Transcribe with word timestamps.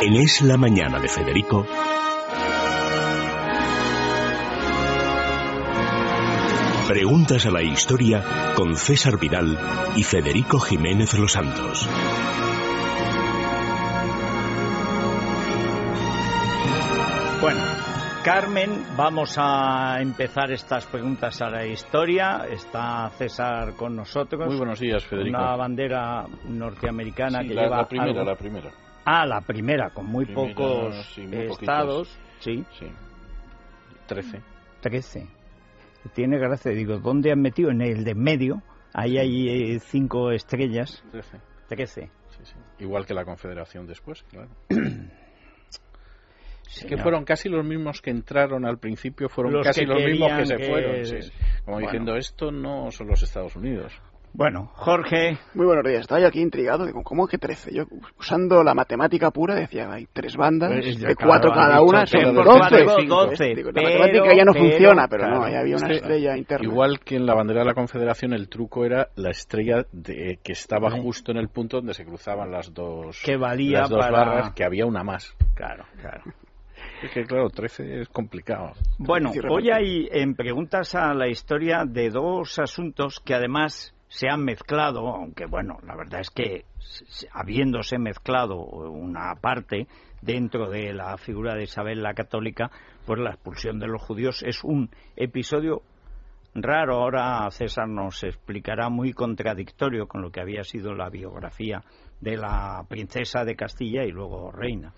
En 0.00 0.14
Es 0.14 0.42
la 0.42 0.56
Mañana 0.56 0.98
de 1.00 1.08
Federico. 1.08 1.66
Preguntas 6.88 7.44
a 7.46 7.50
la 7.50 7.62
historia 7.62 8.22
con 8.54 8.76
César 8.76 9.18
Vidal 9.18 9.58
y 9.96 10.02
Federico 10.04 10.58
Jiménez 10.60 11.14
Los 11.14 11.32
Santos. 11.32 11.88
Bueno, 17.40 17.60
Carmen, 18.24 18.70
vamos 18.96 19.36
a 19.38 20.00
empezar 20.00 20.50
estas 20.50 20.86
preguntas 20.86 21.40
a 21.42 21.50
la 21.50 21.66
historia. 21.66 22.46
Está 22.50 23.08
César 23.10 23.74
con 23.74 23.94
nosotros. 23.94 24.46
Muy 24.46 24.56
buenos 24.56 24.80
días, 24.80 25.04
Federico. 25.04 25.36
Una 25.38 25.54
bandera 25.54 26.24
norteamericana 26.48 27.40
Sí, 27.42 27.48
que 27.48 27.54
la, 27.54 27.62
lleva 27.64 27.76
la 27.78 27.88
primera, 27.88 28.10
algo- 28.12 28.24
la 28.24 28.36
primera. 28.36 28.70
Ah, 29.06 29.24
la 29.24 29.40
primera, 29.40 29.90
con 29.90 30.06
muy 30.06 30.24
Primera, 30.26 30.54
pocos 30.54 31.06
sí, 31.14 31.26
muy 31.26 31.46
estados. 31.46 32.18
Sí, 32.40 32.64
Sí. 32.78 32.86
Trece. 34.06 34.40
13. 34.80 35.26
Tiene 36.14 36.38
gracia, 36.38 36.70
digo, 36.72 36.98
¿dónde 36.98 37.32
han 37.32 37.40
metido? 37.40 37.70
En 37.70 37.80
el 37.82 38.04
de 38.04 38.10
en 38.12 38.18
medio. 38.22 38.62
Ahí 38.92 39.16
hay 39.18 39.48
eh, 39.74 39.78
cinco 39.80 40.30
estrellas. 40.32 41.02
Trece. 41.10 41.38
13. 41.68 42.10
Sí. 42.44 42.54
Igual 42.80 43.06
que 43.06 43.14
la 43.14 43.24
Confederación 43.24 43.86
después, 43.86 44.22
claro. 44.24 44.48
Que 46.66 46.80
Señor. 46.90 47.00
fueron 47.02 47.24
casi 47.24 47.48
los 47.48 47.64
mismos 47.64 48.02
que 48.02 48.10
entraron 48.10 48.66
al 48.66 48.78
principio, 48.78 49.28
fueron 49.28 49.52
Los 49.54 49.64
casi 49.66 49.80
que 49.80 49.86
los 49.86 50.02
mismos 50.04 50.32
que 50.36 50.46
se 50.46 50.56
que- 50.56 50.64
fueron. 50.68 50.92
Como 51.64 51.76
Bueno. 51.76 51.78
diciendo, 51.88 52.16
esto 52.16 52.50
no 52.50 52.90
son 52.90 53.06
los 53.06 53.22
Estados 53.22 53.54
Unidos. 53.56 53.92
Bueno, 54.38 54.70
Jorge, 54.74 55.38
Muy 55.54 55.64
buenos 55.64 55.82
días. 55.82 56.00
Estaba 56.02 56.20
yo 56.20 56.26
aquí 56.26 56.42
intrigado. 56.42 56.84
Digo, 56.84 57.02
¿cómo 57.02 57.26
que 57.26 57.38
13? 57.38 57.74
Yo, 57.74 57.84
usando 58.18 58.62
la 58.62 58.74
matemática 58.74 59.30
pura, 59.30 59.54
decía, 59.54 59.90
hay 59.90 60.06
tres 60.12 60.36
bandas, 60.36 60.72
Pues 60.72 60.98
ya, 60.98 61.08
de 61.08 61.16
claro, 61.16 61.30
cuatro 61.30 61.52
cada 61.52 61.80
una, 61.80 62.04
son 62.06 62.34
por 62.34 62.44
12. 62.44 62.58
cuatro, 62.58 62.96
Digo, 62.98 63.26
12, 63.28 63.44
digo, 63.54 63.70
pero- 63.72 63.88
la 63.88 63.98
matemática 63.98 64.36
ya 64.36 64.44
no 64.44 64.52
pero, 64.52 64.64
funciona, 64.66 65.08
pero 65.08 65.22
claro, 65.22 65.38
no, 65.38 65.44
ahí 65.46 65.54
había 65.54 65.76
una 65.76 65.90
estrella 65.90 66.36
interna. 66.36 66.68
Igual 66.68 67.00
que 67.00 67.16
en 67.16 67.24
la 67.24 67.32
bandera 67.34 67.60
de 67.60 67.66
la 67.66 67.72
Confederación, 67.74 68.34
el 68.34 68.50
truco 68.50 68.84
era 68.84 69.08
la 69.16 69.30
estrella 69.30 69.86
de- 69.92 70.38
que 70.42 70.52
estaba 70.52 70.90
Sí. 70.90 71.00
justo 71.00 71.32
en 71.32 71.38
el 71.38 71.48
punto 71.48 71.78
donde 71.78 71.94
se 71.94 72.04
cruzaban 72.04 72.50
las 72.50 72.74
dos, 72.74 73.18
que 73.24 73.38
valía 73.38 73.80
las 73.80 73.88
dos 73.90 74.00
para... 74.00 74.18
barras, 74.18 74.50
que 74.52 74.64
había 74.64 74.84
una 74.84 75.02
más. 75.02 75.34
Claro, 75.54 75.86
claro. 75.98 76.20
Es 77.02 77.10
que, 77.10 77.24
claro, 77.24 77.48
13 77.48 78.02
es 78.02 78.08
complicado. 78.10 78.72
Bueno, 78.98 79.32
hoy 79.48 79.70
hay 79.70 80.08
en 80.12 80.34
preguntas 80.34 80.94
a 80.94 81.14
la 81.14 81.26
historia 81.26 81.84
de 81.86 82.10
dos 82.10 82.58
asuntos 82.58 83.18
que 83.20 83.32
además 83.34 83.94
se 84.16 84.30
han 84.30 84.42
mezclado, 84.44 85.08
aunque 85.08 85.44
bueno, 85.44 85.76
la 85.86 85.94
verdad 85.94 86.20
es 86.20 86.30
que 86.30 86.64
habiéndose 87.32 87.98
mezclado 87.98 88.56
una 88.56 89.34
parte 89.34 89.86
dentro 90.22 90.70
de 90.70 90.94
la 90.94 91.18
figura 91.18 91.54
de 91.54 91.64
Isabel 91.64 92.02
la 92.02 92.14
Católica, 92.14 92.70
pues 93.04 93.20
la 93.20 93.32
expulsión 93.32 93.78
de 93.78 93.88
los 93.88 94.00
judíos 94.00 94.42
es 94.42 94.64
un 94.64 94.88
episodio 95.16 95.82
raro. 96.54 97.02
Ahora 97.02 97.46
César 97.50 97.88
nos 97.88 98.24
explicará 98.24 98.88
muy 98.88 99.12
contradictorio 99.12 100.08
con 100.08 100.22
lo 100.22 100.30
que 100.30 100.40
había 100.40 100.64
sido 100.64 100.94
la 100.94 101.10
biografía 101.10 101.84
de 102.18 102.38
la 102.38 102.86
princesa 102.88 103.44
de 103.44 103.54
Castilla 103.54 104.04
y 104.04 104.12
luego 104.12 104.50
reina. 104.50 104.94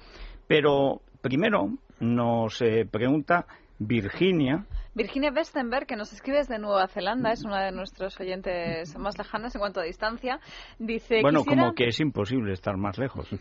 Pero 0.47 1.01
primero 1.21 1.71
nos 1.99 2.63
eh, 2.63 2.87
pregunta 2.89 3.47
Virginia, 3.79 4.67
Virginia 4.95 5.31
Westenberg, 5.31 5.87
que 5.87 5.95
nos 5.97 6.13
escribe 6.13 6.39
desde 6.39 6.59
Nueva 6.59 6.89
Zelanda, 6.89 7.31
es 7.33 7.45
una 7.45 7.65
de 7.65 7.73
nuestros 7.73 8.19
oyentes 8.19 8.97
más 8.99 9.17
lejanas 9.17 9.55
en 9.55 9.61
cuanto 9.61 9.81
a 9.81 9.85
distancia, 9.85 10.41
dice... 10.79 11.21
bueno, 11.23 11.41
quisiera- 11.45 11.63
como 11.63 11.75
que 11.75 11.87
es 11.87 12.01
imposible 12.01 12.53
estar 12.53 12.77
más 12.77 12.99
lejos. 12.99 13.29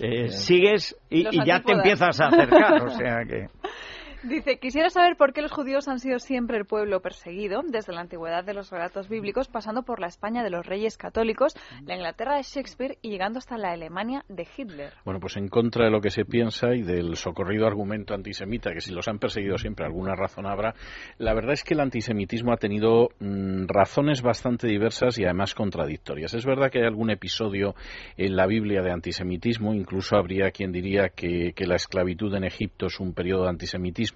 Eh, 0.00 0.28
sigues 0.30 0.96
y, 1.10 1.24
ya 1.44 1.60
te 1.60 1.72
empiezas 1.72 2.18
a 2.20 2.28
acercar, 2.28 2.82
o 2.82 2.90
sea 2.90 3.24
que... 3.28 3.48
Dice, 4.22 4.58
quisiera 4.58 4.90
saber 4.90 5.16
por 5.16 5.32
qué 5.32 5.40
los 5.40 5.50
judíos 5.50 5.88
han 5.88 5.98
sido 5.98 6.18
siempre 6.18 6.58
el 6.58 6.66
pueblo 6.66 7.00
perseguido, 7.00 7.62
desde 7.66 7.94
la 7.94 8.02
antigüedad 8.02 8.44
de 8.44 8.52
los 8.52 8.70
relatos 8.70 9.08
bíblicos, 9.08 9.48
pasando 9.48 9.82
por 9.82 9.98
la 9.98 10.08
España 10.08 10.42
de 10.42 10.50
los 10.50 10.66
reyes 10.66 10.98
católicos, 10.98 11.54
la 11.86 11.94
Inglaterra 11.94 12.36
de 12.36 12.42
Shakespeare 12.42 12.98
y 13.00 13.08
llegando 13.08 13.38
hasta 13.38 13.56
la 13.56 13.72
Alemania 13.72 14.22
de 14.28 14.46
Hitler. 14.54 14.92
Bueno, 15.06 15.20
pues 15.20 15.38
en 15.38 15.48
contra 15.48 15.86
de 15.86 15.90
lo 15.90 16.02
que 16.02 16.10
se 16.10 16.26
piensa 16.26 16.74
y 16.74 16.82
del 16.82 17.16
socorrido 17.16 17.66
argumento 17.66 18.12
antisemita, 18.12 18.74
que 18.74 18.82
si 18.82 18.92
los 18.92 19.08
han 19.08 19.18
perseguido 19.18 19.56
siempre 19.56 19.86
alguna 19.86 20.14
razón 20.14 20.46
habrá, 20.46 20.74
la 21.16 21.32
verdad 21.32 21.54
es 21.54 21.64
que 21.64 21.72
el 21.72 21.80
antisemitismo 21.80 22.52
ha 22.52 22.58
tenido 22.58 23.08
mm, 23.20 23.68
razones 23.68 24.20
bastante 24.20 24.66
diversas 24.66 25.18
y 25.18 25.24
además 25.24 25.54
contradictorias. 25.54 26.34
Es 26.34 26.44
verdad 26.44 26.70
que 26.70 26.80
hay 26.80 26.84
algún 26.84 27.10
episodio 27.10 27.74
en 28.18 28.36
la 28.36 28.46
Biblia 28.46 28.82
de 28.82 28.92
antisemitismo, 28.92 29.72
incluso 29.72 30.16
habría 30.16 30.50
quien 30.50 30.72
diría 30.72 31.08
que, 31.08 31.54
que 31.54 31.66
la 31.66 31.76
esclavitud 31.76 32.34
en 32.34 32.44
Egipto 32.44 32.86
es 32.86 33.00
un 33.00 33.14
periodo 33.14 33.44
de 33.44 33.48
antisemitismo, 33.48 34.09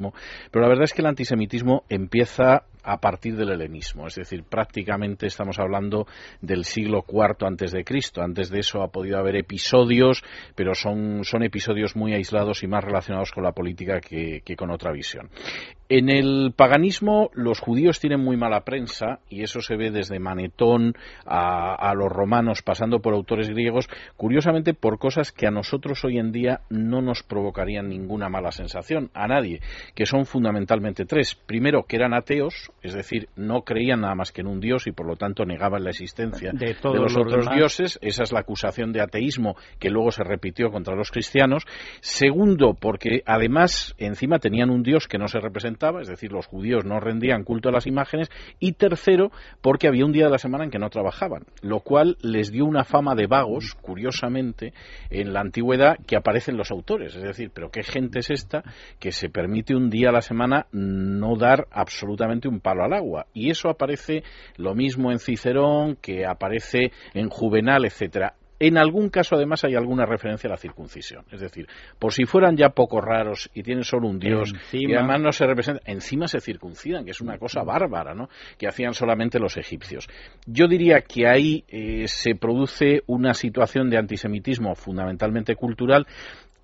pero 0.51 0.63
la 0.63 0.69
verdad 0.69 0.85
es 0.85 0.93
que 0.93 1.03
el 1.03 1.07
antisemitismo 1.07 1.85
empieza 1.89 2.65
a 2.83 3.01
partir 3.01 3.35
del 3.37 3.51
helenismo, 3.51 4.07
es 4.07 4.17
decir, 4.17 4.45
prácticamente 4.45 5.27
estamos 5.27 5.59
hablando 5.59 6.07
del 6.43 6.65
siglo 6.65 7.05
IV 7.09 7.47
antes 7.47 7.73
de 7.73 7.83
Cristo. 7.83 8.21
Antes 8.23 8.51
de 8.51 8.61
eso 8.61 8.83
ha 8.83 8.89
podido 8.89 9.19
haber 9.19 9.37
episodios, 9.37 10.23
pero 10.55 10.75
son, 10.75 11.25
son 11.25 11.43
episodios 11.43 11.97
muy 11.97 12.13
aislados 12.13 12.63
y 12.63 12.67
más 12.67 12.85
relacionados 12.85 13.33
con 13.33 13.43
la 13.43 13.53
política 13.53 14.01
que, 14.01 14.43
que 14.45 14.55
con 14.55 14.71
otra 14.71 14.93
visión. 14.93 15.31
En 15.89 16.09
el 16.09 16.53
paganismo 16.57 17.31
los 17.35 17.61
judíos 17.61 18.01
tienen 18.01 18.21
muy 18.21 18.37
mala 18.37 18.63
prensa 18.63 19.19
y 19.29 19.43
eso 19.43 19.61
se 19.61 19.77
ve 19.77 19.91
desde 19.91 20.19
Manetón 20.19 20.95
a, 21.27 21.75
a 21.75 21.95
los 21.95 22.11
romanos 22.11 22.63
pasando 22.63 23.01
por 23.01 23.13
autores 23.13 23.51
griegos, 23.51 23.89
curiosamente 24.17 24.73
por 24.73 24.99
cosas 24.99 25.31
que 25.31 25.47
a 25.47 25.51
nosotros 25.51 26.03
hoy 26.05 26.19
en 26.19 26.33
día 26.33 26.61
no 26.71 27.03
nos 27.03 27.23
provocarían 27.23 27.89
ninguna 27.89 28.31
mala 28.31 28.51
sensación, 28.51 29.11
a 29.13 29.27
nadie, 29.29 29.61
que 29.95 30.07
son 30.07 30.25
fundamentalmente 30.25 31.05
tres. 31.05 31.35
Primero, 31.35 31.85
que 31.85 31.97
eran 31.97 32.15
ateos, 32.15 32.73
es 32.83 32.95
decir, 32.95 33.29
no 33.37 33.63
creían 33.63 34.01
nada 34.01 34.15
más 34.15 34.33
que 34.33 34.41
en 34.41 34.47
un 34.47 34.61
dios 34.61 34.87
y 34.87 34.93
por 34.93 35.07
lo 35.07 35.17
tanto 35.17 35.45
negaban 35.45 35.85
la 35.85 35.91
existencia 35.91 36.53
De 36.53 36.75
todos 36.75 36.95
de 36.97 37.03
los 37.03 37.13
los 37.15 37.27
otros 37.27 37.45
demás. 37.45 37.59
dioses. 37.59 37.99
Esa 38.01 38.23
es 38.23 38.33
la 38.33 38.41
acusación 38.41 38.93
de 38.93 39.03
ateísmo 39.03 39.57
que 39.79 39.91
luego 39.91 40.11
se 40.11 40.25
repitió 40.25 40.71
contra 40.71 40.97
los 40.97 41.11
cristianos. 41.11 41.65
Segundo, 42.01 42.75
porque 42.75 43.23
además 43.27 43.95
encima 43.99 44.39
tenían 44.39 44.71
un 44.71 44.83
dios 44.83 45.07
que 45.09 45.19
no 45.19 45.29
se 45.29 45.41
es 46.01 46.09
decir, 46.09 46.33
los 46.33 46.47
judíos 46.47 46.85
no 46.85 47.01
rendían 47.01 47.45
culto 47.45 47.69
a 47.69 47.73
las 47.73 47.87
imágenes. 47.87 48.31
Y 48.59 48.73
tercero, 48.73 49.31
porque 49.61 49.89
había 49.89 50.05
un 50.05 50.13
día 50.13 50.27
de 50.27 50.31
la 50.31 50.39
semana 50.39 50.65
en 50.65 50.71
que 50.71 50.79
no 50.79 50.91
trabajaban, 50.91 51.45
lo 51.63 51.81
cual 51.81 52.17
les 52.23 52.51
dio 52.51 52.65
una 52.65 52.85
fama 52.85 53.15
de 53.15 53.27
vagos, 53.27 53.75
curiosamente, 53.81 54.73
en 55.11 55.33
la 55.33 55.41
antigüedad 55.41 55.97
que 56.07 56.17
aparecen 56.17 56.57
los 56.57 56.71
autores. 56.71 57.15
Es 57.15 57.23
decir, 57.23 57.51
pero 57.53 57.71
qué 57.71 57.83
gente 57.83 58.21
es 58.21 58.31
esta 58.31 58.63
que 58.99 59.13
se 59.13 59.29
permite 59.29 59.75
un 59.75 59.91
día 59.91 60.11
a 60.11 60.13
la 60.13 60.23
semana 60.23 60.67
no 60.73 61.37
dar 61.37 61.67
absolutamente 61.71 62.49
un 62.49 62.61
palo 62.61 62.85
al 62.85 62.93
agua. 62.93 63.27
Y 63.33 63.51
eso 63.51 63.69
aparece 63.69 64.23
lo 64.57 64.75
mismo 64.75 65.11
en 65.11 65.19
Cicerón, 65.19 65.97
que 65.97 66.27
aparece 66.27 66.93
en 67.13 67.29
Juvenal, 67.29 67.85
etcétera. 67.85 68.35
En 68.59 68.79
algún 68.79 69.09
caso, 69.09 69.35
además, 69.35 69.65
hay 69.65 69.75
alguna 69.75 70.07
referencia 70.07 70.49
a 70.49 70.53
la 70.53 70.57
circuncisión. 70.57 71.25
Es 71.31 71.41
decir, 71.41 71.67
por 71.99 72.13
si 72.13 72.25
fueran 72.25 72.57
ya 72.57 72.71
poco 72.71 73.01
raros 73.01 73.51
y 73.53 73.63
tienen 73.63 73.85
solo 73.85 74.09
un 74.09 74.19
dios 74.19 74.53
y 74.73 74.95
además 74.95 75.21
no 75.21 75.33
se 75.33 75.47
representan, 75.47 75.83
encima 75.87 76.29
se 76.29 76.41
circuncidan, 76.41 77.05
que 77.05 77.11
es 77.11 77.21
una 77.21 77.39
cosa 77.39 77.63
bárbara, 77.63 78.15
¿no? 78.15 78.29
Que 78.57 78.69
hacían 78.69 78.95
solamente 78.95 79.39
los 79.39 79.57
egipcios. 79.57 80.07
Yo 80.47 80.69
diría 80.69 81.01
que 81.01 81.27
ahí 81.27 81.65
eh, 81.69 82.07
se 82.07 82.37
produce 82.37 83.03
una 83.07 83.35
situación 83.35 83.91
de 83.91 83.99
antisemitismo 83.99 84.75
fundamentalmente 84.75 85.57
cultural 85.57 86.07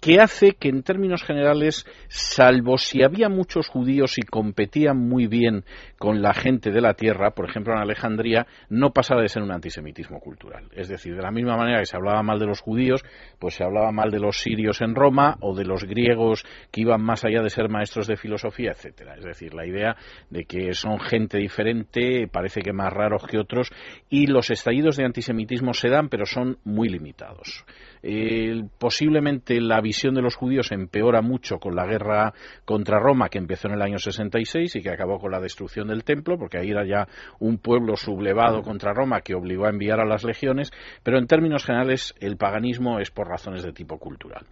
que 0.01 0.21
hace 0.21 0.53
que 0.53 0.69
en 0.69 0.83
términos 0.83 1.23
generales, 1.23 1.87
salvo 2.09 2.79
si 2.79 3.03
había 3.03 3.29
muchos 3.29 3.69
judíos 3.69 4.19
y 4.19 4.23
competían 4.23 4.97
muy 4.97 5.27
bien 5.27 5.65
con 5.99 6.23
la 6.23 6.33
gente 6.33 6.71
de 6.71 6.81
la 6.81 6.95
tierra, 6.95 7.33
por 7.33 7.49
ejemplo 7.49 7.75
en 7.75 7.81
Alejandría, 7.81 8.47
no 8.71 8.93
pasara 8.93 9.21
de 9.21 9.29
ser 9.29 9.43
un 9.43 9.53
antisemitismo 9.53 10.19
cultural. 10.21 10.65
Es 10.73 10.89
decir, 10.89 11.15
de 11.15 11.23
la 11.23 11.31
misma 11.31 11.57
manera 11.57 11.81
que 11.81 11.87
se 11.87 11.97
hablaba 11.97 12.23
mal 12.23 12.39
de 12.39 12.47
los 12.47 12.61
judíos, 12.61 13.05
pues 13.39 13.55
se 13.55 13.65
hablaba 13.65 13.93
mal 13.93 14.11
de 14.11 14.21
los 14.21 14.41
sirios 14.41 14.81
en 14.81 14.95
Roma 14.95 15.37
o 15.41 15.55
de 15.55 15.65
los 15.65 15.85
griegos 15.85 16.45
que 16.71 16.81
iban 16.81 17.03
más 17.03 17.25
allá 17.25 17.43
de 17.43 17.51
ser 17.51 17.69
maestros 17.69 18.07
de 18.07 18.17
filosofía, 18.17 18.73
etcétera. 18.73 19.17
Es 19.17 19.25
decir, 19.25 19.53
la 19.55 19.67
idea 19.67 19.97
de 20.31 20.45
que 20.45 20.73
son 20.73 20.99
gente 20.99 21.39
diferente, 21.39 22.27
parece 22.27 22.63
que 22.63 22.73
más 22.73 22.93
raros 22.93 23.27
que 23.27 23.39
otros, 23.39 23.71
y 24.09 24.27
los 24.27 24.51
estallidos 24.51 24.97
de 24.97 25.05
antisemitismo 25.05 25.75
se 25.75 25.91
dan, 25.91 26.09
pero 26.09 26.25
son 26.25 26.59
muy 26.65 26.89
limitados. 26.89 27.65
Eh, 28.03 28.63
posiblemente 28.79 29.61
la 29.61 29.81
visión 29.81 30.15
de 30.15 30.23
los 30.23 30.37
judíos 30.37 30.73
empeora 30.73 31.23
mucho 31.23 31.59
con 31.59 31.75
la 31.75 31.87
guerra 31.87 32.33
contra 32.65 32.99
Roma 32.99 33.29
que 33.29 33.39
empezó 33.39 33.69
en 33.69 33.75
el 33.75 33.83
año 33.83 33.99
66 33.99 34.77
y 34.77 34.83
que 34.83 34.91
acabó 34.91 35.19
con 35.19 35.31
la 35.31 35.41
destrucción 35.41 35.89
del 35.89 36.05
templo, 36.05 36.39
porque 36.39 36.59
ahí 36.59 36.71
era 36.71 36.87
ya 36.87 37.09
un 37.39 37.59
pueblo 37.59 37.97
sublevado 37.97 38.63
contra 38.63 38.93
Roma 38.93 39.21
que 39.21 39.35
obligó 39.35 39.67
a 39.67 39.71
enviar 39.71 40.01
a 40.01 40.07
las 40.07 40.25
legiones, 40.25 40.71
pero 41.03 41.19
en 41.19 41.27
términos 41.27 41.65
generales 41.65 42.15
el 42.21 42.37
paganismo 42.37 43.01
es 43.01 43.11
por 43.11 43.29
razones 43.29 43.63
de 43.63 43.73
tipo 43.73 43.99
cultural. 43.99 44.47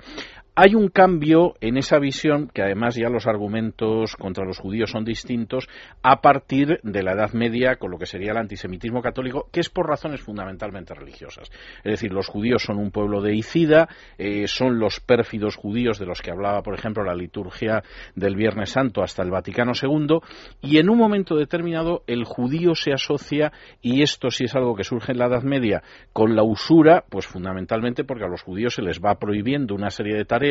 Hay 0.60 0.74
un 0.74 0.88
cambio 0.88 1.54
en 1.60 1.76
esa 1.76 2.00
visión, 2.00 2.50
que 2.52 2.62
además 2.62 2.96
ya 2.96 3.08
los 3.08 3.28
argumentos 3.28 4.16
contra 4.16 4.44
los 4.44 4.58
judíos 4.58 4.90
son 4.90 5.04
distintos, 5.04 5.68
a 6.02 6.20
partir 6.20 6.80
de 6.82 7.04
la 7.04 7.12
Edad 7.12 7.32
Media, 7.32 7.76
con 7.76 7.92
lo 7.92 7.96
que 7.96 8.06
sería 8.06 8.32
el 8.32 8.38
antisemitismo 8.38 9.00
católico, 9.00 9.46
que 9.52 9.60
es 9.60 9.70
por 9.70 9.86
razones 9.86 10.20
fundamentalmente 10.20 10.94
religiosas. 10.94 11.48
Es 11.84 11.92
decir, 11.92 12.12
los 12.12 12.26
judíos 12.26 12.64
son 12.64 12.78
un 12.78 12.90
pueblo 12.90 13.22
de 13.22 13.36
Icida, 13.36 13.88
eh, 14.18 14.48
son 14.48 14.80
los 14.80 14.98
pérfidos 14.98 15.54
judíos 15.54 16.00
de 16.00 16.06
los 16.06 16.22
que 16.22 16.32
hablaba, 16.32 16.64
por 16.64 16.74
ejemplo, 16.74 17.04
la 17.04 17.14
liturgia 17.14 17.84
del 18.16 18.34
Viernes 18.34 18.70
Santo 18.70 19.04
hasta 19.04 19.22
el 19.22 19.30
Vaticano 19.30 19.74
II, 19.80 20.18
y 20.60 20.78
en 20.78 20.90
un 20.90 20.98
momento 20.98 21.36
determinado 21.36 22.02
el 22.08 22.24
judío 22.24 22.74
se 22.74 22.92
asocia, 22.92 23.52
y 23.80 24.02
esto 24.02 24.32
sí 24.32 24.46
es 24.46 24.56
algo 24.56 24.74
que 24.74 24.82
surge 24.82 25.12
en 25.12 25.18
la 25.18 25.26
Edad 25.26 25.44
Media, 25.44 25.84
con 26.12 26.34
la 26.34 26.42
usura, 26.42 27.04
pues 27.08 27.28
fundamentalmente 27.28 28.02
porque 28.02 28.24
a 28.24 28.28
los 28.28 28.42
judíos 28.42 28.74
se 28.74 28.82
les 28.82 28.98
va 28.98 29.20
prohibiendo 29.20 29.76
una 29.76 29.90
serie 29.90 30.16
de 30.16 30.24
tareas 30.24 30.47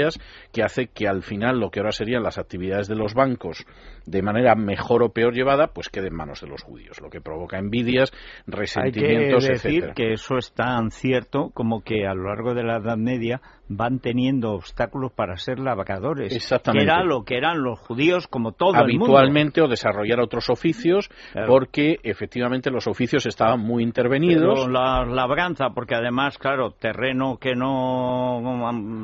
que 0.51 0.63
hace 0.63 0.87
que 0.87 1.07
al 1.07 1.23
final 1.23 1.59
lo 1.59 1.69
que 1.69 1.79
ahora 1.79 1.91
serían 1.91 2.23
las 2.23 2.37
actividades 2.37 2.87
de 2.87 2.95
los 2.95 3.13
bancos 3.13 3.65
de 4.05 4.21
manera 4.21 4.55
mejor 4.55 5.03
o 5.03 5.09
peor 5.09 5.33
llevada, 5.33 5.67
pues 5.67 5.89
quede 5.89 6.07
en 6.07 6.15
manos 6.15 6.41
de 6.41 6.47
los 6.47 6.63
judíos, 6.63 7.01
lo 7.01 7.09
que 7.09 7.21
provoca 7.21 7.57
envidias, 7.57 8.11
resentimientos, 8.45 9.43
Hay 9.43 9.47
que 9.47 9.53
decir 9.53 9.93
que 9.95 10.13
eso 10.13 10.37
es 10.37 10.53
tan 10.53 10.91
cierto 10.91 11.51
como 11.53 11.81
que 11.81 12.07
a 12.07 12.13
lo 12.13 12.29
largo 12.29 12.53
de 12.53 12.63
la 12.63 12.77
Edad 12.77 12.97
Media 12.97 13.41
van 13.69 13.99
teniendo 13.99 14.51
obstáculos 14.51 15.11
para 15.11 15.35
ser 15.37 15.59
labradores, 15.59 16.35
Exactamente. 16.35 16.85
que 16.85 16.91
era 16.91 17.03
lo 17.03 17.23
que 17.23 17.37
eran 17.37 17.61
los 17.61 17.79
judíos 17.79 18.27
como 18.27 18.53
todo 18.53 18.75
habitualmente 18.75 19.61
o 19.61 19.67
desarrollar 19.67 20.19
otros 20.19 20.49
oficios 20.49 21.09
porque 21.47 21.99
efectivamente 22.03 22.71
los 22.71 22.87
oficios 22.87 23.25
estaban 23.25 23.59
muy 23.59 23.83
intervenidos. 23.83 24.59
Pero 24.65 24.69
la 24.69 25.05
labranza, 25.05 25.69
porque 25.73 25.95
además, 25.95 26.37
claro, 26.37 26.71
terreno 26.71 27.37
que 27.37 27.55
no 27.55 28.41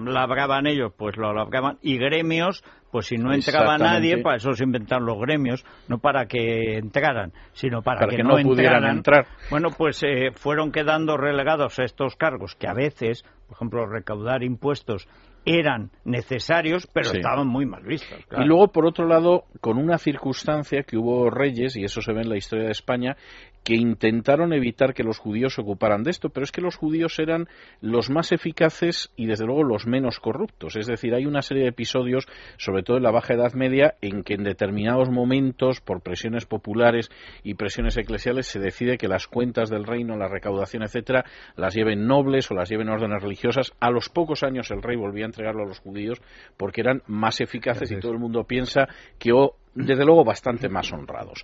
labraban 0.06 0.68
ellos 0.68 0.94
pues 0.98 1.18
lo 1.18 1.30
alargaban. 1.30 1.78
Y 1.82 1.98
gremios, 1.98 2.64
pues 2.94 3.08
si 3.08 3.18
no 3.18 3.34
entraba 3.34 3.76
nadie, 3.80 4.20
para 4.20 4.38
eso 4.38 4.54
se 4.54 4.64
inventaron 4.64 5.08
los 5.08 5.18
gremios, 5.20 5.66
no 5.88 5.98
para 5.98 6.28
que 6.28 6.78
entraran, 6.78 7.34
sino 7.54 7.82
para, 7.82 8.06
que, 8.06 8.22
no, 8.22 8.36
pudieran 8.44 8.86
entrar. 8.86 9.26
Bueno, 9.50 9.70
pues 9.76 10.04
eh, 10.04 10.30
fueron 10.36 10.72
quedando 10.72 11.18
relegados 11.18 11.80
a 11.80 11.86
estos 11.86 12.16
cargos 12.16 12.54
que 12.54 12.68
a 12.68 12.74
veces, 12.76 13.24
por 13.48 13.58
ejemplo, 13.58 13.88
recaudar 13.88 14.44
impuestos 14.44 15.08
eran 15.44 15.90
necesarios, 16.06 16.86
pero 16.86 17.14
estaban 17.14 17.48
muy 17.48 17.66
mal 17.66 17.82
vistos. 17.82 18.20
Y 18.38 18.46
luego, 18.46 18.68
por 18.68 18.86
otro 18.86 19.08
lado, 19.08 19.46
con 19.60 19.80
una 19.80 19.98
circunstancia 19.98 20.84
que 20.84 20.96
hubo 20.96 21.32
reyes, 21.32 21.76
y 21.76 21.84
eso 21.84 22.00
se 22.00 22.14
ve 22.14 22.22
en 22.22 22.30
la 22.30 22.38
historia 22.38 22.66
de 22.66 22.72
España, 22.72 23.18
que 23.64 23.76
intentaron 23.76 24.54
evitar 24.54 24.94
que 24.94 25.04
los 25.04 25.18
judíos 25.18 25.54
se 25.54 25.62
ocuparan 25.62 26.04
de 26.04 26.12
esto, 26.12 26.30
pero 26.30 26.44
es 26.44 26.52
que 26.52 26.62
los 26.62 26.76
judíos 26.76 27.18
eran 27.20 27.48
los 27.82 28.10
más 28.10 28.32
eficaces 28.32 29.12
y 29.16 29.26
desde 29.26 29.46
luego 29.46 29.64
los 29.64 29.88
menos 29.88 30.20
corruptos. 30.20 30.76
Es 30.76 30.88
decir, 30.88 31.14
hay 31.14 31.26
una 31.26 31.42
serie 31.42 31.64
de 31.64 31.70
episodios, 31.70 32.28
sobre 32.58 32.84
todo 32.84 32.98
en 32.98 33.04
la 33.04 33.12
Baja 33.12 33.34
Edad 33.34 33.54
Media, 33.54 33.96
en 34.02 34.24
que 34.24 34.34
en 34.34 34.44
determinados 34.44 35.10
momentos, 35.10 35.80
por 35.82 36.02
presiones 36.02 36.46
populares 36.46 37.10
y 37.44 37.54
presiones 37.54 37.98
eclesiales, 37.98 38.48
se 38.48 38.60
decide 38.60 38.98
que 38.98 39.08
las 39.08 39.28
cuentas 39.28 39.70
del 39.70 39.86
reino, 39.86 40.18
la 40.18 40.28
recaudación, 40.28 40.84
etcétera, 40.84 41.24
las 41.56 41.74
lleven 41.74 42.06
nobles 42.06 42.52
o 42.52 42.56
las 42.56 42.70
lleven 42.70 42.90
órdenes 42.90 43.22
religiosas. 43.22 43.72
A 43.80 43.90
los 43.90 44.10
pocos 44.10 44.44
años 44.44 44.72
el 44.72 44.82
rey 44.82 44.98
volvía 44.98 45.26
a 45.26 45.28
entregarlo 45.28 45.64
a 45.64 45.68
los 45.68 45.80
judíos 45.80 46.22
porque 46.58 46.82
eran 46.82 47.02
más 47.08 47.40
eficaces 47.40 47.92
y 47.92 48.00
todo 48.00 48.12
el 48.12 48.20
mundo 48.20 48.44
piensa 48.44 48.88
que, 49.18 49.32
o 49.32 49.56
desde 49.76 50.06
luego, 50.06 50.24
bastante 50.24 50.70
más 50.70 50.92
honrados. 50.94 51.44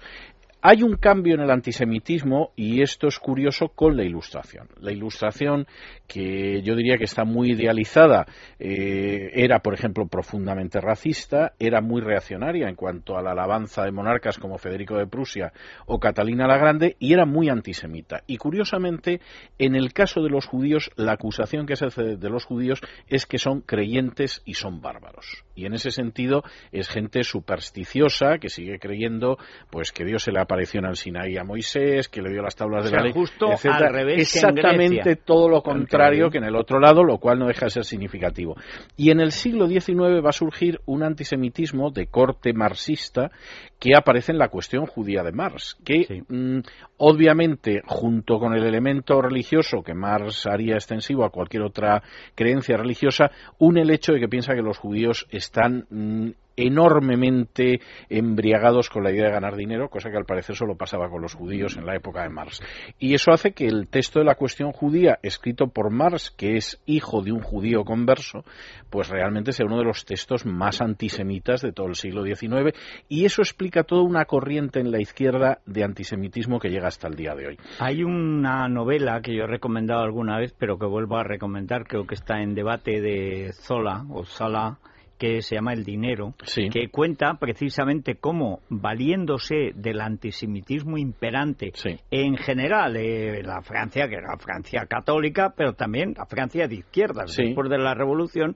Hay 0.61 0.83
un 0.83 0.97
cambio 0.97 1.35
en 1.35 1.39
el 1.39 1.51
antisemitismo 1.51 2.51
y 2.57 2.81
esto 2.81 3.07
es 3.07 3.17
curioso 3.17 3.69
con 3.69 3.95
la 3.95 4.03
ilustración. 4.03 4.67
La 4.81 4.91
ilustración, 4.91 5.65
que 6.05 6.61
yo 6.63 6.75
diría 6.75 6.97
que 6.97 7.05
está 7.05 7.23
muy 7.23 7.51
idealizada, 7.51 8.25
eh, 8.59 9.31
era, 9.35 9.59
por 9.59 9.73
ejemplo, 9.73 10.07
profundamente 10.07 10.81
racista, 10.81 11.53
era 11.59 11.79
muy 11.79 12.01
reaccionaria 12.01 12.67
en 12.67 12.75
cuanto 12.75 13.17
a 13.17 13.21
la 13.21 13.31
alabanza 13.31 13.85
de 13.85 13.93
monarcas 13.93 14.37
como 14.37 14.57
Federico 14.57 14.97
de 14.97 15.07
Prusia 15.07 15.53
o 15.85 15.97
Catalina 15.97 16.45
la 16.45 16.57
Grande 16.57 16.97
y 16.99 17.13
era 17.13 17.25
muy 17.25 17.47
antisemita. 17.47 18.23
Y 18.27 18.35
curiosamente, 18.35 19.21
en 19.59 19.75
el 19.75 19.93
caso 19.93 20.21
de 20.21 20.29
los 20.29 20.45
judíos, 20.45 20.91
la 20.97 21.13
acusación 21.13 21.67
que 21.67 21.77
se 21.77 21.85
hace 21.85 22.17
de 22.17 22.29
los 22.29 22.43
judíos 22.43 22.81
es 23.07 23.25
que 23.25 23.37
son 23.37 23.61
creyentes 23.61 24.41
y 24.43 24.55
son 24.55 24.81
bárbaros. 24.81 25.45
Y 25.55 25.67
en 25.67 25.73
ese 25.73 25.91
sentido 25.91 26.43
es 26.73 26.89
gente 26.89 27.23
supersticiosa 27.23 28.39
que 28.39 28.49
sigue 28.49 28.77
creyendo 28.77 29.37
pues 29.69 29.93
que 29.93 30.03
Dios 30.03 30.23
se 30.23 30.33
le 30.33 30.48
en 30.49 30.85
el 30.85 30.95
Sinaí 30.95 31.37
a 31.37 31.43
Moisés, 31.43 32.09
que 32.09 32.21
le 32.21 32.31
dio 32.31 32.41
las 32.41 32.55
tablas 32.55 32.85
de 32.85 32.91
la 32.95 33.03
ley, 33.03 33.11
justo 33.13 33.47
al 33.47 33.93
revés 33.93 34.21
Exactamente 34.21 35.15
todo 35.15 35.47
lo 35.49 35.61
contrario 35.61 36.29
que 36.29 36.39
en 36.39 36.45
el 36.45 36.55
otro 36.55 36.79
lado, 36.79 37.03
lo 37.03 37.17
cual 37.17 37.39
no 37.39 37.47
deja 37.47 37.65
de 37.65 37.71
ser 37.71 37.85
significativo. 37.85 38.55
Y 38.97 39.11
en 39.11 39.19
el 39.19 39.31
siglo 39.31 39.67
XIX 39.67 40.23
va 40.23 40.29
a 40.29 40.33
surgir 40.33 40.79
un 40.85 41.03
antisemitismo 41.03 41.91
de 41.91 42.07
corte 42.07 42.53
marxista 42.53 43.31
que 43.79 43.95
aparece 43.95 44.31
en 44.31 44.37
la 44.37 44.49
cuestión 44.49 44.85
judía 44.85 45.23
de 45.23 45.31
Marx, 45.31 45.77
que 45.85 46.23
mm, 46.27 46.59
obviamente 46.97 47.81
junto 47.85 48.39
con 48.39 48.53
el 48.53 48.63
elemento 48.63 49.21
religioso 49.21 49.83
que 49.83 49.93
Marx 49.93 50.45
haría 50.47 50.75
extensivo 50.75 51.23
a 51.23 51.29
cualquier 51.29 51.63
otra 51.63 52.03
creencia 52.35 52.75
religiosa, 52.75 53.31
une 53.57 53.81
el 53.81 53.91
hecho 53.91 54.13
de 54.13 54.19
que 54.19 54.27
piensa 54.27 54.53
que 54.53 54.61
los 54.61 54.77
judíos 54.77 55.27
están 55.31 55.85
mm, 55.89 56.29
enormemente 56.65 57.81
embriagados 58.09 58.89
con 58.89 59.03
la 59.03 59.11
idea 59.11 59.25
de 59.25 59.31
ganar 59.31 59.55
dinero, 59.55 59.89
cosa 59.89 60.09
que 60.09 60.17
al 60.17 60.25
parecer 60.25 60.55
solo 60.55 60.75
pasaba 60.75 61.09
con 61.09 61.21
los 61.21 61.33
judíos 61.33 61.77
en 61.77 61.85
la 61.85 61.95
época 61.95 62.23
de 62.23 62.29
Marx. 62.29 62.61
Y 62.99 63.13
eso 63.13 63.31
hace 63.31 63.51
que 63.51 63.67
el 63.67 63.87
texto 63.87 64.19
de 64.19 64.25
la 64.25 64.35
cuestión 64.35 64.71
judía, 64.71 65.19
escrito 65.23 65.67
por 65.67 65.91
Marx, 65.91 66.31
que 66.31 66.57
es 66.57 66.81
hijo 66.85 67.21
de 67.21 67.31
un 67.31 67.41
judío 67.41 67.83
converso, 67.83 68.43
pues 68.89 69.09
realmente 69.09 69.51
sea 69.51 69.65
uno 69.65 69.77
de 69.77 69.85
los 69.85 70.05
textos 70.05 70.45
más 70.45 70.81
antisemitas 70.81 71.61
de 71.61 71.71
todo 71.71 71.87
el 71.87 71.95
siglo 71.95 72.23
XIX. 72.23 72.75
Y 73.07 73.25
eso 73.25 73.41
explica 73.41 73.83
toda 73.83 74.03
una 74.03 74.25
corriente 74.25 74.79
en 74.79 74.91
la 74.91 74.99
izquierda 74.99 75.59
de 75.65 75.83
antisemitismo 75.83 76.59
que 76.59 76.69
llega 76.69 76.87
hasta 76.87 77.07
el 77.07 77.15
día 77.15 77.35
de 77.35 77.47
hoy. 77.47 77.57
Hay 77.79 78.03
una 78.03 78.67
novela 78.67 79.21
que 79.21 79.35
yo 79.35 79.43
he 79.43 79.47
recomendado 79.47 80.01
alguna 80.01 80.37
vez, 80.37 80.53
pero 80.57 80.77
que 80.77 80.85
vuelvo 80.85 81.17
a 81.17 81.23
recomendar, 81.23 81.85
creo 81.85 82.05
que 82.05 82.15
está 82.15 82.41
en 82.41 82.55
debate 82.55 83.01
de 83.01 83.51
Zola 83.53 84.05
o 84.09 84.25
Sala 84.25 84.79
que 85.19 85.41
se 85.41 85.55
llama 85.55 85.73
El 85.73 85.83
Dinero, 85.83 86.33
que 86.71 86.89
cuenta 86.89 87.35
precisamente 87.35 88.15
cómo, 88.15 88.61
valiéndose 88.69 89.73
del 89.75 89.99
antisemitismo 89.99 90.97
imperante 90.97 91.73
en 92.09 92.37
general, 92.37 92.95
eh, 92.95 93.43
la 93.43 93.61
Francia, 93.61 94.07
que 94.07 94.15
era 94.15 94.37
Francia 94.37 94.85
católica, 94.85 95.53
pero 95.55 95.73
también 95.73 96.15
la 96.17 96.25
Francia 96.25 96.67
de 96.67 96.75
izquierdas, 96.75 97.35
después 97.35 97.69
de 97.69 97.77
la 97.77 97.93
Revolución, 97.93 98.55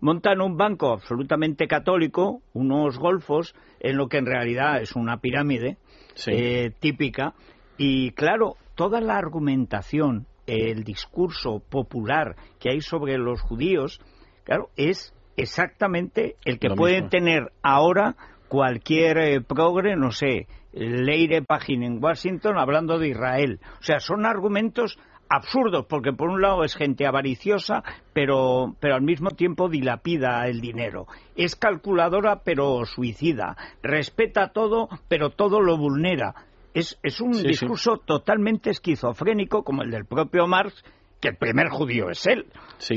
montan 0.00 0.42
un 0.42 0.58
banco 0.58 0.92
absolutamente 0.92 1.66
católico, 1.66 2.42
unos 2.52 2.98
golfos, 2.98 3.54
en 3.80 3.96
lo 3.96 4.08
que 4.08 4.18
en 4.18 4.26
realidad 4.26 4.82
es 4.82 4.94
una 4.94 5.16
pirámide 5.16 5.78
eh, 6.26 6.72
típica, 6.78 7.34
y 7.78 8.10
claro, 8.12 8.56
toda 8.74 9.00
la 9.00 9.16
argumentación, 9.16 10.26
el 10.46 10.84
discurso 10.84 11.62
popular 11.70 12.36
que 12.60 12.70
hay 12.70 12.82
sobre 12.82 13.16
los 13.16 13.40
judíos, 13.40 14.00
claro, 14.44 14.68
es 14.76 15.14
exactamente 15.36 16.36
el 16.44 16.58
que 16.58 16.70
pueden 16.70 17.08
tener 17.08 17.52
ahora 17.62 18.16
cualquier 18.48 19.18
eh, 19.18 19.40
progre, 19.40 19.96
no 19.96 20.10
sé, 20.10 20.46
Leire 20.72 21.42
Pagin 21.42 21.82
en 21.82 22.02
Washington 22.02 22.58
hablando 22.58 22.98
de 22.98 23.08
Israel. 23.08 23.60
O 23.80 23.82
sea, 23.82 24.00
son 24.00 24.26
argumentos 24.26 24.98
absurdos, 25.28 25.86
porque 25.88 26.12
por 26.12 26.28
un 26.28 26.42
lado 26.42 26.62
es 26.62 26.74
gente 26.74 27.06
avariciosa, 27.06 27.82
pero, 28.12 28.76
pero 28.80 28.94
al 28.94 29.02
mismo 29.02 29.30
tiempo 29.30 29.70
dilapida 29.70 30.46
el 30.46 30.60
dinero. 30.60 31.06
Es 31.36 31.56
calculadora, 31.56 32.42
pero 32.44 32.84
suicida. 32.84 33.56
Respeta 33.82 34.52
todo, 34.52 34.88
pero 35.08 35.30
todo 35.30 35.60
lo 35.60 35.78
vulnera. 35.78 36.34
Es, 36.74 36.98
es 37.02 37.20
un 37.20 37.32
discurso 37.42 37.96
totalmente 37.96 38.70
esquizofrénico, 38.70 39.62
como 39.62 39.82
el 39.82 39.90
del 39.90 40.04
propio 40.04 40.46
Marx, 40.46 40.84
que 41.22 41.28
el 41.28 41.36
primer 41.36 41.68
judío 41.68 42.10
es 42.10 42.26
él. 42.26 42.46
Sí, 42.78 42.96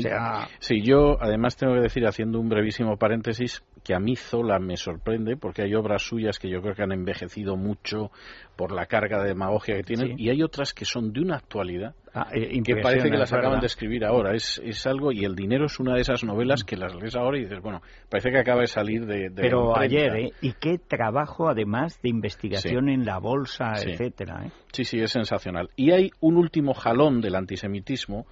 sí, 0.58 0.82
yo 0.82 1.16
además 1.20 1.56
tengo 1.56 1.74
que 1.74 1.80
decir, 1.80 2.04
haciendo 2.06 2.40
un 2.40 2.48
brevísimo 2.48 2.96
paréntesis, 2.96 3.62
que 3.84 3.94
a 3.94 4.00
mí 4.00 4.16
Zola 4.16 4.58
me 4.58 4.76
sorprende 4.76 5.36
porque 5.36 5.62
hay 5.62 5.74
obras 5.76 6.02
suyas 6.02 6.40
que 6.40 6.50
yo 6.50 6.60
creo 6.60 6.74
que 6.74 6.82
han 6.82 6.90
envejecido 6.90 7.56
mucho 7.56 8.10
por 8.56 8.72
la 8.72 8.86
carga 8.86 9.22
de 9.22 9.28
demagogia 9.28 9.76
que 9.76 9.84
tienen 9.84 10.18
y 10.18 10.28
hay 10.28 10.42
otras 10.42 10.74
que 10.74 10.84
son 10.84 11.12
de 11.12 11.20
una 11.20 11.36
actualidad 11.36 11.94
ah, 12.16 12.28
eh, 12.32 12.60
que 12.62 12.76
parece 12.76 13.10
que 13.10 13.16
las 13.16 13.32
acaban 13.32 13.60
de 13.60 13.66
escribir 13.66 14.04
ahora. 14.04 14.34
Es, 14.34 14.60
es 14.64 14.86
algo, 14.86 15.12
y 15.12 15.24
El 15.24 15.34
dinero 15.34 15.66
es 15.66 15.78
una 15.78 15.94
de 15.94 16.00
esas 16.00 16.24
novelas 16.24 16.64
que 16.64 16.76
las 16.76 16.94
lees 16.94 17.14
ahora 17.14 17.38
y 17.38 17.42
dices, 17.42 17.60
bueno, 17.60 17.82
parece 18.08 18.30
que 18.30 18.38
acaba 18.38 18.62
de 18.62 18.66
salir 18.66 19.06
de. 19.06 19.30
Pero 19.34 19.76
ayer, 19.78 20.16
¿eh? 20.16 20.32
Y 20.40 20.52
qué 20.54 20.78
trabajo 20.78 21.48
además 21.48 22.00
de 22.02 22.08
investigación 22.08 22.88
en 22.88 23.04
la 23.04 23.18
bolsa, 23.18 23.72
etcétera. 23.76 24.46
¿eh? 24.46 24.50
Sí, 24.72 24.84
sí, 24.84 25.00
es 25.00 25.10
sensacional. 25.10 25.70
Y 25.76 25.92
hay 25.92 26.10
un 26.20 26.36
último 26.36 26.74
jalón 26.74 27.20
del 27.20 27.34
antisemitismo 27.34 28.26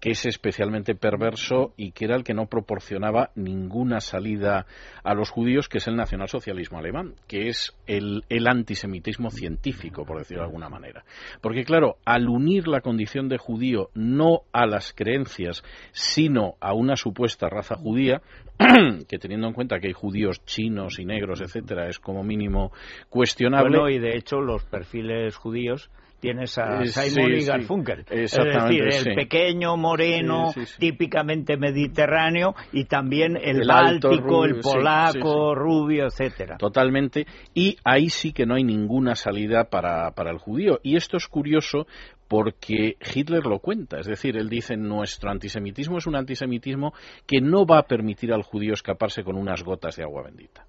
que 0.00 0.12
es 0.12 0.24
especialmente 0.24 0.94
perverso 0.94 1.74
y 1.76 1.92
que 1.92 2.06
era 2.06 2.16
el 2.16 2.24
que 2.24 2.32
no 2.32 2.46
proporcionaba 2.46 3.30
ninguna 3.34 4.00
salida 4.00 4.66
a 5.04 5.14
los 5.14 5.30
judíos, 5.30 5.68
que 5.68 5.78
es 5.78 5.86
el 5.88 5.96
nacionalsocialismo 5.96 6.78
alemán, 6.78 7.14
que 7.28 7.48
es 7.48 7.76
el, 7.86 8.24
el 8.30 8.48
antisemitismo 8.48 9.30
científico, 9.30 10.06
por 10.06 10.18
decirlo 10.18 10.42
de 10.42 10.46
alguna 10.46 10.70
manera. 10.70 11.04
Porque, 11.42 11.64
claro, 11.64 11.96
al 12.06 12.28
unir 12.28 12.66
la 12.66 12.80
condición 12.80 13.28
de 13.30 13.38
judío 13.38 13.88
no 13.94 14.42
a 14.52 14.66
las 14.66 14.92
creencias, 14.92 15.64
sino 15.92 16.56
a 16.60 16.74
una 16.74 16.96
supuesta 16.96 17.48
raza 17.48 17.76
judía, 17.76 18.20
que 19.08 19.18
teniendo 19.18 19.46
en 19.46 19.54
cuenta 19.54 19.80
que 19.80 19.86
hay 19.86 19.94
judíos 19.94 20.44
chinos 20.44 20.98
y 20.98 21.06
negros, 21.06 21.40
etcétera, 21.40 21.88
es 21.88 21.98
como 21.98 22.22
mínimo 22.22 22.72
cuestionable. 23.08 23.78
Bueno, 23.78 23.88
y 23.88 23.98
de 23.98 24.18
hecho 24.18 24.40
los 24.40 24.64
perfiles 24.64 25.36
judíos 25.36 25.90
tienes 26.20 26.56
a 26.58 26.84
Simon 26.84 27.32
y 27.32 27.44
Garfunkel. 27.44 28.04
Es 28.10 28.32
decir, 28.32 28.82
el 28.82 29.14
pequeño, 29.14 29.76
moreno, 29.76 30.52
típicamente 30.78 31.56
mediterráneo 31.56 32.54
y 32.72 32.84
también 32.84 33.36
el, 33.36 33.66
báltico, 33.66 34.44
el 34.44 34.60
polaco, 34.60 35.54
rubio, 35.54 36.06
etcétera. 36.06 36.56
Totalmente. 36.58 37.26
Y 37.54 37.76
ahí 37.84 38.10
sí 38.10 38.32
que 38.32 38.46
no 38.46 38.54
hay 38.54 38.64
ninguna 38.64 39.14
salida 39.14 39.64
para, 39.64 40.12
para 40.12 40.30
el 40.30 40.38
judío. 40.38 40.78
Y 40.82 40.96
esto 40.96 41.16
es 41.16 41.26
curioso 41.26 41.86
porque 42.28 42.96
Hitler 43.12 43.44
lo 43.44 43.58
cuenta. 43.58 43.98
Es 43.98 44.06
decir, 44.06 44.36
él 44.36 44.48
dice, 44.48 44.76
nuestro 44.76 45.30
antisemitismo 45.30 45.98
es 45.98 46.06
un 46.06 46.14
antisemitismo 46.14 46.94
que 47.26 47.40
no 47.40 47.66
va 47.66 47.78
a 47.78 47.86
permitir 47.88 48.32
al 48.32 48.42
judío 48.42 48.74
escaparse 48.74 49.24
con 49.24 49.36
unas 49.36 49.64
gotas 49.64 49.96
de 49.96 50.04
agua 50.04 50.22
bendita. 50.22 50.64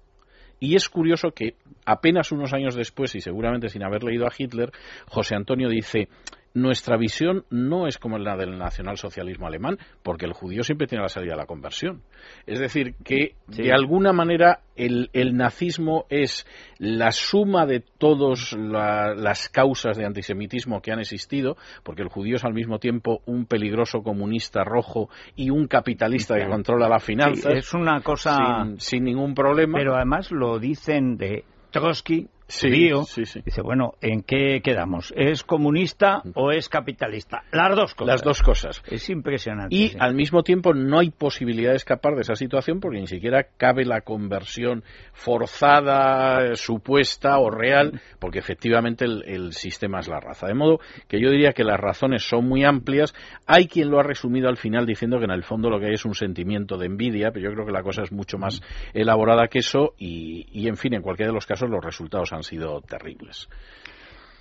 Y 0.62 0.76
es 0.76 0.88
curioso 0.88 1.32
que 1.32 1.56
apenas 1.84 2.30
unos 2.30 2.52
años 2.52 2.76
después, 2.76 3.16
y 3.16 3.20
seguramente 3.20 3.68
sin 3.68 3.82
haber 3.82 4.04
leído 4.04 4.26
a 4.26 4.32
Hitler, 4.38 4.70
José 5.08 5.34
Antonio 5.34 5.68
dice, 5.68 6.06
nuestra 6.54 6.96
visión 6.96 7.44
no 7.50 7.86
es 7.86 7.98
como 7.98 8.18
la 8.18 8.36
del 8.36 8.58
nacionalsocialismo 8.58 9.46
alemán, 9.46 9.78
porque 10.02 10.26
el 10.26 10.32
judío 10.32 10.62
siempre 10.62 10.86
tiene 10.86 11.02
la 11.02 11.08
salida 11.08 11.34
a 11.34 11.36
la 11.36 11.46
conversión. 11.46 12.02
Es 12.46 12.60
decir, 12.60 12.94
que 13.04 13.34
de 13.46 13.72
alguna 13.72 14.12
manera 14.12 14.60
el, 14.76 15.08
nazismo 15.36 16.06
es 16.08 16.46
la 16.78 17.10
suma 17.10 17.66
de 17.66 17.80
todas 17.80 18.52
las 18.52 19.48
causas 19.48 19.96
de 19.96 20.06
antisemitismo 20.06 20.80
que 20.80 20.92
han 20.92 21.00
existido, 21.00 21.56
porque 21.82 22.02
el 22.02 22.08
judío 22.08 22.36
es 22.36 22.44
al 22.44 22.54
mismo 22.54 22.78
tiempo 22.78 23.22
un 23.26 23.46
peligroso 23.46 24.02
comunista 24.02 24.64
rojo 24.64 25.08
y 25.36 25.50
un 25.50 25.66
capitalista 25.66 26.36
que 26.36 26.48
controla 26.48 26.88
la 26.88 26.98
finanzas. 26.98 27.54
es 27.54 27.74
una 27.74 28.00
cosa. 28.00 28.36
Sin, 28.64 28.80
sin 28.80 29.04
ningún 29.04 29.34
problema. 29.34 29.78
Pero 29.78 29.94
además 29.94 30.30
lo 30.30 30.58
dicen 30.58 31.16
de 31.16 31.44
Trotsky, 31.70 32.28
dice, 32.60 33.62
bueno, 33.62 33.94
¿en 34.00 34.22
qué 34.22 34.60
quedamos? 34.62 35.12
¿Es 35.16 35.42
comunista 35.42 36.22
o 36.34 36.50
es 36.50 36.68
capitalista? 36.68 37.44
Las 37.50 37.74
dos 37.74 37.94
cosas. 37.94 38.12
Las 38.12 38.22
dos 38.22 38.42
cosas. 38.42 38.82
Es 38.86 39.08
impresionante. 39.10 39.74
Y 39.74 39.94
al 39.98 40.14
mismo 40.14 40.42
tiempo 40.42 40.74
no 40.74 40.98
hay 40.98 41.10
posibilidad 41.10 41.70
de 41.70 41.76
escapar 41.76 42.14
de 42.14 42.22
esa 42.22 42.34
situación 42.34 42.80
porque 42.80 43.00
ni 43.00 43.06
siquiera 43.06 43.46
cabe 43.56 43.84
la 43.84 44.02
conversión 44.02 44.84
forzada, 45.12 46.54
supuesta 46.56 47.38
o 47.38 47.50
real, 47.50 48.00
porque 48.18 48.38
efectivamente 48.38 49.04
el, 49.04 49.52
sistema 49.52 50.00
es 50.00 50.08
la 50.08 50.20
raza. 50.20 50.46
De 50.46 50.54
modo 50.54 50.80
que 51.08 51.20
yo 51.20 51.30
diría 51.30 51.52
que 51.52 51.64
las 51.64 51.78
razones 51.78 52.22
son 52.22 52.48
muy 52.48 52.64
amplias. 52.64 53.14
Hay 53.46 53.66
quien 53.66 53.90
lo 53.90 53.98
ha 53.98 54.02
resumido 54.02 54.48
al 54.48 54.56
final 54.56 54.86
diciendo 54.86 55.18
que 55.18 55.24
en 55.24 55.30
el 55.30 55.42
fondo 55.42 55.70
lo 55.70 55.78
que 55.78 55.86
hay 55.86 55.94
es 55.94 56.04
un 56.04 56.14
sentimiento 56.14 56.76
de 56.76 56.86
envidia, 56.86 57.30
pero 57.32 57.48
yo 57.48 57.54
creo 57.54 57.66
que 57.66 57.72
la 57.72 57.82
cosa 57.82 58.02
es 58.02 58.12
mucho 58.12 58.38
más 58.38 58.60
elaborada 58.92 59.48
que 59.48 59.60
eso 59.60 59.94
y, 59.98 60.46
y 60.52 60.68
en 60.68 60.76
fin, 60.76 60.94
en 60.94 61.02
cualquiera 61.02 61.30
de 61.30 61.34
los 61.34 61.46
casos 61.46 61.68
los 61.68 61.84
resultados 61.84 62.32
han 62.32 62.41
han 62.42 62.44
sido 62.44 62.80
terribles. 62.80 63.48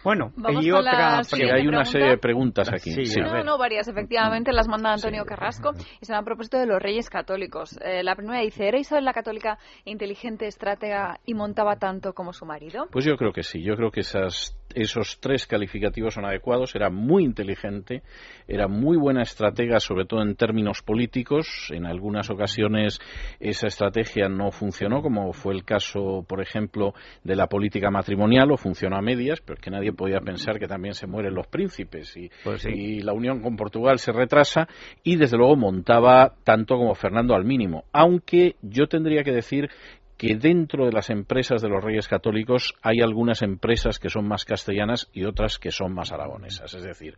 Bueno, 0.03 0.33
y 0.59 0.71
otra, 0.71 1.21
hay 1.53 1.67
una 1.67 1.85
serie 1.85 2.09
de 2.09 2.17
preguntas 2.17 2.71
aquí. 2.73 2.91
no, 3.19 3.43
no, 3.43 3.57
varias, 3.59 3.87
efectivamente, 3.87 4.51
las 4.51 4.67
manda 4.67 4.91
Antonio 4.91 5.25
Carrasco 5.25 5.73
y 6.01 6.05
se 6.05 6.11
van 6.11 6.23
a 6.23 6.25
propósito 6.25 6.57
de 6.57 6.65
los 6.65 6.81
reyes 6.81 7.07
católicos. 7.07 7.77
Eh, 7.83 8.03
la 8.03 8.15
primera 8.15 8.41
dice, 8.41 8.67
¿era 8.67 8.79
Isabel 8.79 9.05
la 9.05 9.13
católica 9.13 9.59
inteligente, 9.85 10.47
estratega 10.47 11.19
y 11.23 11.35
montaba 11.35 11.75
tanto 11.75 12.13
como 12.13 12.33
su 12.33 12.45
marido? 12.45 12.87
Pues 12.91 13.05
yo 13.05 13.15
creo 13.15 13.31
que 13.31 13.43
sí, 13.43 13.61
yo 13.61 13.75
creo 13.75 13.91
que 13.91 13.99
esas 13.99 14.57
esos 14.75 15.19
tres 15.19 15.47
calificativos 15.47 16.13
son 16.13 16.25
adecuados. 16.25 16.75
Era 16.75 16.89
muy 16.89 17.23
inteligente, 17.23 18.03
era 18.47 18.67
muy 18.67 18.97
buena 18.97 19.21
estratega, 19.21 19.79
sobre 19.79 20.05
todo 20.05 20.21
en 20.21 20.35
términos 20.35 20.81
políticos. 20.81 21.69
En 21.71 21.85
algunas 21.85 22.29
ocasiones 22.29 22.99
esa 23.39 23.67
estrategia 23.67 24.29
no 24.29 24.51
funcionó, 24.51 25.01
como 25.01 25.33
fue 25.33 25.53
el 25.53 25.63
caso, 25.63 26.25
por 26.27 26.41
ejemplo, 26.41 26.93
de 27.23 27.35
la 27.35 27.47
política 27.47 27.91
matrimonial, 27.91 28.51
o 28.51 28.57
funcionó 28.57 28.97
a 28.97 29.01
medias, 29.01 29.41
pero 29.41 29.55
es 29.55 29.61
que 29.61 29.71
nadie 29.71 29.93
podía 29.93 30.19
pensar 30.19 30.59
que 30.59 30.67
también 30.67 30.93
se 30.93 31.07
mueren 31.07 31.33
los 31.33 31.47
príncipes 31.47 32.15
y, 32.17 32.29
pues 32.43 32.65
y 32.65 32.99
la 33.01 33.13
unión 33.13 33.41
con 33.41 33.55
Portugal 33.55 33.99
se 33.99 34.11
retrasa. 34.11 34.67
Y 35.03 35.15
desde 35.15 35.37
luego 35.37 35.55
montaba 35.55 36.35
tanto 36.43 36.77
como 36.77 36.95
Fernando 36.95 37.35
al 37.35 37.45
mínimo. 37.45 37.85
Aunque 37.91 38.55
yo 38.61 38.87
tendría 38.87 39.23
que 39.23 39.31
decir 39.31 39.69
que 40.21 40.35
dentro 40.35 40.85
de 40.85 40.91
las 40.91 41.09
empresas 41.09 41.63
de 41.63 41.67
los 41.67 41.83
Reyes 41.83 42.07
Católicos 42.07 42.75
hay 42.83 43.01
algunas 43.01 43.41
empresas 43.41 43.97
que 43.97 44.11
son 44.11 44.27
más 44.27 44.45
castellanas 44.45 45.09
y 45.13 45.23
otras 45.23 45.57
que 45.57 45.71
son 45.71 45.95
más 45.95 46.11
aragonesas. 46.11 46.75
Es 46.75 46.83
decir, 46.83 47.15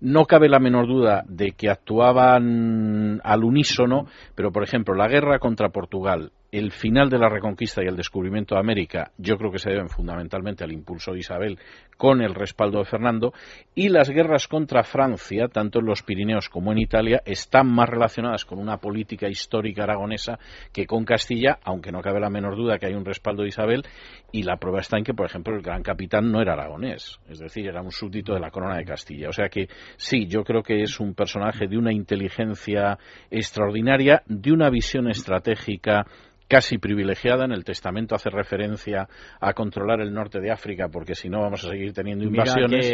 no 0.00 0.24
cabe 0.24 0.48
la 0.48 0.58
menor 0.58 0.88
duda 0.88 1.22
de 1.28 1.52
que 1.52 1.70
actuaban 1.70 3.20
al 3.22 3.44
unísono, 3.44 4.08
pero 4.34 4.50
por 4.50 4.64
ejemplo, 4.64 4.92
la 4.96 5.06
guerra 5.06 5.38
contra 5.38 5.68
Portugal 5.68 6.32
el 6.52 6.70
final 6.70 7.08
de 7.08 7.18
la 7.18 7.30
reconquista 7.30 7.82
y 7.82 7.86
el 7.86 7.96
descubrimiento 7.96 8.54
de 8.54 8.60
América 8.60 9.10
yo 9.16 9.38
creo 9.38 9.50
que 9.50 9.58
se 9.58 9.70
deben 9.70 9.88
fundamentalmente 9.88 10.62
al 10.62 10.70
impulso 10.70 11.12
de 11.12 11.20
Isabel 11.20 11.58
con 11.96 12.20
el 12.20 12.34
respaldo 12.34 12.78
de 12.78 12.84
Fernando 12.84 13.32
y 13.74 13.88
las 13.88 14.10
guerras 14.10 14.48
contra 14.48 14.82
Francia, 14.82 15.48
tanto 15.48 15.78
en 15.78 15.86
los 15.86 16.02
Pirineos 16.02 16.50
como 16.50 16.70
en 16.72 16.78
Italia, 16.78 17.22
están 17.24 17.68
más 17.72 17.88
relacionadas 17.88 18.44
con 18.44 18.58
una 18.58 18.76
política 18.76 19.28
histórica 19.28 19.84
aragonesa 19.84 20.38
que 20.72 20.86
con 20.86 21.06
Castilla, 21.06 21.58
aunque 21.64 21.90
no 21.90 22.02
cabe 22.02 22.20
la 22.20 22.28
menor 22.28 22.54
duda 22.54 22.78
que 22.78 22.86
hay 22.86 22.94
un 22.94 23.06
respaldo 23.06 23.42
de 23.42 23.48
Isabel 23.48 23.84
y 24.30 24.42
la 24.42 24.58
prueba 24.58 24.80
está 24.80 24.98
en 24.98 25.04
que, 25.04 25.14
por 25.14 25.24
ejemplo, 25.24 25.54
el 25.56 25.62
gran 25.62 25.82
capitán 25.82 26.30
no 26.30 26.42
era 26.42 26.52
aragonés, 26.52 27.18
es 27.30 27.38
decir, 27.38 27.66
era 27.66 27.80
un 27.80 27.92
súbdito 27.92 28.34
de 28.34 28.40
la 28.40 28.50
corona 28.50 28.76
de 28.76 28.84
Castilla. 28.84 29.30
O 29.30 29.32
sea 29.32 29.48
que 29.48 29.68
sí, 29.96 30.26
yo 30.26 30.44
creo 30.44 30.62
que 30.62 30.82
es 30.82 31.00
un 31.00 31.14
personaje 31.14 31.66
de 31.66 31.78
una 31.78 31.94
inteligencia 31.94 32.98
extraordinaria, 33.30 34.22
de 34.26 34.52
una 34.52 34.68
visión 34.68 35.08
estratégica 35.08 36.04
casi 36.52 36.76
privilegiada. 36.76 37.46
En 37.46 37.52
el 37.52 37.64
testamento 37.64 38.14
hace 38.14 38.28
referencia 38.28 39.08
a 39.40 39.54
controlar 39.54 40.02
el 40.02 40.12
norte 40.12 40.38
de 40.38 40.50
África, 40.50 40.88
porque 40.92 41.14
si 41.14 41.30
no 41.30 41.40
vamos 41.40 41.64
a 41.64 41.70
seguir 41.70 41.94
teniendo 41.94 42.24
invasiones. 42.24 42.92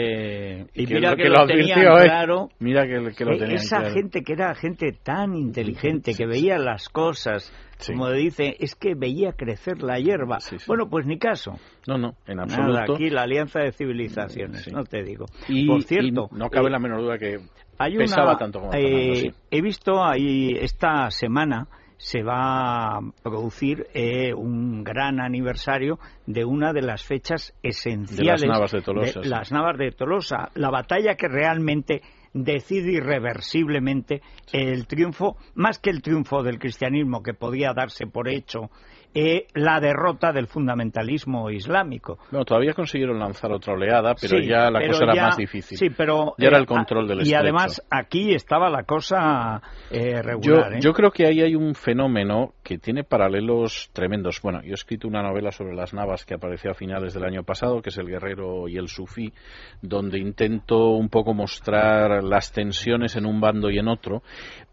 y, 0.74 0.86
mira 0.86 1.16
que, 1.16 1.28
lo, 1.28 1.40
advirtió, 1.40 1.98
¿eh? 1.98 2.04
claro. 2.04 2.50
Mira 2.60 2.86
que, 2.86 3.24
lo 3.24 3.32
e 3.32 3.54
Esa 3.54 3.90
gente 3.90 4.22
que 4.22 4.34
era 4.34 4.54
gente 4.54 4.92
tan 5.02 5.34
inteligente, 5.34 6.14
que 6.14 6.24
veía 6.24 6.56
las 6.56 6.88
cosas, 6.88 7.52
como 7.84 8.12
dice, 8.12 8.54
es 8.60 8.76
que 8.76 8.94
veía 8.94 9.32
crecer 9.32 9.82
la 9.82 9.98
hierba. 9.98 10.38
bueno, 10.68 10.88
pues 10.88 11.04
ni 11.04 11.18
caso. 11.18 11.58
No, 11.88 11.98
no, 11.98 12.14
en 12.28 12.38
absoluto. 12.38 12.94
aquí 12.94 13.10
la 13.10 13.22
alianza 13.22 13.58
de 13.58 13.72
civilizaciones, 13.72 14.72
no 14.72 14.84
te 14.84 15.02
digo. 15.02 15.26
Y, 15.48 15.66
Por 15.66 15.82
cierto, 15.82 16.28
no 16.30 16.48
cabe 16.48 16.68
eh, 16.68 16.70
la 16.70 16.78
menor 16.78 17.00
duda 17.00 17.18
que 17.18 17.38
pesaba 17.76 18.36
tanto 18.36 18.60
como 18.60 18.72
eh, 18.72 19.32
He 19.50 19.62
visto 19.62 20.04
ahí 20.04 20.52
esta 20.60 21.10
semana 21.10 21.66
se 21.98 22.22
va 22.22 22.96
a 22.96 23.00
producir 23.22 23.88
eh, 23.92 24.32
un 24.32 24.84
gran 24.84 25.20
aniversario 25.20 25.98
de 26.26 26.44
una 26.44 26.72
de 26.72 26.82
las 26.82 27.02
fechas 27.02 27.54
esenciales 27.62 28.40
de 28.40 28.46
las 28.46 28.56
Navas 28.56 28.72
de 28.72 28.80
Tolosa. 28.80 29.20
las 29.24 29.52
Navas 29.52 29.76
de 29.76 29.90
Tolosa, 29.90 30.50
la 30.54 30.70
batalla 30.70 31.16
que 31.16 31.28
realmente 31.28 32.02
decide 32.32 32.92
irreversiblemente 32.92 34.22
el 34.52 34.86
triunfo, 34.86 35.36
más 35.54 35.78
que 35.78 35.90
el 35.90 36.00
triunfo 36.02 36.42
del 36.42 36.58
cristianismo 36.58 37.22
que 37.22 37.34
podía 37.34 37.72
darse 37.74 38.06
por 38.06 38.28
hecho 38.28 38.70
eh, 39.14 39.46
la 39.54 39.80
derrota 39.80 40.32
del 40.32 40.46
fundamentalismo 40.46 41.50
islámico. 41.50 42.18
No, 42.30 42.44
todavía 42.44 42.74
consiguieron 42.74 43.18
lanzar 43.18 43.50
otra 43.52 43.74
oleada, 43.74 44.14
pero 44.20 44.38
ya 44.38 44.70
la 44.70 44.86
cosa 44.86 45.04
era 45.04 45.14
más 45.14 45.36
difícil. 45.36 45.78
Sí, 45.78 45.90
pero 45.90 46.34
ya 46.38 46.48
era 46.48 46.58
el 46.58 46.64
eh, 46.64 46.66
control 46.66 47.08
del 47.08 47.26
Y 47.26 47.34
además 47.34 47.82
aquí 47.90 48.34
estaba 48.34 48.68
la 48.68 48.84
cosa 48.84 49.62
eh, 49.90 50.22
regular. 50.22 50.74
Yo, 50.74 50.78
yo 50.80 50.92
creo 50.92 51.10
que 51.10 51.26
ahí 51.26 51.40
hay 51.40 51.54
un 51.54 51.74
fenómeno 51.74 52.52
que 52.62 52.78
tiene 52.78 53.02
paralelos 53.02 53.90
tremendos. 53.92 54.40
Bueno, 54.42 54.62
yo 54.62 54.72
he 54.72 54.74
escrito 54.74 55.08
una 55.08 55.22
novela 55.22 55.50
sobre 55.50 55.74
las 55.74 55.94
navas 55.94 56.24
que 56.24 56.34
apareció 56.34 56.70
a 56.70 56.74
finales 56.74 57.14
del 57.14 57.24
año 57.24 57.42
pasado, 57.42 57.80
que 57.80 57.88
es 57.88 57.98
El 57.98 58.08
guerrero 58.08 58.68
y 58.68 58.76
el 58.76 58.88
sufí, 58.88 59.32
donde 59.80 60.18
intento 60.18 60.90
un 60.90 61.08
poco 61.08 61.32
mostrar 61.32 62.22
las 62.22 62.52
tensiones 62.52 63.16
en 63.16 63.26
un 63.26 63.40
bando 63.40 63.70
y 63.70 63.78
en 63.78 63.88
otro. 63.88 64.22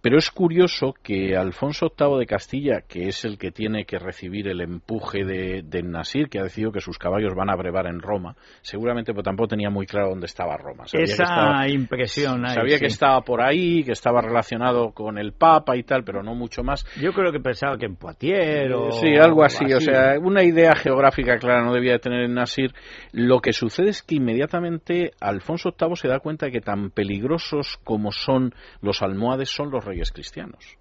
Pero 0.01 0.18
es 0.18 0.30
curioso 0.30 0.94
que 1.01 1.36
Alfonso 1.36 1.92
VIII 1.98 2.20
de 2.20 2.25
Castilla, 2.27 2.82
que 2.82 3.08
es 3.08 3.25
el 3.25 3.38
que 3.39 3.51
tiene 3.51 3.86
que 3.86 3.98
recibir 3.98 4.25
el 4.34 4.62
empuje 4.62 5.24
de, 5.24 5.84
Nasir, 5.84 6.29
que 6.29 6.39
ha 6.39 6.44
decidido 6.44 6.72
que 6.72 6.82
sus 6.82 6.98
caballos 6.98 7.34
van 7.36 7.50
a 7.50 7.55
brevar 7.55 7.88
en 7.88 8.00
Roma. 8.00 8.36
Seguramente 8.62 9.13
pues, 9.13 9.24
tampoco 9.24 9.50
tenía 9.50 9.70
muy 9.70 9.86
claro 9.86 10.10
dónde 10.10 10.25
estaba 10.25 10.58
Roma. 10.58 10.86
Esa 10.91 11.67
impresión. 11.67 12.48
sabía 12.48 12.79
que 12.79 12.88
estaba 12.88 13.22
por 13.22 13.41
ahí, 13.41 13.84
que 13.84 13.91
estaba 13.91 14.22
relacionado 14.22 14.91
con 14.91 15.17
el 15.17 15.34
Papa 15.34 15.75
y 15.77 15.84
tal, 15.84 16.03
pero 16.03 16.24
no 16.24 16.36
mucho 16.36 16.63
más. 16.63 16.86
Yo 17.00 17.13
creo 17.13 17.32
que 17.32 17.39
pensaba 17.39 17.77
que 17.77 17.86
en 17.86 17.96
Poitiers 17.96 18.74
o... 18.74 18.91
Sí, 18.91 19.15
algo 19.15 19.44
así, 19.44 19.65
O 19.74 19.79
sea, 19.79 20.17
una 20.20 20.44
idea 20.44 20.75
geográfica 20.75 21.38
clara 21.38 21.63
no 21.63 21.74
debía 21.74 22.00
tener 22.00 22.24
en 22.24 22.34
Nasir. 22.34 22.74
Lo 23.12 23.39
que 23.39 23.53
sucede 23.53 23.89
es 23.89 24.01
que 24.01 24.15
inmediatamente 24.15 25.12
Alfonso 25.20 25.75
VIII 25.79 25.96
se 25.96 26.08
da 26.08 26.20
cuenta 26.20 26.48
de 26.48 26.51
que 26.51 26.62
tan 26.62 26.89
peligrosos 26.89 27.77
como 27.84 28.12
son 28.12 28.53
los 28.82 29.01
almohades 29.01 29.50
son 29.50 29.72
los 29.72 29.84
reyes 29.84 30.12
cristianos 30.12 30.77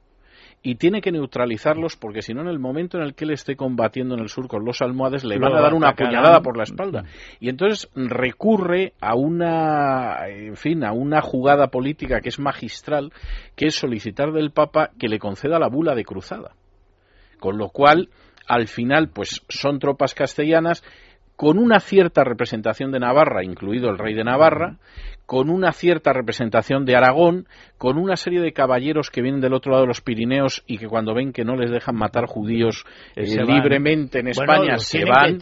y 0.67 0.77
tiene 0.77 1.03
que 1.03 1.13
neutralizarlos 1.13 1.97
porque 1.97 2.23
si 2.23 2.33
no 2.33 2.41
en 2.41 2.49
el 2.49 2.59
momento 2.59 2.97
en 2.97 3.05
el 3.05 3.15
que 3.15 3.27
él 3.27 3.33
esté 3.33 3.55
combatiendo 3.55 4.15
en 4.15 4.21
el 4.21 4.31
sur 4.31 4.49
con 4.49 4.65
los 4.65 4.81
almohades 4.81 5.23
le 5.23 5.39
van 5.39 5.55
a 5.55 5.61
dar 5.61 5.75
una 5.75 5.93
puñalada 5.93 6.41
por 6.41 6.57
la 6.57 6.63
espalda. 6.63 7.05
Y 7.39 7.51
entonces 7.51 7.91
recurre 7.95 8.95
a 8.99 9.15
una 9.15 10.27
en 10.27 10.57
fin 10.57 10.83
a 10.83 10.93
una 10.93 11.21
jugada 11.21 11.69
política 11.69 12.23
que 12.23 12.31
es 12.31 12.39
magistral 12.39 13.13
que 13.55 13.67
es 13.67 13.75
solicitar 13.75 14.33
del 14.33 14.53
Papa 14.53 14.91
que 14.99 15.09
le 15.09 15.19
conceda 15.19 15.59
la 15.59 15.69
bula 15.69 15.95
de 15.95 16.05
cruzada. 16.05 16.53
Con 17.39 17.59
lo 17.59 17.69
cual 17.69 18.09
al 18.49 18.67
final 18.67 19.11
pues 19.11 19.43
son 19.51 19.79
tropas 19.79 20.15
castellanas 20.15 20.83
con 21.37 21.59
una 21.59 21.79
cierta 21.81 22.25
representación 22.25 22.91
de 22.91 23.01
Navarra, 23.01 23.45
incluido 23.45 23.91
el 23.91 23.99
rey 23.99 24.15
de 24.15 24.25
Navarra, 24.25 24.79
con 25.27 25.49
una 25.49 25.73
cierta 25.73 26.13
representación 26.13 26.85
de 26.85 26.97
Aragón, 26.97 27.47
con 27.79 27.99
una 27.99 28.17
serie 28.17 28.41
de 28.41 28.53
caballeros 28.53 29.11
que 29.11 29.23
vienen 29.23 29.41
del 29.41 29.55
otro 29.55 29.73
lado 29.73 29.83
de 29.83 29.89
los 29.89 30.01
Pirineos 30.01 30.63
y 30.67 30.79
que 30.79 30.87
cuando 30.87 31.15
ven 31.15 31.33
que 31.33 31.45
no 31.45 31.57
les 31.57 31.71
dejan 31.71 31.97
matar 31.97 32.27
judíos 32.27 32.85
eh, 33.17 33.25
libremente 33.45 34.21
en 34.21 34.29
España 34.29 34.79
se 34.79 35.05
van 35.05 35.39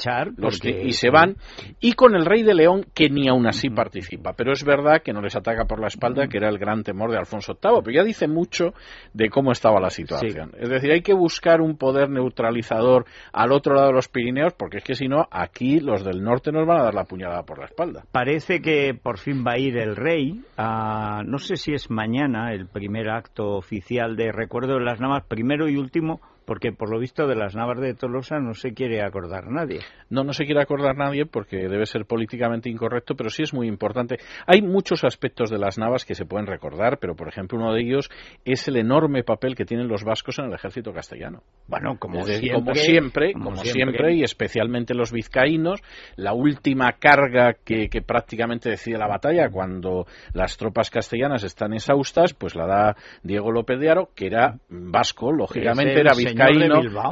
y 0.62 0.92
se 0.92 1.10
van, 1.10 1.36
y 1.80 1.92
con 1.92 2.14
el 2.14 2.24
rey 2.24 2.42
de 2.42 2.54
León 2.54 2.86
que 2.94 3.10
ni 3.10 3.28
aún 3.28 3.46
así 3.46 3.70
participa. 3.70 4.32
Pero 4.34 4.52
es 4.52 4.64
verdad 4.64 5.02
que 5.02 5.12
no 5.12 5.20
les 5.20 5.36
ataca 5.36 5.64
por 5.64 5.80
la 5.80 5.88
espalda, 5.88 6.28
que 6.28 6.38
era 6.38 6.48
el 6.48 6.58
gran 6.58 6.82
temor 6.82 7.10
de 7.10 7.18
Alfonso 7.18 7.58
VIII, 7.60 7.80
pero 7.84 7.96
ya 7.96 8.04
dice 8.04 8.28
mucho 8.28 8.74
de 9.12 9.28
cómo 9.28 9.52
estaba 9.52 9.80
la 9.80 9.90
situación. 9.90 10.52
Es 10.58 10.68
decir, 10.68 10.90
hay 10.90 11.02
que 11.02 11.14
buscar 11.14 11.60
un 11.60 11.76
poder 11.76 12.08
neutralizador 12.08 13.06
al 13.32 13.52
otro 13.52 13.74
lado 13.74 13.88
de 13.88 13.94
los 13.94 14.08
Pirineos, 14.08 14.54
porque 14.54 14.78
es 14.78 14.84
que 14.84 14.94
si 14.94 15.08
no, 15.08 15.26
aquí 15.30 15.80
los 15.80 16.04
del 16.04 16.22
norte 16.22 16.52
nos 16.52 16.66
van 16.66 16.80
a 16.80 16.84
dar 16.84 16.94
la 16.94 17.04
puñalada 17.04 17.42
por 17.42 17.58
la 17.58 17.66
espalda. 17.66 18.04
Parece 18.12 18.60
que 18.60 18.94
por 18.94 19.18
fin 19.18 19.44
va 19.46 19.52
a 19.52 19.58
ir 19.58 19.71
el 19.76 19.96
rey, 19.96 20.42
no 20.58 21.38
sé 21.38 21.56
si 21.56 21.72
es 21.72 21.90
mañana 21.90 22.52
el 22.52 22.66
primer 22.66 23.10
acto 23.10 23.56
oficial 23.56 24.16
de 24.16 24.32
recuerdo 24.32 24.74
de 24.74 24.84
las 24.84 25.00
Navas, 25.00 25.24
primero 25.24 25.68
y 25.68 25.76
último, 25.76 26.20
porque 26.44 26.72
por 26.72 26.90
lo 26.90 26.98
visto 26.98 27.26
de 27.26 27.36
las 27.36 27.54
Navas 27.54 27.80
de 27.80 27.94
Tolosa 27.94 28.38
no 28.38 28.54
se 28.54 28.74
quiere 28.74 29.02
acordar 29.02 29.50
nadie. 29.50 29.80
No, 30.10 30.24
no 30.24 30.32
se 30.32 30.44
quiere 30.44 30.60
acordar 30.60 30.96
nadie 30.96 31.26
porque 31.26 31.68
debe 31.68 31.86
ser 31.86 32.04
políticamente 32.04 32.68
incorrecto, 32.68 33.14
pero 33.14 33.30
sí 33.30 33.42
es 33.42 33.54
muy 33.54 33.68
importante. 33.68 34.18
Hay 34.46 34.62
muchos 34.62 35.04
aspectos 35.04 35.50
de 35.50 35.58
las 35.58 35.78
Navas 35.78 36.04
que 36.04 36.14
se 36.14 36.24
pueden 36.24 36.46
recordar, 36.46 36.98
pero 36.98 37.14
por 37.14 37.28
ejemplo 37.28 37.58
uno 37.58 37.72
de 37.72 37.80
ellos 37.80 38.10
es 38.44 38.66
el 38.68 38.76
enorme 38.76 39.24
papel 39.24 39.54
que 39.54 39.64
tienen 39.64 39.88
los 39.88 40.04
vascos 40.04 40.38
en 40.38 40.46
el 40.46 40.54
ejército 40.54 40.92
castellano. 40.92 41.42
Bueno, 41.68 41.96
como, 41.98 42.22
siempre, 42.24 43.32
como, 43.32 43.56
siempre, 43.56 44.14
y 44.14 44.22
especialmente 44.22 44.94
los 44.94 45.12
vizcaínos, 45.12 45.80
la 46.16 46.32
última 46.32 46.92
carga 46.98 47.54
que, 47.64 47.88
prácticamente 48.06 48.68
decide 48.68 48.98
la 48.98 49.06
batalla 49.06 49.48
cuando 49.48 50.06
las 50.34 50.56
tropas 50.56 50.90
castellanas 50.90 51.44
están 51.44 51.72
exhaustas, 51.72 52.34
pues 52.34 52.54
la 52.54 52.66
da 52.66 52.96
Diego 53.22 53.52
López 53.52 53.78
de 53.78 53.90
Aro, 53.90 54.10
que 54.14 54.26
era 54.26 54.58
vasco, 54.68 55.32
lógicamente 55.32 56.00
era 56.00 56.12
vizcaíno, 56.14 56.31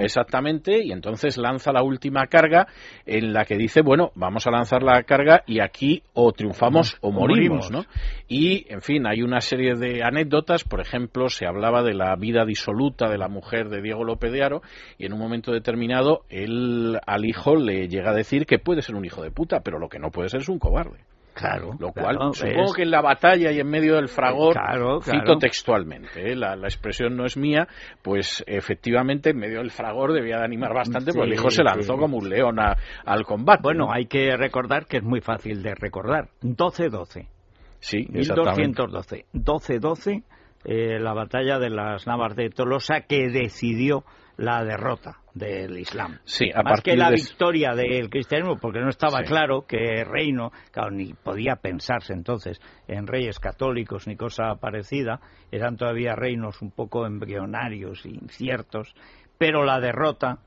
exactamente, 0.01 0.85
y 0.85 0.93
entonces 0.93 1.39
lanza 1.39 1.73
la 1.73 1.83
última 1.83 2.27
carga 2.27 2.67
en 3.07 3.33
la 3.33 3.45
que 3.45 3.57
dice, 3.57 3.83
bueno, 3.83 4.13
vamos 4.15 4.47
a 4.47 4.51
lanzar 4.51 4.83
la 4.83 5.03
carga 5.03 5.43
y 5.47 5.61
aquí 5.61 6.03
o 6.15 6.33
triunfamos 6.33 6.97
o 7.01 7.11
morimos, 7.13 7.71
¿no? 7.71 7.85
Y, 8.29 8.67
en 8.73 8.83
fin, 8.83 9.07
hay 9.07 9.23
una 9.23 9.41
serie 9.41 9.75
de 9.75 10.03
anécdotas, 10.03 10.65
por 10.65 10.81
ejemplo, 10.81 11.29
se 11.29 11.47
hablaba 11.47 11.83
de 11.83 11.95
la 11.95 12.15
vida 12.17 12.45
disoluta 12.45 13.09
de 13.09 13.19
la 13.19 13.29
mujer 13.29 13.69
de 13.69 13.83
Diego 13.83 14.05
López 14.05 14.33
de 14.33 14.43
Aro 14.43 14.63
y 14.99 15.07
en 15.07 15.13
un 15.13 15.19
momento 15.19 15.53
determinado 15.53 16.23
él 16.29 16.99
al 17.07 17.25
hijo 17.25 17.57
le 17.57 17.89
llega 17.89 18.11
a 18.11 18.15
decir 18.15 18.47
que 18.47 18.59
puede 18.59 18.83
ser 18.83 18.95
un 18.95 19.05
hijo 19.05 19.23
de 19.23 19.31
puta, 19.31 19.61
pero 19.61 19.79
lo 19.79 19.89
que 19.89 19.99
no 19.99 20.11
puede 20.11 20.29
ser 20.29 20.41
es 20.41 20.49
un 20.49 20.59
cobarde. 20.59 21.01
Claro. 21.41 21.71
Lo 21.79 21.93
cual, 21.93 22.19
supongo 22.35 22.75
que 22.75 22.83
en 22.83 22.91
la 22.91 23.01
batalla 23.01 23.51
y 23.51 23.61
en 23.61 23.67
medio 23.67 23.97
del 23.97 24.09
fragor, 24.09 24.57
cito 25.03 25.39
textualmente, 25.39 26.33
¿eh? 26.33 26.37
la, 26.37 26.55
expresión 26.55 27.17
no 27.17 27.25
es 27.25 27.39
mía, 27.39 27.67
pues 28.03 28.45
efectivamente 28.47 29.31
en 29.31 29.39
medio 29.39 29.59
del 29.59 29.71
fragor 29.71 30.13
debía 30.13 30.37
de 30.37 30.45
animar 30.45 30.75
bastante, 30.75 31.13
porque 31.13 31.29
el 31.29 31.35
hijo 31.35 31.51
se 31.51 31.63
lanzó 31.63 31.97
como 31.97 32.19
un 32.19 32.29
león 32.29 32.59
al 32.59 33.25
combate. 33.25 33.63
Bueno, 33.63 33.91
hay 33.91 34.05
que 34.05 34.37
recordar 34.37 34.85
que 34.85 34.99
es 34.99 35.03
muy 35.03 35.23
fácil 35.23 35.63
de 35.63 35.75
recordar. 35.75 36.29
12-12. 36.43 37.27
Sí, 37.79 38.07
1212. 38.11 39.25
12-12, 39.33 40.23
eh, 40.65 40.99
la 41.01 41.15
batalla 41.15 41.59
de 41.59 41.71
las 41.71 42.07
Navas 42.07 42.37
de 42.37 42.51
Tolosa 42.51 43.01
que 43.09 43.31
decidió 43.31 44.05
la 44.41 44.65
derrota 44.65 45.19
del 45.35 45.79
Islam. 45.79 46.19
Sí, 46.25 46.51
Más 46.65 46.81
que 46.81 46.97
la 46.97 47.11
victoria 47.11 47.75
del 47.75 48.09
cristianismo, 48.09 48.57
porque 48.59 48.81
no 48.81 48.89
estaba 48.89 49.23
claro 49.23 49.67
que 49.67 50.03
reino, 50.03 50.51
claro, 50.73 50.91
ni 50.91 51.13
podía 51.13 51.57
pensarse 51.57 52.15
entonces 52.15 52.59
en 52.89 53.07
reyes 53.07 53.39
católicos 53.39 54.07
ni 54.07 54.17
cosa 54.17 54.55
parecida, 54.57 55.21
eran 55.53 55.77
todavía 55.77 56.17
reinos 56.17 56.63
un 56.63 56.71
poco 56.71 57.07
embrionarios, 57.07 58.07
inciertos, 58.07 58.95
pero 59.37 59.65
la 59.65 59.79
derrota 59.79 60.39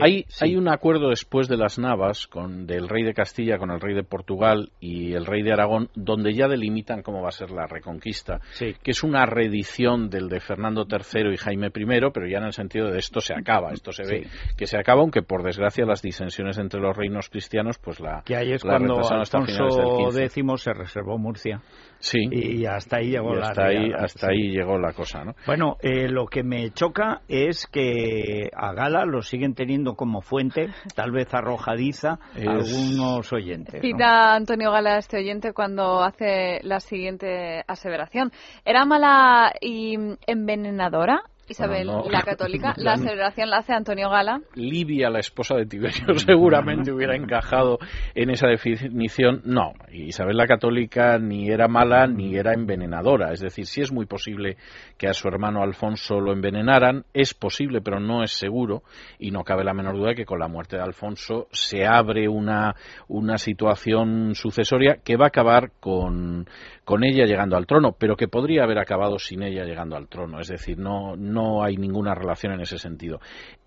hay, 0.00 0.26
hay, 0.40 0.56
un 0.56 0.68
acuerdo 0.68 1.10
después 1.10 1.48
de 1.48 1.56
las 1.56 1.78
Navas 1.78 2.26
con, 2.26 2.66
del 2.66 2.88
rey 2.88 3.04
de 3.04 3.14
Castilla 3.14 3.58
con 3.58 3.70
el 3.70 3.80
rey 3.80 3.94
de 3.94 4.02
Portugal 4.02 4.70
y 4.80 5.12
el 5.12 5.26
rey 5.26 5.42
de 5.42 5.52
Aragón, 5.52 5.90
donde 5.94 6.34
ya 6.34 6.48
delimitan 6.48 7.02
cómo 7.02 7.22
va 7.22 7.28
a 7.28 7.32
ser 7.32 7.50
la 7.50 7.66
reconquista, 7.66 8.40
que 8.58 8.90
es 8.90 9.02
una 9.02 9.26
reedición 9.26 10.08
del 10.10 10.28
de 10.28 10.40
Fernando 10.40 10.86
III 10.88 11.34
y 11.34 11.36
Jaime 11.36 11.68
I, 11.68 12.10
pero 12.12 12.26
ya 12.26 12.38
en 12.38 12.44
el 12.44 12.52
sentido 12.52 12.90
de 12.90 12.98
esto 12.98 13.20
se 13.20 13.34
acaba, 13.34 13.72
esto 13.72 13.92
se 13.92 14.04
ve 14.04 14.26
que 14.56 14.66
se 14.66 14.78
acaba, 14.78 15.00
aunque 15.02 15.22
por 15.22 15.42
desgracia 15.42 15.84
las 15.84 16.02
disensiones 16.02 16.58
entre 16.58 16.80
los 16.80 16.96
reinos 16.96 17.28
cristianos, 17.28 17.78
pues 17.78 18.00
la. 18.00 18.22
Que 18.24 18.36
ahí 18.36 18.52
es 18.52 18.62
cuando 18.62 19.00
Alfonso 19.08 20.08
X 20.10 20.42
se 20.56 20.72
reservó 20.72 21.18
Murcia. 21.18 21.60
Sí. 22.02 22.18
Y 22.32 22.66
hasta 22.66 22.96
ahí 22.96 23.10
llegó 23.10 23.32
la 23.32 23.46
hasta 23.46 23.66
ahí, 23.66 23.92
hasta 23.96 24.26
ahí 24.28 24.50
llegó 24.50 24.76
la 24.76 24.92
cosa, 24.92 25.24
¿no? 25.24 25.36
Bueno, 25.46 25.76
eh, 25.80 26.08
lo 26.08 26.26
que 26.26 26.42
me 26.42 26.72
choca 26.72 27.22
es 27.28 27.68
que 27.68 28.50
a 28.52 28.72
Gala 28.72 29.04
lo 29.04 29.22
siguen 29.22 29.54
teniendo 29.54 29.94
como 29.94 30.20
fuente, 30.20 30.68
tal 30.96 31.12
vez 31.12 31.32
arrojadiza, 31.32 32.18
algunos 32.36 33.32
oyentes. 33.32 33.80
Cita 33.80 34.34
Antonio 34.34 34.72
Gala 34.72 34.98
este 34.98 35.18
oyente 35.18 35.52
cuando 35.52 36.02
hace 36.02 36.58
la 36.64 36.80
siguiente 36.80 37.62
aseveración. 37.68 38.32
¿Era 38.64 38.84
mala 38.84 39.52
y 39.60 39.94
envenenadora? 40.26 41.22
Isabel, 41.48 41.90
la 42.10 42.22
católica, 42.24 42.74
la 42.76 42.96
celebración 42.96 43.50
la 43.50 43.58
hace 43.58 43.72
Antonio 43.72 44.08
Gala. 44.08 44.40
Livia, 44.54 45.10
la 45.10 45.18
esposa 45.18 45.56
de 45.56 45.66
Tiberio, 45.66 46.14
seguramente 46.16 46.92
hubiera 46.92 47.16
encajado 47.16 47.78
en 48.14 48.30
esa 48.30 48.48
definición. 48.48 49.42
No, 49.44 49.72
Isabel 49.90 50.36
la 50.36 50.46
católica 50.46 51.18
ni 51.18 51.50
era 51.50 51.68
mala 51.68 52.06
ni 52.06 52.36
era 52.36 52.54
envenenadora. 52.54 53.32
Es 53.32 53.40
decir, 53.40 53.66
sí 53.66 53.80
es 53.80 53.92
muy 53.92 54.06
posible 54.06 54.56
que 54.96 55.08
a 55.08 55.12
su 55.12 55.28
hermano 55.28 55.62
Alfonso 55.62 56.20
lo 56.20 56.32
envenenaran, 56.32 57.04
es 57.12 57.34
posible, 57.34 57.80
pero 57.80 58.00
no 58.00 58.22
es 58.22 58.32
seguro, 58.32 58.82
y 59.18 59.30
no 59.30 59.44
cabe 59.44 59.64
la 59.64 59.74
menor 59.74 59.96
duda 59.96 60.14
que 60.14 60.24
con 60.24 60.38
la 60.38 60.48
muerte 60.48 60.76
de 60.76 60.82
Alfonso 60.82 61.48
se 61.52 61.86
abre 61.86 62.28
una, 62.28 62.74
una 63.08 63.38
situación 63.38 64.34
sucesoria 64.34 64.98
que 65.02 65.16
va 65.16 65.26
a 65.26 65.28
acabar 65.28 65.72
con, 65.80 66.46
con 66.92 67.04
ella 67.04 67.24
llegando 67.24 67.56
al 67.56 67.66
trono, 67.66 67.96
pero 67.98 68.16
que 68.16 68.28
podría 68.28 68.64
haber 68.64 68.78
acabado 68.78 69.18
sin 69.18 69.42
ella 69.42 69.64
llegando 69.64 69.96
al 69.96 70.08
trono. 70.08 70.40
Es 70.40 70.48
decir, 70.48 70.76
no, 70.78 71.16
no 71.16 71.64
hay 71.64 71.78
ninguna 71.78 72.14
relación 72.14 72.52
en 72.52 72.60
ese 72.60 72.76
sentido. 72.76 73.18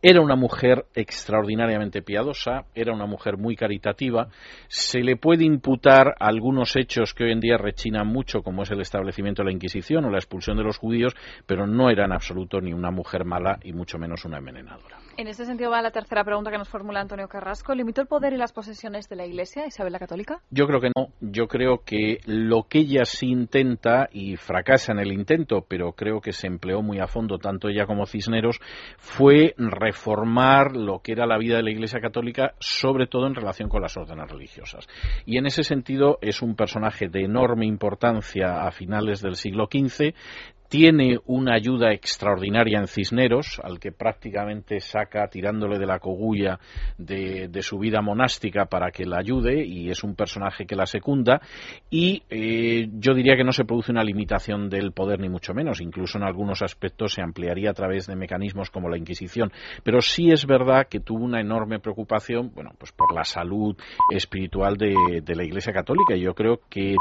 Era 0.08 0.22
una 0.22 0.36
mujer 0.36 0.86
extraordinariamente 0.94 2.04
piadosa, 2.04 2.66
era 2.76 2.94
una 2.94 3.08
mujer 3.08 3.38
muy 3.38 3.56
caritativa. 3.56 4.28
Se 4.68 5.00
le 5.00 5.16
puede 5.16 5.46
imputar 5.46 6.14
algunos 6.20 6.76
hechos 6.76 7.16
que 7.16 7.24
hoy 7.24 7.32
en 7.32 7.40
día 7.40 7.58
rechinan 7.58 8.06
mucho, 8.06 8.44
como 8.44 8.62
es 8.62 8.70
el 8.70 8.82
establecimiento 8.82 9.42
de 9.42 9.48
la 9.48 9.54
Inquisición 9.54 10.06
o 10.06 10.12
la 10.12 10.20
expulsión 10.20 10.58
de 10.58 10.64
los 10.64 10.78
judíos, 10.78 11.16
pero 11.48 11.66
no 11.66 11.90
era 11.90 12.06
en 12.06 12.12
absoluto 12.12 12.62
ni 12.62 12.72
una 12.72 12.92
mujer 12.92 13.26
mala 13.26 13.58
y 13.64 13.74
mucho 13.74 13.98
menos 13.98 14.26
una 14.26 14.38
envenenadora. 14.38 15.00
En 15.18 15.28
este 15.28 15.44
sentido 15.44 15.72
va 15.72 15.82
la 15.82 15.90
tercera 15.90 16.24
pregunta 16.24 16.52
que 16.52 16.60
nos 16.60 16.70
formula 16.70 17.02
Antonio 17.02 17.28
Carrasco. 17.28 17.74
¿Limitó 17.74 18.02
el 18.02 18.08
poder 18.08 18.34
y 18.34 18.38
las 18.38 18.54
posesiones 18.54 19.10
de 19.10 19.16
la 19.16 19.26
Iglesia 19.26 19.66
Isabel 19.66 19.92
la 19.92 19.98
Católica? 19.98 20.40
Yo 20.52 20.68
creo 20.68 20.82
que 20.82 20.92
no. 20.96 21.08
Yo 21.20 21.48
creo 21.48 21.82
que 21.84 22.20
lo 22.28 22.68
que 22.70 22.80
ella 22.80 23.06
sí 23.06 23.30
intenta 23.30 24.08
y 24.12 24.36
fracasa 24.36 24.92
en 24.92 25.00
el 25.00 25.12
intento, 25.12 25.66
pero 25.68 25.94
creo 25.94 26.22
que 26.22 26.32
se 26.32 26.46
empleó 26.46 26.84
muy 26.84 27.00
a 27.00 27.08
fondo 27.08 27.40
tanto 27.40 27.70
ella 27.70 27.88
como 27.88 28.06
Cisneros, 28.06 28.60
fue 28.98 29.56
reformar 29.58 29.95
lo 30.76 31.00
que 31.00 31.14
era 31.14 31.26
la 31.26 31.38
vida 31.38 31.58
de 31.58 31.64
la 31.64 31.72
Iglesia 31.72 32.00
Católica, 32.00 32.54
sobre 32.60 33.08
todo 33.08 33.28
en 33.28 33.36
relación 33.36 33.70
con 33.70 33.82
las 33.82 33.98
órdenes 33.98 34.30
religiosas. 34.30 34.88
Y 35.26 35.38
en 35.38 35.46
ese 35.46 35.64
sentido 35.64 36.18
es 36.22 36.42
un 36.42 36.56
personaje 36.56 37.08
de 37.08 37.24
enorme 37.24 37.66
importancia 37.66 38.66
a 38.66 38.72
finales 38.72 39.22
del 39.22 39.36
siglo 39.36 39.68
XV, 39.72 40.14
tiene 40.70 41.18
una 41.26 41.56
ayuda 41.56 41.92
extraordinaria 41.92 42.80
en 42.80 42.88
Cisneros, 42.88 43.60
al 43.64 43.80
que 43.80 43.92
prácticamente 43.92 44.80
saca 44.80 45.28
tirándole 45.28 45.80
de 45.80 45.86
la 45.86 46.00
cogulla 46.00 46.60
de, 46.98 47.50
su 47.62 47.80
vida 47.80 48.02
monástica 48.02 48.66
para 48.66 48.92
que 48.92 49.06
la 49.06 49.18
ayude 49.18 49.66
y 49.66 49.90
es 49.90 50.04
un 50.04 50.16
personaje 50.16 50.66
que 50.66 50.76
la 50.76 50.86
secunda 50.86 51.42
y 51.90 52.22
eh, 52.30 52.88
yo 52.94 53.16
diría 53.16 53.36
que 53.36 53.44
no 53.44 53.52
se 53.52 53.66
produce 53.66 53.92
una 53.92 54.04
limitación 54.04 54.70
del 54.70 54.92
poder 54.92 55.20
ni 55.20 55.30
mucho 55.30 55.54
menos, 55.54 55.82
incluso 55.82 56.18
en 56.18 56.26
algunos 56.26 56.62
aspectos 56.62 57.14
se 57.14 57.22
ampliaría 57.22 57.72
a 57.72 57.74
través 57.74 58.06
de 58.06 58.16
mecanismos 58.16 58.70
como 58.70 58.90
la 58.90 58.98
Inquisición, 58.98 59.52
pero 59.84 60.02
sí 60.02 60.32
es 60.32 60.46
verdad 60.46 60.88
que 60.88 61.00
tuvo 61.00 61.24
una 61.24 61.42
enorme 61.42 61.80
preocupación, 61.80 62.52
bueno, 62.54 62.72
pues 62.78 62.92
por 62.92 63.14
la 63.14 63.24
salud 63.24 63.76
espiritual 64.12 64.78
de, 64.78 64.94
de 65.24 65.36
la 65.36 65.44
Iglesia 65.44 65.74
Católica. 65.74 66.16
Y 66.16 66.22
yo 66.22 66.34
creo 66.34 66.60
que 66.70 66.96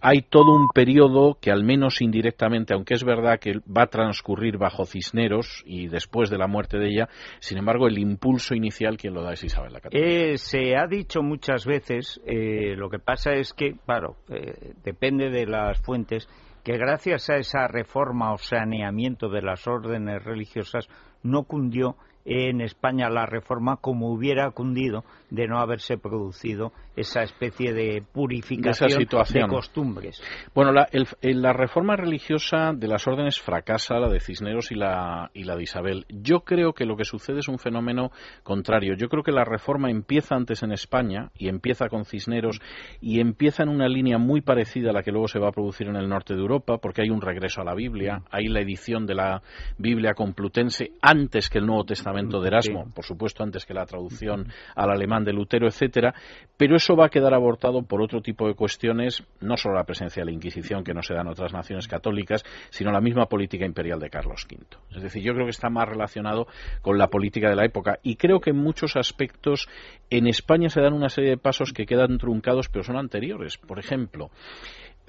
hay 0.00 0.22
todo 0.22 0.54
un 0.54 0.68
periodo 0.74 1.38
que 1.40 1.50
al 1.50 1.64
menos 1.64 2.00
indirectamente, 2.00 2.74
aunque 2.74 2.97
es 2.98 3.04
verdad 3.04 3.38
que 3.38 3.60
va 3.64 3.82
a 3.82 3.86
transcurrir 3.86 4.58
bajo 4.58 4.84
Cisneros 4.84 5.62
y 5.64 5.86
después 5.86 6.30
de 6.30 6.38
la 6.38 6.48
muerte 6.48 6.78
de 6.78 6.88
ella, 6.88 7.08
sin 7.38 7.58
embargo, 7.58 7.86
el 7.86 7.98
impulso 7.98 8.54
inicial 8.54 8.96
quien 8.96 9.14
lo 9.14 9.22
da 9.22 9.34
es 9.34 9.44
Isabel 9.44 9.72
la 9.72 9.80
Católica. 9.80 10.08
Eh, 10.08 10.36
se 10.36 10.76
ha 10.76 10.86
dicho 10.86 11.22
muchas 11.22 11.64
veces, 11.64 12.20
eh, 12.26 12.74
lo 12.76 12.90
que 12.90 12.98
pasa 12.98 13.34
es 13.34 13.52
que, 13.52 13.74
claro, 13.86 14.16
eh, 14.28 14.74
depende 14.82 15.30
de 15.30 15.46
las 15.46 15.80
fuentes, 15.80 16.28
que 16.64 16.76
gracias 16.76 17.30
a 17.30 17.36
esa 17.36 17.68
reforma 17.68 18.32
o 18.32 18.38
saneamiento 18.38 19.28
de 19.28 19.42
las 19.42 19.66
órdenes 19.68 20.22
religiosas 20.24 20.88
no 21.22 21.44
cundió 21.44 21.96
en 22.28 22.60
España 22.60 23.08
la 23.08 23.24
reforma 23.24 23.78
como 23.78 24.12
hubiera 24.12 24.50
cundido 24.50 25.02
de 25.30 25.48
no 25.48 25.60
haberse 25.60 25.96
producido 25.96 26.72
esa 26.94 27.22
especie 27.22 27.72
de 27.72 28.02
purificación 28.12 28.90
de, 28.98 29.46
costumbres. 29.48 30.20
Bueno, 30.54 30.72
la, 30.72 30.88
la, 31.22 31.52
reforma 31.52 31.96
religiosa 31.96 32.72
de 32.74 32.88
las 32.88 33.06
órdenes 33.06 33.40
fracasa, 33.40 33.98
la 33.98 34.08
de 34.08 34.20
Cisneros 34.20 34.72
y 34.72 34.74
la, 34.74 35.30
y 35.32 35.44
la 35.44 35.56
de 35.56 35.62
Isabel. 35.62 36.06
Yo 36.08 36.40
creo 36.40 36.72
que 36.72 36.84
lo 36.84 36.96
que 36.96 37.04
sucede 37.04 37.38
es 37.38 37.48
un 37.48 37.58
fenómeno 37.58 38.10
contrario. 38.42 38.94
Yo 38.94 39.08
creo 39.08 39.22
que 39.22 39.32
la 39.32 39.44
reforma 39.44 39.90
empieza 39.90 40.34
antes 40.34 40.62
en 40.62 40.72
España 40.72 41.30
y 41.34 41.48
empieza 41.48 41.88
con 41.88 42.04
Cisneros 42.04 42.60
y 43.00 43.20
empieza 43.20 43.62
en 43.62 43.70
una 43.70 43.88
línea 43.88 44.18
muy 44.18 44.42
parecida 44.42 44.90
a 44.90 44.92
la 44.92 45.02
que 45.02 45.12
luego 45.12 45.28
se 45.28 45.38
va 45.38 45.48
a 45.48 45.52
producir 45.52 45.86
en 45.86 45.96
el 45.96 46.08
norte 46.08 46.34
de 46.34 46.40
Europa, 46.40 46.78
porque 46.78 47.02
hay 47.02 47.10
un 47.10 47.22
regreso 47.22 47.62
a 47.62 47.64
la 47.64 47.74
Biblia, 47.74 48.22
hay 48.30 48.48
la 48.48 48.60
edición 48.60 49.06
de 49.06 49.14
la 49.14 49.42
Biblia 49.78 50.14
complutense 50.14 50.92
antes 51.00 51.48
que 51.48 51.58
el 51.58 51.66
Nuevo 51.66 51.84
Testamento 51.84 52.17
de 52.26 52.48
Erasmo, 52.48 52.90
por 52.94 53.04
supuesto 53.04 53.42
antes 53.42 53.64
que 53.64 53.74
la 53.74 53.86
traducción 53.86 54.48
al 54.74 54.90
alemán 54.90 55.24
de 55.24 55.32
Lutero, 55.32 55.66
etcétera, 55.66 56.14
pero 56.56 56.76
eso 56.76 56.96
va 56.96 57.06
a 57.06 57.08
quedar 57.08 57.34
abortado 57.34 57.82
por 57.82 58.02
otro 58.02 58.20
tipo 58.20 58.48
de 58.48 58.54
cuestiones, 58.54 59.22
no 59.40 59.56
solo 59.56 59.76
la 59.76 59.84
presencia 59.84 60.22
de 60.22 60.26
la 60.26 60.32
Inquisición 60.32 60.82
que 60.82 60.94
no 60.94 61.02
se 61.02 61.14
da 61.14 61.20
en 61.20 61.28
otras 61.28 61.52
naciones 61.52 61.86
católicas, 61.86 62.44
sino 62.70 62.90
la 62.90 63.00
misma 63.00 63.26
política 63.26 63.64
imperial 63.64 64.00
de 64.00 64.10
Carlos 64.10 64.46
V. 64.50 64.58
Es 64.96 65.02
decir, 65.02 65.22
yo 65.22 65.32
creo 65.34 65.46
que 65.46 65.50
está 65.50 65.70
más 65.70 65.88
relacionado 65.88 66.48
con 66.82 66.98
la 66.98 67.08
política 67.08 67.48
de 67.48 67.56
la 67.56 67.64
época 67.64 67.98
y 68.02 68.16
creo 68.16 68.40
que 68.40 68.50
en 68.50 68.56
muchos 68.56 68.96
aspectos 68.96 69.68
en 70.10 70.26
España 70.26 70.68
se 70.68 70.80
dan 70.80 70.94
una 70.94 71.08
serie 71.08 71.30
de 71.30 71.36
pasos 71.36 71.72
que 71.72 71.86
quedan 71.86 72.18
truncados 72.18 72.68
pero 72.68 72.82
son 72.82 72.96
anteriores. 72.96 73.58
Por 73.58 73.78
ejemplo, 73.78 74.30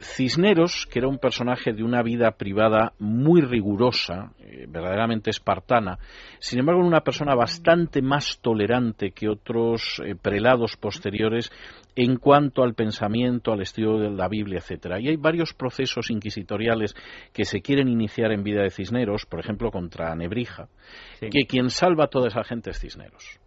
Cisneros, 0.01 0.87
que 0.89 0.99
era 0.99 1.07
un 1.07 1.17
personaje 1.17 1.73
de 1.73 1.83
una 1.83 2.01
vida 2.01 2.31
privada 2.31 2.93
muy 2.99 3.41
rigurosa, 3.41 4.31
eh, 4.39 4.65
verdaderamente 4.67 5.29
espartana, 5.29 5.99
sin 6.39 6.59
embargo, 6.59 6.81
una 6.81 7.01
persona 7.01 7.35
bastante 7.35 8.01
más 8.01 8.39
tolerante 8.41 9.11
que 9.11 9.29
otros 9.29 10.01
eh, 10.03 10.15
prelados 10.15 10.77
posteriores 10.77 11.51
en 11.95 12.17
cuanto 12.17 12.63
al 12.63 12.75
pensamiento, 12.75 13.51
al 13.51 13.61
estudio 13.61 13.97
de 13.97 14.09
la 14.09 14.27
Biblia, 14.29 14.59
etcétera. 14.59 14.99
Y 14.99 15.09
hay 15.09 15.17
varios 15.17 15.53
procesos 15.53 16.09
inquisitoriales 16.09 16.95
que 17.33 17.45
se 17.45 17.61
quieren 17.61 17.89
iniciar 17.89 18.31
en 18.31 18.43
vida 18.43 18.61
de 18.61 18.69
Cisneros, 18.69 19.25
por 19.25 19.39
ejemplo, 19.39 19.71
contra 19.71 20.15
Nebrija, 20.15 20.69
que 21.19 21.45
quien 21.45 21.69
salva 21.69 22.05
a 22.05 22.09
toda 22.09 22.27
esa 22.27 22.43
gente 22.43 22.69
es 22.71 22.79
Cisneros 22.79 23.39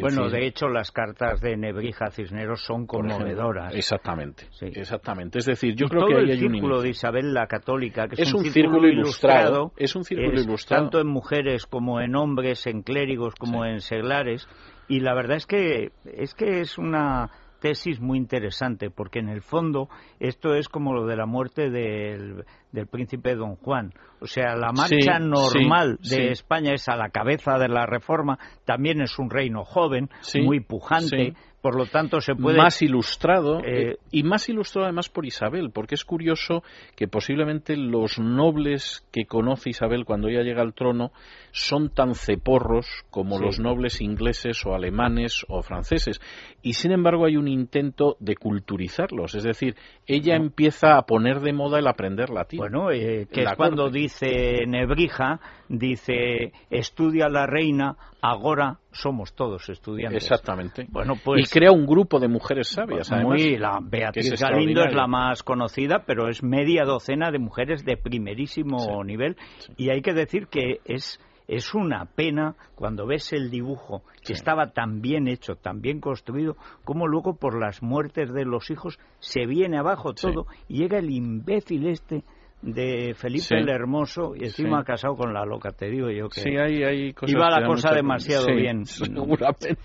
bueno, 0.00 0.28
de 0.28 0.46
hecho, 0.46 0.68
las 0.68 0.90
cartas 0.90 1.40
de 1.40 1.56
Nebrija 1.56 2.10
Cisneros 2.10 2.64
son 2.64 2.86
conmovedoras. 2.86 3.74
exactamente, 3.74 4.46
exactamente. 4.60 5.38
Es 5.38 5.46
decir, 5.46 5.74
yo 5.74 5.86
creo 5.88 6.06
que 6.06 6.16
hay 6.16 6.30
el 6.30 6.38
círculo 6.38 6.82
de 6.82 6.90
Isabel 6.90 7.32
la 7.32 7.46
Católica, 7.46 8.08
que 8.08 8.20
es, 8.20 8.32
un, 8.34 8.44
círculo, 8.44 8.88
ilustrado, 8.88 9.72
es 9.76 9.96
un 9.96 10.04
círculo 10.04 10.40
ilustrado, 10.40 10.82
tanto 10.82 11.00
en 11.00 11.06
mujeres 11.06 11.66
como 11.66 12.00
en 12.00 12.14
hombres, 12.16 12.66
en 12.66 12.82
clérigos 12.82 13.34
como 13.34 13.64
en 13.64 13.80
seglares, 13.80 14.46
y 14.88 15.00
la 15.00 15.14
verdad 15.14 15.36
es 15.36 15.46
que 15.46 15.92
es 16.04 16.34
que 16.34 16.60
es 16.60 16.78
una 16.78 17.30
tesis 17.62 18.00
muy 18.00 18.18
interesante, 18.18 18.90
porque 18.90 19.20
en 19.20 19.28
el 19.28 19.40
fondo 19.40 19.88
esto 20.18 20.54
es 20.54 20.68
como 20.68 20.92
lo 20.92 21.06
de 21.06 21.16
la 21.16 21.26
muerte 21.26 21.70
del, 21.70 22.44
del 22.72 22.86
príncipe 22.88 23.36
Don 23.36 23.54
Juan. 23.54 23.92
O 24.20 24.26
sea, 24.26 24.56
la 24.56 24.72
marcha 24.72 25.20
normal 25.20 25.98
de 26.02 26.32
España 26.32 26.72
es 26.74 26.88
a 26.88 26.96
la 26.96 27.10
cabeza 27.10 27.58
de 27.58 27.68
la 27.68 27.86
reforma, 27.86 28.38
también 28.64 29.00
es 29.00 29.16
un 29.18 29.30
reino 29.30 29.64
joven, 29.64 30.10
muy 30.44 30.58
pujante, 30.60 31.34
por 31.62 31.76
lo 31.76 31.86
tanto 31.86 32.20
se 32.20 32.34
puede 32.34 32.58
más 32.58 32.82
ilustrado 32.82 33.60
eh, 33.64 33.96
y 34.10 34.24
más 34.24 34.48
ilustrado 34.48 34.86
además 34.86 35.08
por 35.08 35.24
Isabel 35.24 35.70
porque 35.72 35.94
es 35.94 36.04
curioso 36.04 36.64
que 36.96 37.06
posiblemente 37.06 37.76
los 37.76 38.18
nobles 38.18 39.06
que 39.12 39.24
conoce 39.26 39.70
Isabel 39.70 40.04
cuando 40.04 40.28
ella 40.28 40.42
llega 40.42 40.60
al 40.60 40.74
trono 40.74 41.12
son 41.52 41.90
tan 41.90 42.14
ceporros 42.14 42.86
como 43.10 43.38
los 43.38 43.60
nobles 43.60 44.00
ingleses 44.00 44.64
o 44.66 44.74
alemanes 44.74 45.44
o 45.48 45.62
franceses. 45.62 46.20
Y 46.62 46.72
sin 46.72 46.92
embargo 46.92 47.26
hay 47.26 47.36
un 47.36 47.46
intento 47.46 48.16
de 48.20 48.36
culturizarlos. 48.36 49.34
Es 49.34 49.44
decir 49.44 49.76
ella 50.06 50.34
empieza 50.34 50.96
a 50.96 51.02
poner 51.02 51.40
de 51.40 51.52
moda 51.52 51.78
el 51.78 51.86
aprender 51.86 52.30
latín. 52.30 52.58
Bueno 52.58 52.90
eh, 52.90 53.28
que 53.30 53.42
es 53.42 53.54
cuando 53.54 53.88
dice 53.90 54.66
Nebrija 54.66 55.40
dice 55.72 56.52
estudia 56.70 57.28
la 57.28 57.46
reina 57.46 57.96
ahora 58.20 58.78
somos 58.92 59.34
todos 59.34 59.68
estudiantes. 59.68 60.22
Exactamente. 60.22 60.86
Bueno, 60.90 61.14
pues, 61.22 61.48
y 61.48 61.50
crea 61.50 61.72
un 61.72 61.86
grupo 61.86 62.20
de 62.20 62.28
mujeres 62.28 62.68
sabias. 62.68 63.10
Además, 63.10 63.40
muy, 63.40 63.56
la 63.56 63.80
Beatriz 63.82 64.40
Galindo 64.40 64.84
es 64.84 64.94
la 64.94 65.06
más 65.06 65.42
conocida, 65.42 66.04
pero 66.06 66.28
es 66.28 66.42
media 66.42 66.84
docena 66.84 67.30
de 67.30 67.38
mujeres 67.38 67.84
de 67.84 67.96
primerísimo 67.96 69.02
nivel. 69.02 69.36
Y 69.76 69.90
hay 69.90 70.02
que 70.02 70.12
decir 70.12 70.46
que 70.46 70.80
es 70.84 71.18
es 71.48 71.74
una 71.74 72.06
pena 72.06 72.54
cuando 72.76 73.04
ves 73.04 73.32
el 73.32 73.50
dibujo 73.50 74.02
que 74.24 74.32
estaba 74.32 74.68
tan 74.68 75.02
bien 75.02 75.26
hecho, 75.26 75.56
tan 75.56 75.80
bien 75.80 76.00
construido, 76.00 76.56
como 76.84 77.08
luego 77.08 77.34
por 77.34 77.60
las 77.60 77.82
muertes 77.82 78.32
de 78.32 78.44
los 78.44 78.70
hijos 78.70 78.98
se 79.18 79.46
viene 79.46 79.78
abajo 79.78 80.14
todo 80.14 80.46
y 80.68 80.78
llega 80.78 80.98
el 80.98 81.10
imbécil 81.10 81.88
este 81.88 82.22
de 82.62 83.14
Felipe 83.14 83.58
el 83.58 83.68
Hermoso 83.68 84.34
y 84.36 84.44
encima 84.44 84.84
casado 84.84 85.16
con 85.16 85.34
la 85.34 85.44
loca, 85.44 85.72
te 85.72 85.90
digo 85.90 86.10
yo 86.10 86.28
que 86.28 86.40
sí, 86.40 86.56
hay, 86.56 86.84
hay 86.84 87.14
iba 87.26 87.50
la 87.50 87.66
cosa 87.66 87.92
demasiado 87.92 88.46
bien. 88.54 88.86
Seguramente. 88.86 89.76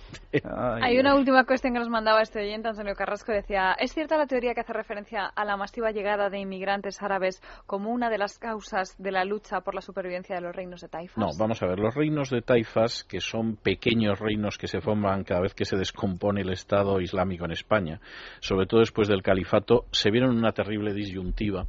Hay 0.81 0.99
una 0.99 1.15
última 1.15 1.43
cuestión 1.43 1.73
que 1.73 1.79
nos 1.79 1.89
mandaba 1.89 2.21
este 2.21 2.39
oyente, 2.39 2.67
Antonio 2.67 2.93
Carrasco, 2.93 3.31
decía, 3.31 3.75
¿es 3.79 3.93
cierta 3.93 4.17
la 4.17 4.27
teoría 4.27 4.53
que 4.53 4.61
hace 4.61 4.73
referencia 4.73 5.25
a 5.25 5.43
la 5.43 5.57
masiva 5.57 5.91
llegada 5.91 6.29
de 6.29 6.39
inmigrantes 6.39 7.01
árabes 7.01 7.41
como 7.65 7.89
una 7.89 8.09
de 8.09 8.19
las 8.19 8.37
causas 8.37 8.95
de 8.99 9.11
la 9.11 9.25
lucha 9.25 9.61
por 9.61 9.73
la 9.73 9.81
supervivencia 9.81 10.35
de 10.35 10.41
los 10.41 10.55
reinos 10.55 10.81
de 10.81 10.87
Taifas? 10.87 11.17
No, 11.17 11.29
vamos 11.39 11.61
a 11.63 11.67
ver, 11.67 11.79
los 11.79 11.95
reinos 11.95 12.29
de 12.29 12.41
Taifas, 12.41 13.03
que 13.03 13.19
son 13.19 13.55
pequeños 13.55 14.19
reinos 14.19 14.57
que 14.57 14.67
se 14.67 14.81
forman 14.81 15.23
cada 15.23 15.41
vez 15.41 15.55
que 15.55 15.65
se 15.65 15.77
descompone 15.77 16.41
el 16.41 16.51
Estado 16.51 17.01
Islámico 17.01 17.45
en 17.45 17.51
España, 17.51 17.99
sobre 18.39 18.67
todo 18.67 18.81
después 18.81 19.07
del 19.07 19.23
califato, 19.23 19.85
se 19.91 20.11
vieron 20.11 20.31
en 20.31 20.37
una 20.37 20.51
terrible 20.51 20.93
disyuntiva 20.93 21.65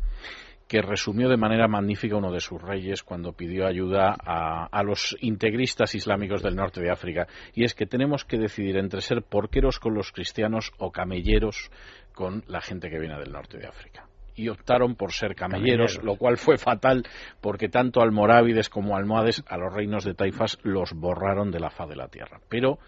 que 0.69 0.83
resumió 0.83 1.29
de 1.31 1.39
manera 1.39 1.67
magnífica 1.67 2.17
uno 2.17 2.31
de 2.31 2.41
sus 2.41 2.61
reyes 2.61 3.03
cuando 3.03 3.33
pidió 3.33 3.67
ayuda 3.67 4.15
a, 4.21 4.83
los 4.83 5.17
integristas 5.21 5.95
islámicos 5.95 6.43
del 6.43 6.57
norte 6.57 6.83
de 6.83 6.91
África. 6.91 7.27
Y 7.55 7.65
es 7.65 7.75
que 7.75 7.87
tenemos 7.87 8.25
que 8.25 8.37
decidir 8.37 8.77
entre 8.77 9.01
ser 9.01 9.23
porqueros 9.23 9.81
con 9.81 9.95
los 9.95 10.13
cristianos 10.13 10.73
o 10.79 10.93
camelleros 10.93 11.71
con 12.15 12.45
la 12.49 12.61
gente 12.61 12.91
que 12.91 12.99
viene 12.99 13.19
del 13.19 13.33
norte 13.33 13.59
de 13.59 13.67
África 13.67 14.05
y 14.35 14.49
optaron 14.51 14.95
por 14.95 15.13
ser 15.13 15.35
camelleros, 15.35 16.01
lo 16.05 16.17
cual 16.17 16.37
fue 16.37 16.59
fatal 16.59 17.03
porque 17.41 17.69
tanto 17.69 18.01
almorávides 18.01 18.69
como 18.69 18.97
almohades 18.97 19.43
a 19.49 19.57
los 19.57 19.75
reinos 19.75 20.05
de 20.05 20.15
Taifas 20.15 20.59
los 20.63 20.93
borraron 20.93 21.51
de 21.51 21.59
la 21.59 21.71
faz 21.71 21.89
de 21.89 21.97
la 21.97 22.07
tierra. 22.07 22.41
Pero 22.49 22.79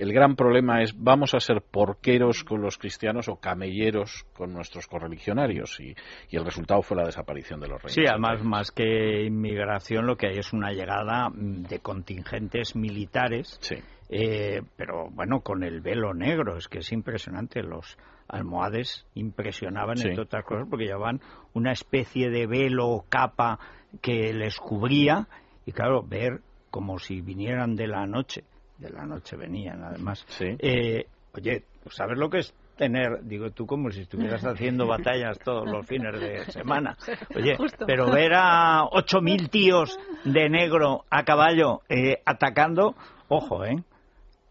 el 0.00 0.14
gran 0.14 0.34
problema 0.34 0.82
es, 0.82 0.94
¿vamos 0.96 1.34
a 1.34 1.40
ser 1.40 1.60
porqueros 1.60 2.42
con 2.42 2.62
los 2.62 2.78
cristianos 2.78 3.28
o 3.28 3.36
camelleros 3.36 4.24
con 4.32 4.50
nuestros 4.54 4.86
correligionarios? 4.86 5.78
Y, 5.78 5.94
el 6.34 6.42
resultado 6.42 6.80
fue 6.80 6.96
la 6.96 7.04
desaparición 7.04 7.60
de 7.60 7.68
los 7.68 7.82
reyes. 7.82 7.96
Sí, 7.96 8.04
además, 8.08 8.42
más 8.42 8.70
que 8.70 9.24
inmigración, 9.24 10.06
lo 10.06 10.16
que 10.16 10.28
hay 10.28 10.38
es 10.38 10.54
una 10.54 10.72
llegada 10.72 11.28
mm, 11.28 11.64
de 11.64 11.80
contingentes 11.80 12.74
militares. 12.74 13.58
Sí. 13.60 13.76
Eh, 14.08 14.62
pero 14.74 15.10
bueno, 15.10 15.40
con 15.40 15.62
el 15.64 15.82
velo 15.82 16.14
negro, 16.14 16.56
es 16.56 16.66
que 16.66 16.78
es 16.78 16.90
impresionante. 16.92 17.62
Los 17.62 17.98
almohades 18.26 19.06
impresionaban, 19.14 19.98
entre 19.98 20.22
otras 20.22 20.46
cosas, 20.46 20.66
porque 20.70 20.86
llevaban 20.86 21.20
una 21.52 21.72
especie 21.72 22.30
de 22.30 22.46
velo 22.46 22.88
o 22.88 23.04
capa 23.06 23.58
que 24.00 24.32
les 24.32 24.56
cubría. 24.56 25.28
Y 25.66 25.72
claro, 25.72 26.02
ver 26.02 26.40
como 26.70 26.98
si 26.98 27.20
vinieran 27.20 27.76
de 27.76 27.86
la 27.86 28.06
noche 28.06 28.44
de 28.80 28.90
la 28.90 29.04
noche 29.04 29.36
venían, 29.36 29.82
además. 29.84 30.26
Eh, 30.40 31.06
oye, 31.34 31.64
¿sabes 31.90 32.18
lo 32.18 32.30
que 32.30 32.38
es 32.38 32.54
tener, 32.80 33.22
digo 33.24 33.50
tú 33.50 33.66
como 33.66 33.90
si 33.90 34.00
estuvieras 34.00 34.42
haciendo 34.46 34.86
batallas 34.86 35.38
todos 35.40 35.70
los 35.70 35.86
fines 35.86 36.18
de 36.18 36.46
semana. 36.46 36.96
Oye, 37.36 37.54
pero 37.86 38.10
ver 38.10 38.32
a 38.34 38.86
ocho 38.90 39.20
mil 39.20 39.50
tíos 39.50 39.98
de 40.24 40.48
negro 40.48 41.04
a 41.10 41.22
caballo 41.24 41.82
eh, 41.90 42.22
atacando, 42.24 42.94
ojo, 43.28 43.66
¿eh? 43.66 43.76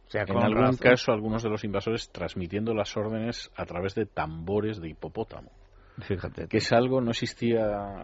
O 0.07 0.11
sea, 0.11 0.25
en 0.27 0.37
algún 0.37 0.77
caso, 0.77 1.11
algunos 1.11 1.41
de 1.41 1.49
los 1.49 1.63
invasores 1.63 2.09
transmitiendo 2.11 2.75
las 2.75 2.95
órdenes 2.95 3.51
a 3.55 3.65
través 3.65 3.95
de 3.95 4.05
tambores 4.05 4.79
de 4.79 4.89
hipopótamo. 4.89 5.51
Fíjate. 5.99 6.47
Que 6.47 6.57
es 6.57 6.71
algo, 6.71 7.01
no 7.01 7.11
existía 7.11 7.61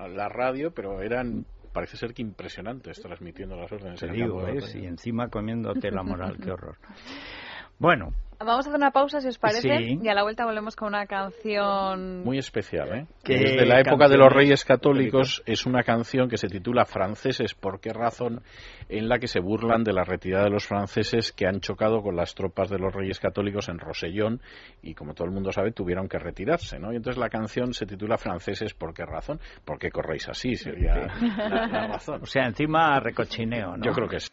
la 0.07 0.27
radio, 0.27 0.71
pero 0.71 1.01
eran 1.01 1.45
parece 1.75 1.97
ser 1.97 2.13
que 2.13 2.21
impresionante 2.21 2.89
transmitiendo 2.93 3.57
las 3.57 3.69
órdenes. 3.69 3.99
Te 3.99 4.07
digo, 4.07 4.47
¿eh? 4.47 4.59
y 4.75 4.85
encima 4.85 5.27
comiéndote 5.27 5.91
la 5.91 6.03
moral, 6.03 6.38
qué 6.41 6.51
horror. 6.51 6.77
Bueno, 7.79 8.13
Vamos 8.38 8.67
a 8.67 8.69
hacer 8.69 8.75
una 8.75 8.91
pausa, 8.91 9.21
si 9.21 9.29
os 9.29 9.38
parece, 9.39 9.61
Sí. 9.61 9.99
y 10.03 10.07
a 10.09 10.13
la 10.13 10.23
vuelta 10.23 10.45
volvemos 10.45 10.75
con 10.75 10.89
una 10.89 11.05
canción... 11.05 12.23
Muy 12.23 12.38
especial, 12.38 12.93
¿eh? 12.93 13.05
¿Qué 13.23 13.38
Desde 13.38 13.65
la 13.65 13.79
época 13.79 14.09
de 14.09 14.17
los 14.17 14.31
Reyes 14.31 14.65
Católicos 14.65 15.41
es 15.45 15.65
una 15.65 15.83
canción 15.83 16.27
que 16.27 16.35
se 16.38 16.47
titula 16.47 16.85
Franceses, 16.85 17.53
¿por 17.55 17.79
qué 17.79 17.93
razón? 17.93 18.41
En 18.89 19.07
la 19.07 19.19
que 19.19 19.27
se 19.27 19.39
burlan 19.39 19.83
de 19.85 19.93
la 19.93 20.03
retirada 20.03 20.43
de 20.43 20.49
los 20.49 20.67
franceses 20.67 21.31
que 21.31 21.47
han 21.47 21.61
chocado 21.61 22.01
con 22.01 22.17
las 22.17 22.35
tropas 22.35 22.69
de 22.69 22.77
los 22.77 22.93
Reyes 22.93 23.19
Católicos 23.21 23.69
en 23.69 23.79
Rosellón 23.79 24.41
y, 24.81 24.93
como 24.95 25.13
todo 25.13 25.27
el 25.27 25.33
mundo 25.33 25.51
sabe, 25.53 25.71
tuvieron 25.71 26.09
que 26.09 26.19
retirarse, 26.19 26.77
¿no? 26.77 26.91
Y 26.91 26.97
entonces 26.97 27.17
la 27.19 27.29
canción 27.29 27.73
se 27.73 27.85
titula 27.85 28.17
Franceses, 28.17 28.73
¿por 28.73 28.93
qué 28.93 29.05
razón? 29.05 29.39
¿Por 29.63 29.79
qué 29.79 29.89
corréis 29.89 30.27
así? 30.27 30.55
Sería 30.55 30.93
la, 30.95 31.67
la 31.67 31.88
razón. 31.88 32.21
o 32.21 32.25
sea, 32.25 32.45
encima 32.45 32.99
recochineo, 32.99 33.77
¿no? 33.77 33.83
Yo 33.85 33.93
creo 33.93 34.09
que 34.09 34.19
sí. 34.19 34.29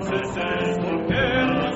Französisch, 0.00 0.78
mon 0.82 1.06
cœur, 1.08 1.68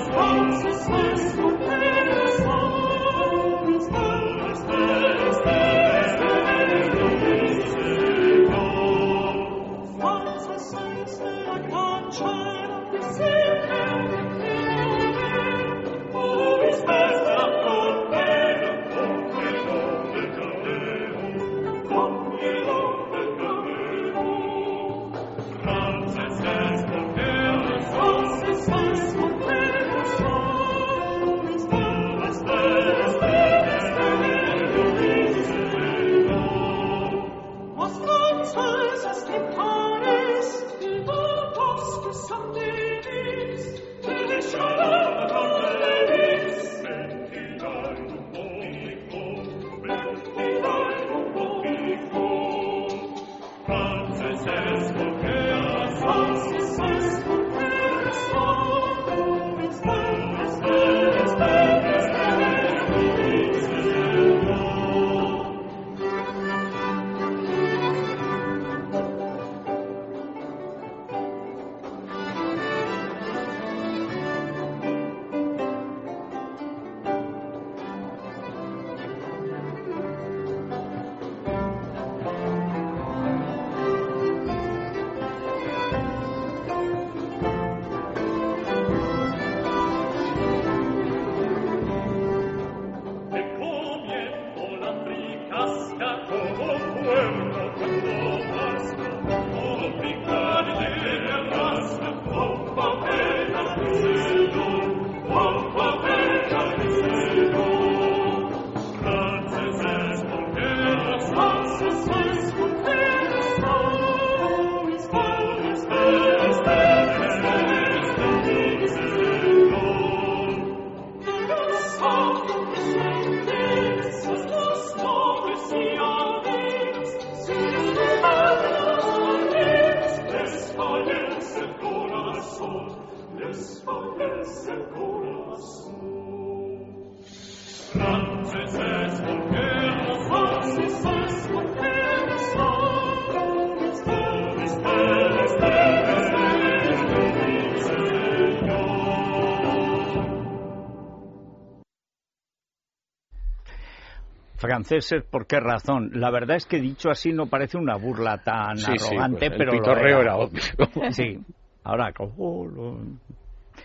franceses, 154.73 155.23
¿por 155.25 155.47
qué 155.47 155.61
razón? 155.61 156.11
La 156.15 156.31
verdad 156.31 156.57
es 156.57 156.67
que 156.67 156.79
dicho 156.81 157.11
así 157.11 157.33
no 157.33 157.47
parece 157.47 157.77
una 157.79 157.97
burla 157.97 158.39
tan 158.39 158.77
Sí, 158.77 158.93
sí, 158.99 159.07
arrogante, 159.09 159.39
pues 159.39 159.53
el 159.53 159.59
pero 159.59 159.73
lo 159.73 159.79
pitorreo 159.79 160.21
era. 160.21 160.35
era 160.35 160.37
obvio. 160.37 160.63
Sí. 161.13 161.39
Ahora, 161.85 162.13
como 162.13 162.67
lo- 162.67 163.01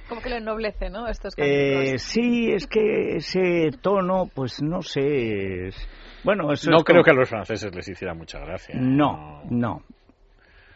Como 0.07 0.21
que 0.21 0.29
lo 0.29 0.35
ennoblece, 0.37 0.89
¿no? 0.89 1.07
Estos 1.07 1.33
Eh, 1.37 1.97
sí, 1.97 2.51
es 2.51 2.67
que 2.67 3.15
ese 3.17 3.71
tono, 3.81 4.29
pues 4.33 4.61
no 4.61 4.81
sé. 4.81 5.67
es- 5.67 5.89
Bueno, 6.23 6.51
eso 6.51 6.69
No 6.71 6.77
es 6.77 6.83
creo 6.83 6.97
como- 7.01 7.03
que 7.03 7.11
a 7.11 7.13
los 7.13 7.29
franceses 7.29 7.73
les 7.75 7.87
hiciera 7.87 8.13
mucha 8.13 8.39
gracia. 8.39 8.75
No, 8.79 9.41
no. 9.49 9.81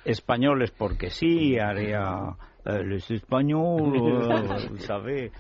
Españoles 0.04 0.72
porque 0.72 1.10
sí, 1.10 1.60
haría 1.60 2.36
eh, 2.66 2.84
los 2.84 3.10
españoles, 3.12 4.02
¿sabes? 4.88 5.32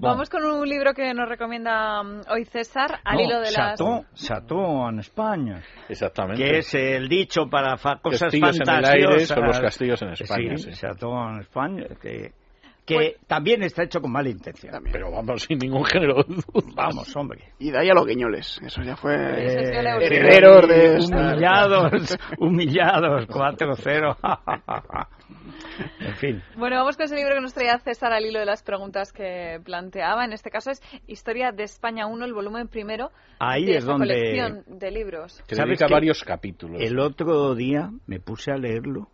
Vamos 0.00 0.28
con 0.30 0.44
un 0.44 0.68
libro 0.68 0.92
que 0.94 1.12
nos 1.14 1.28
recomienda 1.28 2.02
mm, 2.02 2.22
hoy 2.30 2.44
César, 2.44 3.00
al 3.04 3.20
hilo 3.20 3.36
de 3.40 3.52
las... 3.52 3.78
Chateau, 3.78 4.04
Chateau 4.14 4.88
en 4.88 4.98
España, 4.98 5.62
Exactamente. 5.88 6.42
que 6.42 6.58
es 6.58 6.74
el 6.74 7.08
dicho 7.08 7.48
para 7.48 7.76
fa- 7.76 8.00
cosas 8.00 8.22
Castillos 8.22 8.56
en 8.56 8.62
el 8.62 8.66
fantasiosas. 8.66 9.10
aire 9.12 9.26
son 9.26 9.46
los 9.46 9.60
castillos 9.60 10.02
en 10.02 10.08
España, 10.10 10.56
Sí, 10.56 10.72
sí. 10.72 10.80
Chateau 10.80 11.28
en 11.30 11.40
España, 11.40 11.84
que, 12.00 12.32
que 12.92 13.12
Pues- 13.12 13.26
también 13.26 13.62
está 13.62 13.82
hecho 13.84 14.00
con 14.00 14.12
mala 14.12 14.28
intención. 14.28 14.72
También. 14.72 14.92
Pero 14.92 15.10
vamos, 15.10 15.42
sin 15.42 15.58
ningún 15.58 15.84
género 15.84 16.22
de 16.22 16.34
duda. 16.34 16.72
Vamos, 16.74 17.14
hombre. 17.16 17.40
Y 17.58 17.70
de 17.70 17.78
ahí 17.78 17.88
a 17.90 17.94
los 17.94 18.06
guiñoles. 18.06 18.60
Eso 18.64 18.82
ya 18.82 18.96
fue. 18.96 19.14
Eh. 19.14 19.70
Herederos 20.00 20.68
de 20.68 20.96
esta- 20.96 21.16
Humillados, 21.32 22.16
humillados, 22.38 23.26
4-0. 23.28 24.16
en 26.00 26.14
fin. 26.16 26.42
Bueno, 26.56 26.76
vamos 26.76 26.96
con 26.96 27.04
ese 27.04 27.16
libro 27.16 27.34
que 27.34 27.40
nos 27.40 27.54
traía 27.54 27.78
César 27.78 28.12
al 28.12 28.24
hilo 28.24 28.38
de 28.40 28.46
las 28.46 28.62
preguntas 28.62 29.12
que 29.12 29.60
planteaba. 29.64 30.24
En 30.24 30.32
este 30.32 30.50
caso 30.50 30.70
es 30.70 30.80
Historia 31.06 31.52
de 31.52 31.64
España 31.64 32.06
1, 32.06 32.24
el 32.24 32.32
volumen 32.34 32.68
primero 32.68 33.10
Ahí 33.38 33.64
de 33.64 33.72
es 33.72 33.78
esta 33.78 33.92
donde- 33.92 34.06
colección 34.08 34.64
de 34.66 34.90
libros. 34.90 35.42
Que 35.46 35.54
¿Sabes 35.54 35.78
dedica 35.78 35.92
varios 35.92 36.22
capítulos. 36.24 36.80
El 36.80 36.98
otro 36.98 37.54
día 37.54 37.90
me 38.06 38.20
puse 38.20 38.50
a 38.52 38.56
leerlo 38.56 39.08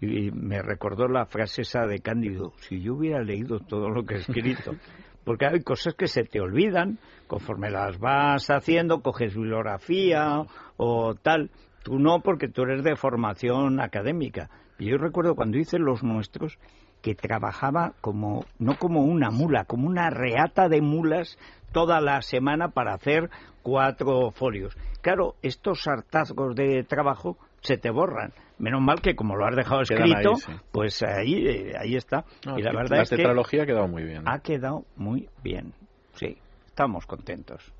y 0.00 0.30
me 0.30 0.62
recordó 0.62 1.08
la 1.08 1.26
frase 1.26 1.62
esa 1.62 1.86
de 1.86 1.98
Cándido, 2.00 2.52
si 2.60 2.80
yo 2.80 2.94
hubiera 2.94 3.22
leído 3.22 3.60
todo 3.60 3.88
lo 3.88 4.04
que 4.04 4.14
he 4.14 4.18
escrito, 4.18 4.72
porque 5.24 5.46
hay 5.46 5.62
cosas 5.62 5.94
que 5.94 6.06
se 6.06 6.24
te 6.24 6.40
olvidan 6.40 6.98
conforme 7.26 7.70
las 7.70 7.98
vas 7.98 8.48
haciendo, 8.50 9.02
coges 9.02 9.34
bibliografía 9.34 10.42
o 10.76 11.14
tal, 11.14 11.50
tú 11.82 11.98
no 11.98 12.20
porque 12.20 12.48
tú 12.48 12.62
eres 12.62 12.82
de 12.84 12.96
formación 12.96 13.80
académica. 13.80 14.50
Y 14.78 14.86
yo 14.90 14.96
recuerdo 14.96 15.34
cuando 15.34 15.58
hice 15.58 15.78
los 15.78 16.02
nuestros 16.02 16.58
que 17.02 17.14
trabajaba 17.14 17.92
como 18.00 18.44
no 18.58 18.76
como 18.78 19.02
una 19.02 19.30
mula, 19.30 19.64
como 19.64 19.88
una 19.88 20.10
reata 20.10 20.68
de 20.68 20.80
mulas 20.80 21.38
toda 21.72 22.00
la 22.00 22.22
semana 22.22 22.70
para 22.70 22.94
hacer 22.94 23.30
cuatro 23.62 24.30
folios. 24.30 24.76
Claro, 25.02 25.34
estos 25.42 25.86
hartazgos 25.86 26.54
de 26.54 26.84
trabajo 26.84 27.36
se 27.60 27.76
te 27.76 27.90
borran. 27.90 28.32
Menos 28.58 28.80
mal 28.80 29.00
que 29.00 29.14
como 29.14 29.36
lo 29.36 29.46
has 29.46 29.54
dejado 29.54 29.82
escrito, 29.82 30.30
ahí, 30.30 30.36
sí. 30.36 30.52
pues 30.72 31.02
ahí, 31.02 31.46
eh, 31.46 31.72
ahí 31.78 31.94
está. 31.94 32.24
No, 32.44 32.58
y 32.58 32.62
la 32.62 32.72
verdad 32.72 32.96
la 32.96 33.02
es 33.02 33.10
que 33.10 33.16
tetralogía 33.16 33.62
ha 33.62 33.66
quedado 33.66 33.88
muy 33.88 34.02
bien. 34.02 34.22
ha 34.26 34.40
quedado 34.40 34.84
muy 34.96 35.28
bien. 35.42 35.72
Sí, 36.14 36.36
estamos 36.66 37.06
contentos. 37.06 37.72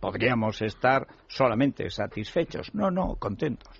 Podríamos 0.00 0.60
estar 0.62 1.06
solamente 1.26 1.88
satisfechos. 1.90 2.74
No, 2.74 2.90
no, 2.90 3.16
contentos. 3.16 3.72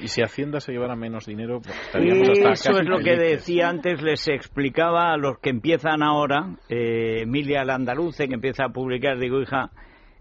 Y 0.00 0.08
si 0.08 0.22
Hacienda 0.22 0.60
se 0.60 0.72
llevara 0.72 0.96
menos 0.96 1.26
dinero, 1.26 1.60
pues, 1.60 1.74
estaríamos 1.86 2.28
hasta 2.30 2.52
Eso 2.52 2.80
es 2.80 2.88
lo 2.88 2.98
que 3.00 3.16
decía 3.16 3.68
antes, 3.68 4.00
les 4.02 4.26
explicaba 4.28 5.12
a 5.12 5.16
los 5.16 5.38
que 5.38 5.50
empiezan 5.50 6.02
ahora, 6.02 6.56
eh, 6.68 7.22
Emilia 7.22 7.64
Landaluce, 7.64 8.26
que 8.26 8.34
empieza 8.34 8.64
a 8.64 8.68
publicar, 8.70 9.18
digo, 9.18 9.40
hija, 9.40 9.70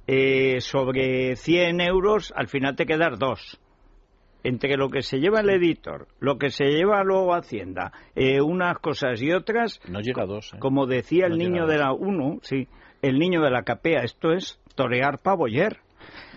eh, 0.07 0.59
sobre 0.59 1.35
100 1.35 1.81
euros, 1.81 2.33
al 2.35 2.47
final 2.47 2.75
te 2.75 2.85
quedas 2.85 3.17
dos. 3.17 3.59
Entre 4.43 4.75
lo 4.75 4.89
que 4.89 5.01
se 5.01 5.19
lleva 5.19 5.41
el 5.41 5.49
editor, 5.49 6.07
lo 6.19 6.37
que 6.37 6.49
se 6.49 6.65
lleva 6.65 7.03
luego 7.03 7.33
Hacienda, 7.33 7.91
eh, 8.15 8.41
unas 8.41 8.79
cosas 8.79 9.21
y 9.21 9.31
otras, 9.31 9.79
No 9.87 9.99
llega 9.99 10.23
a 10.23 10.25
dos. 10.25 10.53
¿eh? 10.53 10.59
como 10.59 10.87
decía 10.87 11.27
el 11.27 11.33
No 11.33 11.37
niño 11.37 11.67
de 11.67 11.77
la 11.77 11.93
1, 11.93 12.39
sí, 12.41 12.67
el 13.01 13.19
niño 13.19 13.41
de 13.41 13.51
la 13.51 13.63
capea, 13.63 14.01
esto 14.03 14.31
es 14.31 14.59
torear 14.75 15.19
pavoyer. 15.19 15.77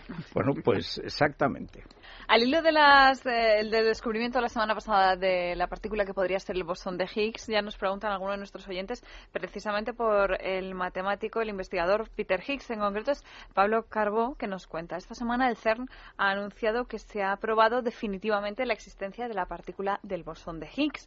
Bueno, 0.34 0.52
pues 0.62 0.98
exactamente. 0.98 1.82
Al 2.26 2.42
hilo 2.42 2.62
de 2.62 2.72
las, 2.72 3.24
eh, 3.26 3.60
el 3.60 3.70
del 3.70 3.84
descubrimiento 3.84 4.40
la 4.40 4.48
semana 4.48 4.74
pasada 4.74 5.14
de 5.14 5.54
la 5.56 5.66
partícula 5.66 6.06
que 6.06 6.14
podría 6.14 6.38
ser 6.40 6.56
el 6.56 6.64
bosón 6.64 6.96
de 6.96 7.04
Higgs, 7.04 7.48
ya 7.48 7.60
nos 7.60 7.76
preguntan 7.76 8.12
algunos 8.12 8.34
de 8.34 8.38
nuestros 8.38 8.66
oyentes, 8.66 9.04
precisamente 9.30 9.92
por 9.92 10.42
el 10.42 10.74
matemático, 10.74 11.42
el 11.42 11.50
investigador 11.50 12.08
Peter 12.16 12.42
Higgs. 12.46 12.70
En 12.70 12.80
concreto 12.80 13.10
es 13.10 13.22
Pablo 13.52 13.84
Carbó, 13.90 14.36
que 14.36 14.46
nos 14.46 14.66
cuenta. 14.66 14.96
Esta 14.96 15.14
semana 15.14 15.50
el 15.50 15.56
CERN 15.56 15.86
ha 16.16 16.30
anunciado 16.30 16.86
que 16.86 16.98
se 16.98 17.22
ha 17.22 17.36
probado 17.36 17.82
definitivamente 17.82 18.64
la 18.64 18.72
existencia 18.72 19.28
de 19.28 19.34
la 19.34 19.44
partícula 19.44 20.00
del 20.02 20.24
bosón 20.24 20.60
de 20.60 20.70
Higgs. 20.74 21.06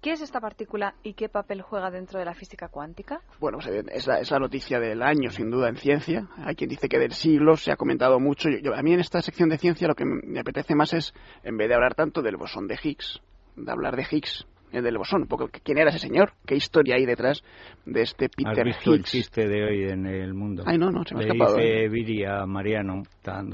¿Qué 0.00 0.12
es 0.12 0.20
esta 0.20 0.40
partícula 0.40 0.94
y 1.02 1.14
qué 1.14 1.28
papel 1.28 1.60
juega 1.60 1.90
dentro 1.90 2.20
de 2.20 2.24
la 2.24 2.32
física 2.34 2.68
cuántica? 2.68 3.20
Bueno, 3.40 3.58
pues, 3.58 3.84
es, 3.92 4.06
la, 4.06 4.20
es 4.20 4.30
la 4.30 4.38
noticia 4.38 4.78
del 4.78 5.02
año, 5.02 5.30
sin 5.30 5.50
duda, 5.50 5.68
en 5.68 5.76
ciencia. 5.76 6.28
Hay 6.36 6.54
quien 6.54 6.70
dice 6.70 6.88
que 6.88 6.98
del 7.00 7.12
siglo 7.12 7.56
se 7.56 7.72
ha 7.72 7.76
comentado 7.76 8.20
mucho. 8.20 8.48
Yo- 8.48 8.58
yo- 8.58 8.74
a 8.76 8.82
mí 8.82 8.92
en 8.92 9.00
esta 9.00 9.20
sección 9.22 9.48
de 9.48 9.58
ciencia 9.58 9.88
lo 9.88 9.96
que 9.96 10.04
me 10.04 10.38
apetece 10.38 10.76
más 10.76 10.92
es, 10.92 11.12
en 11.42 11.56
vez 11.56 11.68
de 11.68 11.74
hablar 11.74 11.94
tanto 11.96 12.22
del 12.22 12.36
bosón 12.36 12.68
de 12.68 12.78
Higgs, 12.80 13.20
de 13.56 13.72
hablar 13.72 13.96
de 13.96 14.06
Higgs, 14.08 14.46
eh, 14.70 14.82
del 14.82 14.98
bosón, 14.98 15.26
poco 15.26 15.48
quién 15.64 15.78
era 15.78 15.90
ese 15.90 15.98
señor, 15.98 16.32
qué 16.46 16.54
historia 16.54 16.94
hay 16.94 17.04
detrás 17.04 17.42
de 17.84 18.02
este 18.02 18.26
¿Has 18.26 18.30
Peter 18.36 18.64
visto 18.66 18.92
el 18.92 19.00
Higgs. 19.00 19.10
chiste 19.10 19.48
de 19.48 19.64
hoy 19.64 19.82
en 19.90 20.06
el 20.06 20.32
mundo? 20.32 20.62
Ay, 20.64 20.78
no, 20.78 20.92
no, 20.92 21.02
se 21.04 21.14
me 21.16 21.22
ha 21.22 21.26
Le 21.26 21.32
escapado. 21.32 21.56
dice 21.56 21.84
¿eh? 21.84 21.88
Viri 21.88 22.24
a 22.24 22.46
Mariano, 22.46 23.02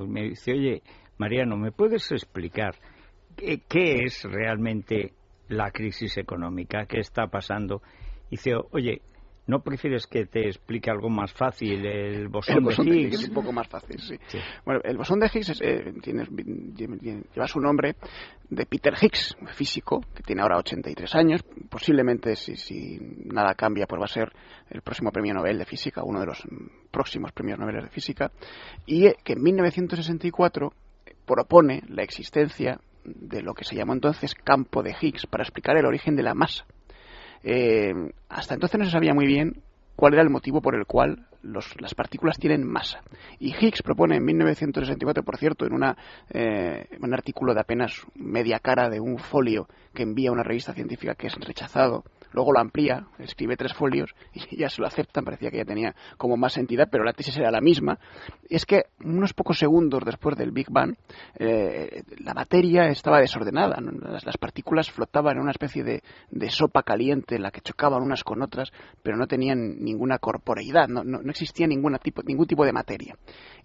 me 0.08 0.24
dice, 0.24 0.52
oye, 0.52 0.82
Mariano, 1.16 1.56
¿me 1.56 1.72
puedes 1.72 2.12
explicar 2.12 2.74
qué, 3.34 3.62
qué 3.66 4.00
es 4.04 4.24
realmente 4.24 5.14
la 5.48 5.70
crisis 5.70 6.16
económica? 6.16 6.86
¿Qué 6.86 7.00
está 7.00 7.26
pasando? 7.26 7.82
Y 8.28 8.36
dice, 8.36 8.52
oye, 8.72 9.02
¿no 9.46 9.60
prefieres 9.60 10.06
que 10.06 10.24
te 10.24 10.46
explique 10.46 10.90
algo 10.90 11.10
más 11.10 11.32
fácil, 11.32 11.84
el 11.84 12.28
bosón, 12.28 12.56
El 12.56 12.64
bosón 12.64 12.86
de 12.86 12.92
de 12.92 13.00
Higgs? 13.02 13.20
Es 13.22 13.28
un 13.28 13.34
poco 13.34 13.52
más 13.52 13.68
fácil, 13.68 13.98
sí. 14.00 14.16
Sí. 14.28 14.38
Bueno, 14.64 14.80
el 14.84 14.96
bosón 14.96 15.20
de 15.20 15.26
Higgs 15.26 15.50
es, 15.50 15.60
eh, 15.60 15.92
tiene- 16.02 16.24
lleva 17.34 17.46
su 17.46 17.60
nombre 17.60 17.96
de 18.48 18.64
Peter 18.66 18.94
Higgs, 19.00 19.36
un 19.40 19.48
físico 19.48 20.00
que 20.14 20.22
tiene 20.22 20.40
ahora 20.40 20.56
83 20.58 21.14
años. 21.14 21.42
Posiblemente, 21.68 22.36
si, 22.36 22.56
si 22.56 22.98
nada 23.26 23.54
cambia, 23.54 23.86
pues 23.86 24.00
va 24.00 24.06
a 24.06 24.08
ser 24.08 24.32
el 24.70 24.80
próximo 24.80 25.12
premio 25.12 25.34
Nobel 25.34 25.58
de 25.58 25.66
Física, 25.66 26.02
uno 26.04 26.20
de 26.20 26.26
los 26.26 26.42
próximos 26.90 27.32
premios 27.32 27.58
Nobel 27.58 27.82
de 27.82 27.90
Física. 27.90 28.32
Y 28.86 29.06
eh, 29.08 29.16
que 29.22 29.34
en 29.34 29.42
1964 29.42 30.72
propone 31.26 31.82
la 31.88 32.02
existencia 32.02 32.80
de 33.04 33.42
lo 33.42 33.54
que 33.54 33.64
se 33.64 33.76
llamó 33.76 33.92
entonces 33.92 34.34
campo 34.34 34.82
de 34.82 34.94
Higgs 35.00 35.26
para 35.26 35.42
explicar 35.44 35.76
el 35.76 35.86
origen 35.86 36.16
de 36.16 36.22
la 36.22 36.34
masa. 36.34 36.64
Eh, 37.42 37.92
hasta 38.28 38.54
entonces 38.54 38.78
no 38.78 38.84
se 38.86 38.90
sabía 38.92 39.14
muy 39.14 39.26
bien 39.26 39.60
cuál 39.96 40.14
era 40.14 40.22
el 40.22 40.30
motivo 40.30 40.60
por 40.60 40.74
el 40.74 40.86
cual 40.86 41.26
los- 41.42 41.78
las 41.80 41.94
partículas 41.94 42.38
tienen 42.38 42.64
masa. 42.66 43.02
Y 43.38 43.54
Higgs 43.54 43.82
propone 43.82 44.16
en 44.16 44.24
1964, 44.24 45.22
por 45.22 45.36
cierto, 45.36 45.66
en 45.66 45.74
una, 45.74 45.96
eh, 46.30 46.86
un 47.00 47.12
artículo 47.12 47.52
de 47.54 47.60
apenas 47.60 48.00
media 48.14 48.58
cara 48.60 48.88
de 48.88 48.98
un 49.00 49.18
folio 49.18 49.68
que 49.92 50.02
envía 50.02 50.30
a 50.30 50.32
una 50.32 50.42
revista 50.42 50.72
científica 50.72 51.14
que 51.14 51.26
es 51.26 51.34
rechazado, 51.34 52.04
luego 52.34 52.52
lo 52.52 52.60
amplía, 52.60 53.06
escribe 53.18 53.56
tres 53.56 53.72
folios 53.72 54.14
y 54.34 54.56
ya 54.58 54.68
se 54.68 54.80
lo 54.82 54.86
aceptan, 54.86 55.24
parecía 55.24 55.50
que 55.50 55.58
ya 55.58 55.64
tenía 55.64 55.94
como 56.18 56.36
más 56.36 56.58
entidad, 56.58 56.88
pero 56.90 57.04
la 57.04 57.12
tesis 57.12 57.36
era 57.38 57.50
la 57.50 57.60
misma. 57.60 57.98
Es 58.50 58.66
que 58.66 58.82
unos 59.04 59.32
pocos 59.32 59.58
segundos 59.58 60.02
después 60.04 60.36
del 60.36 60.50
Big 60.50 60.66
Bang, 60.70 60.96
eh, 61.38 62.02
la 62.18 62.34
materia 62.34 62.88
estaba 62.88 63.20
desordenada, 63.20 63.76
las 63.80 64.36
partículas 64.36 64.90
flotaban 64.90 65.36
en 65.36 65.42
una 65.42 65.52
especie 65.52 65.82
de, 65.84 66.02
de 66.30 66.50
sopa 66.50 66.82
caliente 66.82 67.36
en 67.36 67.42
la 67.42 67.50
que 67.50 67.60
chocaban 67.60 68.02
unas 68.02 68.24
con 68.24 68.42
otras, 68.42 68.72
pero 69.02 69.16
no 69.16 69.26
tenían 69.26 69.78
ninguna 69.82 70.18
corporeidad, 70.18 70.88
no, 70.88 71.04
no- 71.04 71.22
no 71.22 71.30
existía 71.30 71.66
ninguna 71.66 71.98
tipo, 71.98 72.22
ningún 72.22 72.46
tipo 72.46 72.64
de 72.64 72.72
materia. 72.72 73.16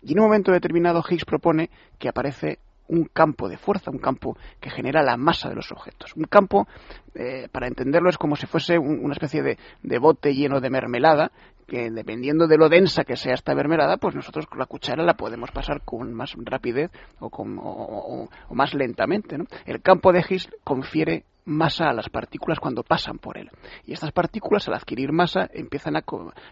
Y 0.02 0.14
en 0.14 0.20
un 0.20 0.26
momento 0.26 0.52
determinado 0.52 1.04
Higgs 1.10 1.26
propone 1.26 1.70
que 1.98 2.08
aparece 2.10 2.60
un 2.90 3.06
campo 3.06 3.48
de 3.48 3.58
fuerza, 3.58 3.92
un 3.92 4.00
campo 4.00 4.38
que 4.60 4.70
genera 4.70 5.02
la 5.04 5.16
masa 5.18 5.50
de 5.50 5.56
los 5.56 5.72
objetos. 5.72 6.16
Un 6.16 6.24
campo, 6.26 6.68
eh, 7.16 7.48
para 7.52 7.68
entenderlo, 7.68 8.10
es 8.10 8.18
como 8.18 8.36
si 8.36 8.46
fuese 8.46 8.78
un- 8.78 9.00
una 9.04 9.14
especie 9.14 9.42
de, 9.42 10.00
bote 10.00 10.34
lleno 10.36 10.60
de 10.60 10.70
mermelada, 10.70 11.32
que 11.68 11.92
dependiendo 11.92 12.48
de 12.48 12.58
lo 12.58 12.68
densa 12.68 13.04
que 13.04 13.16
sea 13.16 13.36
esta 13.36 13.54
mermelada, 13.54 13.98
pues 13.98 14.16
nosotros 14.16 14.48
la 14.58 14.66
cuchara 14.66 15.04
la 15.04 15.14
podemos 15.14 15.52
pasar 15.52 15.82
con 15.86 16.12
más 16.14 16.34
rapidez 16.44 16.90
o, 17.20 17.30
con, 17.30 17.58
o- 17.62 18.28
más 18.52 18.74
lentamente. 18.74 19.38
El 19.66 19.82
campo 19.82 20.12
de 20.12 20.26
Higgs 20.28 20.50
confiere 20.64 21.24
masa 21.50 21.90
a 21.90 21.94
las 21.94 22.10
partículas 22.10 22.60
cuando 22.60 22.84
pasan 22.84 23.18
por 23.18 23.38
él. 23.38 23.50
Y 23.86 23.94
estas 23.94 24.12
partículas, 24.12 24.68
al 24.68 24.76
adquirir 24.76 25.12
masa, 25.12 25.50
empiezan 25.54 25.96
a 25.96 26.04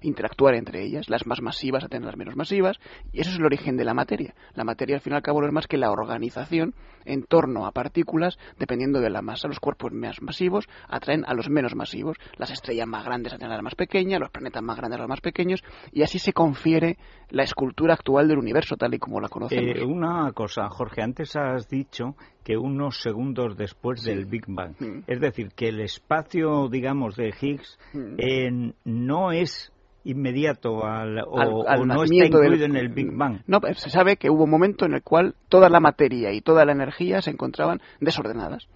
interactuar 0.01 0.55
entre 0.55 0.83
ellas, 0.83 1.09
las 1.09 1.25
más 1.25 1.41
masivas 1.41 1.83
a 1.83 1.87
tener 1.87 2.05
las 2.05 2.17
menos 2.17 2.35
masivas, 2.35 2.79
y 3.13 3.21
eso 3.21 3.29
es 3.29 3.37
el 3.37 3.45
origen 3.45 3.77
de 3.77 3.85
la 3.85 3.93
materia. 3.93 4.33
La 4.55 4.63
materia, 4.63 4.95
al 4.95 5.01
fin 5.01 5.13
y 5.13 5.15
al 5.15 5.21
cabo, 5.21 5.41
no 5.41 5.47
es 5.47 5.53
más 5.53 5.67
que 5.67 5.77
la 5.77 5.91
organización 5.91 6.73
en 7.05 7.23
torno 7.23 7.65
a 7.65 7.71
partículas, 7.71 8.37
dependiendo 8.59 8.99
de 8.99 9.09
la 9.09 9.21
masa. 9.21 9.47
Los 9.47 9.59
cuerpos 9.59 9.93
más 9.93 10.21
masivos 10.21 10.67
atraen 10.89 11.23
a 11.25 11.33
los 11.33 11.49
menos 11.49 11.75
masivos, 11.75 12.17
las 12.37 12.51
estrellas 12.51 12.87
más 12.87 13.05
grandes 13.05 13.33
atraen 13.33 13.53
a 13.53 13.55
las 13.55 13.63
más 13.63 13.75
pequeñas, 13.75 14.19
los 14.19 14.31
planetas 14.31 14.63
más 14.63 14.77
grandes 14.77 14.97
a 14.97 15.01
los 15.03 15.09
más 15.09 15.21
pequeños, 15.21 15.63
y 15.91 16.03
así 16.03 16.19
se 16.19 16.33
confiere 16.33 16.97
la 17.29 17.43
escultura 17.43 17.93
actual 17.93 18.27
del 18.27 18.37
universo, 18.37 18.77
tal 18.77 18.93
y 18.93 18.99
como 18.99 19.19
la 19.19 19.27
conocemos. 19.29 19.75
Eh, 19.75 19.83
una 19.83 20.31
cosa, 20.33 20.69
Jorge, 20.69 21.01
antes 21.01 21.35
has 21.35 21.67
dicho 21.67 22.15
que 22.43 22.55
unos 22.57 23.01
segundos 23.01 23.57
después 23.57 24.01
Sí. 24.01 24.09
del 24.11 24.25
Big 24.25 24.45
Bang. 24.47 24.75
Mm. 24.79 25.03
Es 25.07 25.19
decir, 25.19 25.49
que 25.55 25.67
el 25.69 25.81
espacio, 25.81 26.69
digamos, 26.69 27.15
de 27.15 27.33
Higgs 27.39 27.77
Mm. 27.93 28.15
eh, 28.17 28.73
no 28.85 29.31
es 29.31 29.73
inmediato 30.05 30.85
al, 30.85 31.19
o, 31.19 31.37
al- 31.37 31.67
al 31.67 31.81
o 31.81 31.85
no 31.85 32.03
está 32.03 32.15
del- 32.15 32.25
incluido 32.27 32.65
en 32.65 32.77
el 32.77 32.89
Big 32.89 33.11
Bang. 33.11 33.41
No, 33.45 33.59
se 33.75 33.89
sabe 33.89 34.15
que 34.15 34.29
hubo 34.29 34.45
un 34.45 34.49
momento 34.49 34.85
en 34.85 34.93
el 34.93 35.03
cual 35.03 35.35
toda 35.49 35.69
la 35.69 35.81
materia 35.81 36.31
y 36.31 36.39
toda 36.39 36.63
la 36.63 36.71
energía 36.71 37.21
se 37.21 37.31
encontraban 37.31 37.81
desordenadas. 37.99 38.69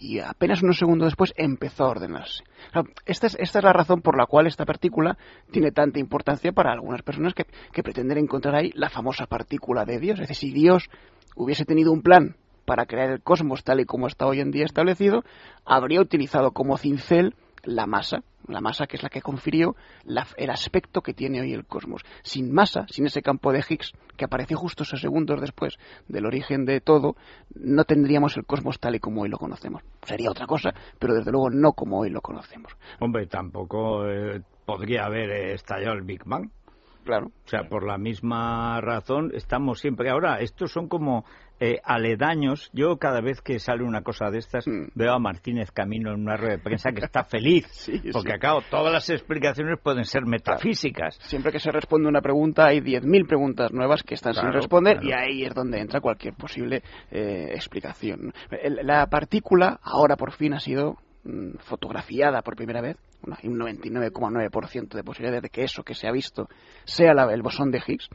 Y 0.00 0.20
apenas 0.20 0.62
unos 0.62 0.78
segundos 0.78 1.08
después 1.08 1.34
empezó 1.36 1.84
a 1.84 1.90
ordenarse. 1.90 2.44
Esta, 3.04 3.26
es, 3.26 3.36
esta 3.40 3.58
es 3.58 3.64
la 3.64 3.72
razón 3.72 4.00
por 4.00 4.16
la 4.16 4.26
cual 4.26 4.46
esta 4.46 4.64
partícula 4.64 5.18
tiene 5.50 5.72
tanta 5.72 5.98
importancia 5.98 6.52
para 6.52 6.72
algunas 6.72 7.02
personas 7.02 7.34
que, 7.34 7.46
que 7.72 7.82
pretenden 7.82 8.18
encontrar 8.18 8.54
ahí 8.54 8.70
la 8.74 8.90
famosa 8.90 9.26
partícula 9.26 9.84
de 9.84 9.98
Dios. 9.98 10.20
Es 10.20 10.28
decir, 10.28 10.50
si 10.50 10.54
Dios 10.54 10.88
hubiese 11.34 11.64
tenido 11.64 11.90
un 11.90 12.02
plan 12.02 12.36
para 12.64 12.86
crear 12.86 13.10
el 13.10 13.22
cosmos 13.22 13.64
tal 13.64 13.80
y 13.80 13.86
como 13.86 14.06
está 14.06 14.26
hoy 14.26 14.40
en 14.40 14.52
día 14.52 14.66
establecido, 14.66 15.24
habría 15.64 16.00
utilizado 16.00 16.52
como 16.52 16.76
cincel 16.76 17.34
la 17.64 17.86
masa, 17.86 18.22
la 18.48 18.60
masa 18.60 18.86
que 18.86 18.96
es 18.96 19.02
la 19.02 19.08
que 19.08 19.20
confirió 19.22 19.76
la- 20.04 20.26
el 20.36 20.50
aspecto 20.50 21.02
que 21.02 21.14
tiene 21.14 21.40
hoy 21.40 21.52
el 21.52 21.66
cosmos. 21.66 22.02
Sin 22.22 22.52
masa, 22.52 22.86
sin 22.88 23.06
ese 23.06 23.22
campo 23.22 23.52
de 23.52 23.64
Higgs 23.68 23.92
que 24.16 24.24
apareció 24.24 24.56
justo 24.56 24.82
esos 24.82 25.00
segundos 25.00 25.40
después 25.40 25.78
del 26.08 26.26
origen 26.26 26.64
de 26.64 26.80
todo, 26.80 27.16
no 27.54 27.84
tendríamos 27.84 28.36
el 28.36 28.44
cosmos 28.44 28.80
tal 28.80 28.94
y 28.96 29.00
como 29.00 29.22
hoy 29.22 29.28
lo 29.28 29.38
conocemos. 29.38 29.82
Sería 30.02 30.30
otra 30.30 30.46
cosa, 30.46 30.74
pero 30.98 31.14
desde 31.14 31.30
luego 31.30 31.50
no 31.50 31.72
como 31.72 32.00
hoy 32.00 32.10
lo 32.10 32.20
conocemos. 32.20 32.72
Hombre, 33.00 33.26
tampoco 33.26 34.08
eh, 34.08 34.42
podría 34.64 35.04
haber 35.04 35.30
eh, 35.30 35.52
estallado 35.54 35.94
el 35.94 36.02
Big 36.02 36.24
Bang. 36.24 36.50
Claro. 37.04 37.28
O 37.46 37.48
sea, 37.48 37.68
por 37.68 37.86
la 37.86 37.96
misma 37.96 38.80
razón 38.82 39.30
estamos 39.34 39.80
siempre. 39.80 40.10
Ahora, 40.10 40.40
estos 40.40 40.72
son 40.72 40.88
como 40.88 41.24
eh, 41.60 41.80
aledaños. 41.84 42.70
Yo 42.72 42.96
cada 42.98 43.20
vez 43.20 43.40
que 43.40 43.58
sale 43.58 43.82
una 43.84 44.02
cosa 44.02 44.30
de 44.30 44.38
estas 44.38 44.66
Mm. 44.66 44.88
veo 44.94 45.12
a 45.12 45.18
Martínez 45.18 45.70
Camino 45.70 46.12
en 46.12 46.20
una 46.20 46.36
rueda 46.36 46.56
de 46.56 46.62
prensa 46.62 46.92
que 46.92 47.04
está 47.04 47.24
feliz. 47.24 47.66
Sí, 47.88 48.00
porque 48.12 48.30
sí. 48.32 48.36
acá 48.36 48.54
todas 48.70 48.92
las 48.92 49.08
explicaciones 49.10 49.78
pueden 49.82 50.04
ser 50.04 50.26
metafísicas. 50.26 51.16
Siempre 51.22 51.52
que 51.52 51.58
se 51.58 51.70
responde 51.70 52.08
una 52.08 52.20
pregunta 52.20 52.66
hay 52.66 52.80
10.000 52.80 53.26
preguntas 53.26 53.72
nuevas 53.72 54.02
que 54.02 54.14
están 54.14 54.34
sin 54.34 54.52
responder 54.52 54.98
claro. 54.98 55.08
y 55.08 55.12
ahí 55.12 55.44
es 55.44 55.54
donde 55.54 55.80
entra 55.80 56.00
cualquier 56.00 56.34
posible 56.34 56.82
eh, 57.10 57.50
explicación. 57.54 58.32
La 58.82 59.06
partícula 59.06 59.78
ahora 59.82 60.16
por 60.16 60.32
fin 60.32 60.54
ha 60.54 60.60
sido 60.60 60.96
mm, 61.24 61.58
fotografiada 61.60 62.42
por 62.42 62.56
primera 62.56 62.80
vez, 62.80 62.96
hay 63.42 63.48
un 63.48 63.58
99,9% 63.58 64.94
de 64.94 65.02
posibilidades 65.02 65.42
de 65.42 65.50
que 65.50 65.64
eso 65.64 65.82
que 65.82 65.94
se 65.94 66.06
ha 66.08 66.12
visto 66.12 66.48
sea 66.84 67.12
el 67.12 67.42
bosón 67.42 67.70
de 67.70 67.82
Higgs, 67.86 68.08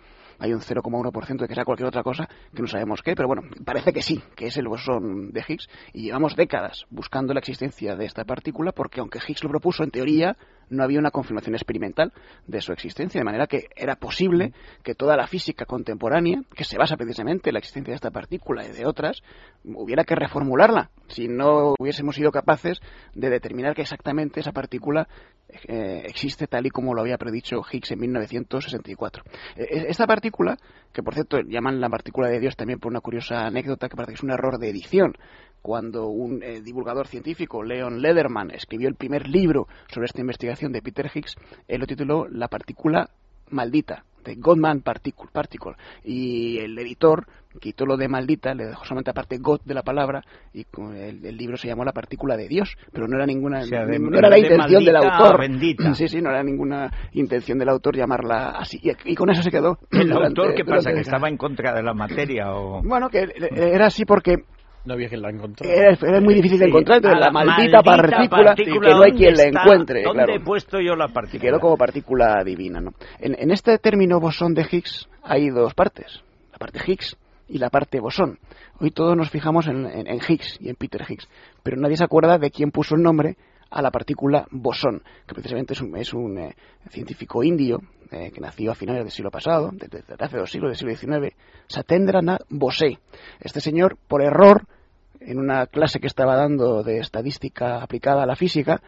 hay 0.43 0.51
un 0.51 0.59
0,1% 0.59 1.37
de 1.39 1.47
que 1.47 1.55
sea 1.55 1.63
cualquier 1.63 1.87
otra 1.87 2.03
cosa 2.03 2.27
que 2.53 2.61
no 2.61 2.67
sabemos 2.67 3.01
qué, 3.01 3.15
pero 3.15 3.29
bueno, 3.29 3.43
parece 3.63 3.93
que 3.93 4.01
sí, 4.01 4.21
que 4.35 4.47
es 4.47 4.57
el 4.57 4.67
bosón 4.67 5.31
de 5.31 5.41
Higgs 5.47 5.69
y 5.93 6.03
llevamos 6.03 6.35
décadas 6.35 6.85
buscando 6.89 7.33
la 7.33 7.39
existencia 7.39 7.95
de 7.95 8.03
esta 8.03 8.25
partícula 8.25 8.73
porque 8.73 8.99
aunque 8.99 9.19
Higgs 9.25 9.41
lo 9.41 9.49
propuso 9.49 9.85
en 9.85 9.91
teoría 9.91 10.35
no 10.74 10.84
había 10.84 10.99
una 10.99 11.11
confirmación 11.11 11.55
experimental 11.55 12.11
de 12.47 12.61
su 12.61 12.71
existencia, 12.74 13.19
de 13.19 13.26
manera 13.26 13.47
que 13.47 13.69
era 13.76 13.95
posible 13.95 14.53
que 14.84 14.95
toda 14.95 15.15
la 15.15 15.28
física 15.28 15.65
contemporánea, 15.65 16.41
que 16.55 16.63
se 16.63 16.78
basa 16.78 16.97
precisamente 16.97 17.49
en 17.49 17.53
la 17.53 17.59
existencia 17.59 17.91
de 17.91 17.95
esta 17.95 18.11
partícula 18.11 18.65
y 18.65 18.71
de 18.71 18.86
otras, 18.86 19.21
hubiera 19.63 20.03
que 20.03 20.15
reformularla 20.15 20.89
si 21.07 21.28
no 21.28 21.76
hubiésemos 21.80 22.15
sido 22.15 22.32
capaces 22.32 22.80
de 23.13 23.30
determinar 23.30 23.76
que 23.76 23.84
exactamente 23.84 24.39
esa 24.39 24.51
partícula 24.51 25.07
eh, 25.67 26.03
existe 26.07 26.47
tal 26.47 26.65
y 26.65 26.69
como 26.69 26.93
lo 26.93 27.01
había 27.01 27.17
predicho 27.17 27.61
Higgs 27.69 27.91
en 27.91 27.99
1964. 27.99 29.24
Eh, 29.55 29.67
e, 29.69 29.86
esta 29.89 30.07
partícula, 30.07 30.57
que 30.91 31.03
por 31.03 31.13
cierto 31.13 31.39
llaman 31.41 31.80
la 31.80 31.89
partícula 31.89 32.30
de 32.30 32.39
Dios 32.39 32.55
también 32.55 32.80
por 32.80 32.91
una 32.91 33.01
curiosa 33.01 33.45
anécdota 33.45 33.89
que 33.89 33.95
parece 33.95 34.13
que 34.13 34.17
es 34.17 34.24
un 34.24 34.32
error 34.32 34.57
de 34.57 34.69
edición, 34.69 35.13
cuando 35.64 36.07
un 36.07 36.43
eh, 36.43 36.61
divulgador 36.61 37.07
científico, 37.07 37.64
Leon 37.64 38.01
Lederman, 38.01 38.51
escribió 38.51 38.89
el 38.89 38.95
primer 38.95 39.30
libro 39.30 39.68
sobre 39.88 40.05
esta 40.05 40.20
investigación 40.20 40.74
de 40.74 40.82
Peter 40.82 41.09
Higgs, 41.11 41.38
él 41.70 41.80
lo 41.80 41.88
tituló 41.88 42.28
La 42.28 42.49
partícula 42.49 43.09
maldita, 43.49 44.03
de 44.26 44.36
Godman 44.36 44.82
Particle, 44.82 45.30
Particle. 45.32 45.74
Y 46.03 46.57
el 46.59 46.78
editor 46.78 47.26
quitó 47.61 47.86
lo 47.86 47.95
de 47.95 48.09
maldita, 48.09 48.53
le 48.53 48.66
dejó 48.66 48.84
solamente 48.84 49.11
aparte 49.11 49.38
God 49.38 49.61
de 49.64 49.74
la 49.74 49.84
palabra, 49.84 50.22
y 50.53 50.66
el, 50.97 51.38
libro 51.38 51.55
se 51.55 51.68
llamó 51.70 51.86
La 51.86 51.93
partícula 51.93 52.36
de 52.36 52.49
Dios, 52.49 52.76
pero 52.91 53.07
no 53.07 53.16
era 53.16 53.26
ninguna, 53.26 53.61
no 53.66 54.18
era 54.18 54.30
la 54.30 54.39
intención 54.39 54.84
del 54.84 54.97
autor. 54.97 55.39
Sí, 55.93 56.07
sí, 56.09 56.22
no 56.22 56.30
era 56.30 56.43
ninguna 56.43 56.91
intención 57.14 57.57
del 57.57 57.70
autor 57.70 57.95
llamarla 57.95 58.49
así. 58.57 58.82
Y, 59.05 59.16
con 59.16 59.30
eso 59.30 59.41
se 59.41 59.51
quedó. 59.51 59.78
¿El 59.91 60.11
autor 60.11 60.55
qué 60.55 60.66
pasa? 60.66 60.91
¿Que 60.91 61.01
estaba 61.01 61.30
en 61.30 61.38
contra 61.38 61.74
de 61.74 61.84
la 61.84 61.93
materia? 61.93 62.53
o 62.53 62.82
Bueno, 62.84 63.09
que 63.09 63.28
era 63.55 63.86
así 63.86 64.03
porque 64.03 64.43
no 64.86 64.93
había 64.93 65.09
quien 65.09 65.21
la 65.21 65.29
encontrara. 65.29 65.91
Es, 65.91 66.21
muy 66.21 66.34
difícil 66.34 66.59
de 66.59 66.65
encontrar, 66.65 66.97
entonces 66.97 67.19
la, 67.19 67.31
maldita, 67.31 67.81
partícula, 67.81 68.55
que 68.55 68.65
no 68.65 69.01
hay 69.01 69.11
quien 69.13 69.36
la 69.36 69.43
encuentre. 69.43 70.03
¿Dónde 70.03 70.36
he 70.36 70.39
puesto 70.39 70.79
yo 70.79 70.95
la 70.95 71.07
partícula? 71.07 71.41
quedó 71.41 71.59
como 71.59 71.77
partícula 71.77 72.43
divina. 72.43 72.81
¿no? 72.81 72.91
En, 73.19 73.51
este 73.51 73.77
término 73.77 74.19
bosón 74.19 74.53
de 74.53 74.65
Higgs 74.69 75.07
hay 75.23 75.49
dos 75.49 75.73
partes, 75.73 76.21
la 76.51 76.57
parte 76.57 76.79
Higgs 76.86 77.17
y 77.47 77.57
la 77.59 77.69
parte 77.69 77.99
bosón. 77.99 78.39
Hoy 78.79 78.91
todos 78.91 79.15
nos 79.15 79.29
fijamos 79.29 79.67
en, 79.67 79.86
Higgs 80.27 80.57
y 80.59 80.69
en 80.69 80.75
Peter 80.75 81.03
Higgs, 81.07 81.29
pero 81.61 81.77
nadie 81.77 81.95
se 81.95 82.03
acuerda 82.03 82.38
de 82.38 82.51
quién 82.51 82.71
puso 82.71 82.95
el 82.95 83.03
nombre 83.03 83.38
a 83.74 83.82
la 83.82 83.91
partícula 83.91 84.47
bosón, 84.51 85.01
que 85.26 85.34
precisamente 85.34 85.74
es 85.74 86.13
un, 86.13 86.38
eh, 86.38 86.55
científico 86.89 87.43
indio 87.43 87.82
eh, 88.11 88.32
que 88.32 88.39
nació 88.39 88.71
a 88.71 88.76
finales 88.76 89.03
del 89.03 89.11
siglo 89.11 89.32
pasado, 89.32 89.71
desde, 89.74 90.03
hace 90.19 90.38
dos 90.38 90.51
siglos, 90.51 90.69
del 90.69 90.95
siglo 90.95 91.19
XIX, 91.19 91.36
Satendranath 91.67 92.43
Bose. 92.49 92.99
Este 93.39 93.61
señor, 93.61 93.97
por 94.07 94.21
error, 94.21 94.67
en 95.19 95.39
una 95.39 95.65
clase 95.65 95.99
que 95.99 96.07
estaba 96.07 96.36
dando 96.36 96.84
de 96.84 96.99
estadística 96.99 97.82
aplicada 97.82 98.24
a 98.24 98.28
la 98.28 98.36
física, 98.36 98.82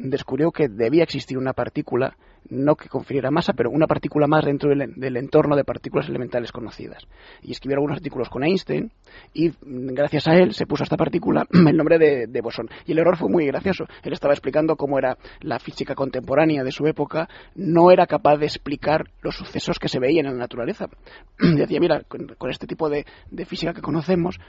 descubrió 0.00 0.50
que 0.50 0.68
debía 0.68 1.02
existir 1.02 1.36
una 1.36 1.52
partícula, 1.52 2.16
no 2.48 2.74
que 2.74 2.88
confiriera 2.88 3.30
masa, 3.30 3.52
pero 3.52 3.70
una 3.70 3.86
partícula 3.86 4.26
más 4.26 4.44
dentro 4.44 4.70
del, 4.70 5.16
entorno 5.16 5.56
de 5.56 5.64
partículas 5.64 6.08
elementales 6.08 6.52
conocidas. 6.52 7.06
Y 7.42 7.52
escribió 7.52 7.76
algunos 7.76 7.98
artículos 7.98 8.30
con 8.30 8.42
Einstein 8.42 8.90
y 9.34 9.52
gracias 9.60 10.26
a 10.26 10.34
él 10.34 10.54
se 10.54 10.66
puso 10.66 10.82
a 10.82 10.84
esta 10.84 10.96
partícula 10.96 11.46
el 11.52 11.76
nombre 11.76 11.98
de, 11.98 12.26
de, 12.26 12.40
bosón. 12.40 12.68
Y 12.86 12.92
el 12.92 12.98
error 12.98 13.18
fue 13.18 13.28
muy 13.28 13.46
gracioso. 13.46 13.84
Él 14.02 14.12
estaba 14.12 14.32
explicando 14.32 14.76
cómo 14.76 14.98
era 14.98 15.18
la 15.40 15.58
física 15.58 15.94
contemporánea 15.94 16.64
de 16.64 16.72
su 16.72 16.86
época, 16.86 17.28
no 17.54 17.90
era 17.90 18.06
capaz 18.06 18.38
de 18.38 18.46
explicar 18.46 19.10
los 19.20 19.36
sucesos 19.36 19.78
que 19.78 19.88
se 19.88 20.00
veían 20.00 20.26
en 20.26 20.32
la 20.32 20.38
naturaleza. 20.38 20.88
Decía, 21.38 21.78
mira, 21.78 22.02
con, 22.08 22.50
este 22.50 22.66
tipo 22.66 22.88
de 22.88 23.04
física 23.44 23.74
que 23.74 23.82
conocemos, 23.82 24.40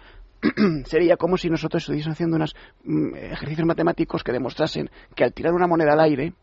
sería 0.85 1.17
como 1.17 1.37
si 1.37 1.49
nosotros 1.49 1.83
estuviésemos 1.83 2.15
haciendo 2.15 2.35
unos 2.35 2.55
mm, 2.83 3.15
ejercicios 3.15 3.67
matemáticos 3.67 4.23
que 4.23 4.31
demostrasen 4.31 4.89
que 5.15 5.23
al 5.23 5.33
tirar 5.33 5.53
una 5.53 5.67
moneda 5.67 5.93
al 5.93 5.99
aire 5.99 6.33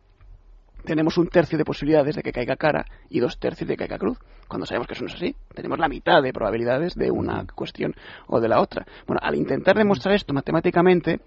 tenemos 0.85 1.19
un 1.19 1.29
tercio 1.29 1.59
de 1.59 1.65
posibilidades 1.65 2.17
de 2.17 2.23
que 2.23 2.33
caiga 2.33 2.57
cara 2.57 2.87
y 3.11 3.21
dos 3.21 3.39
tercios 3.39 3.69
de 3.69 3.75
que 3.75 3.87
caiga 3.87 3.99
cruz. 3.99 4.19
Cuando 4.47 4.65
sabemos 4.65 4.87
que 4.87 4.95
eso 4.95 5.05
no 5.05 5.09
es 5.09 5.17
así, 5.17 5.35
tenemos 5.55 5.79
la 5.79 5.89
mitad 5.89 6.23
de 6.23 6.33
probabilidades 6.33 6.95
de 6.95 7.11
una 7.11 7.45
cuestión 7.55 7.95
o 8.27 8.41
de 8.41 8.49
la 8.49 8.61
otra. 8.61 8.87
Bueno, 9.07 9.21
al 9.23 9.35
intentar 9.35 9.77
demostrar 9.77 10.15
esto 10.15 10.33
matemáticamente, 10.33 11.21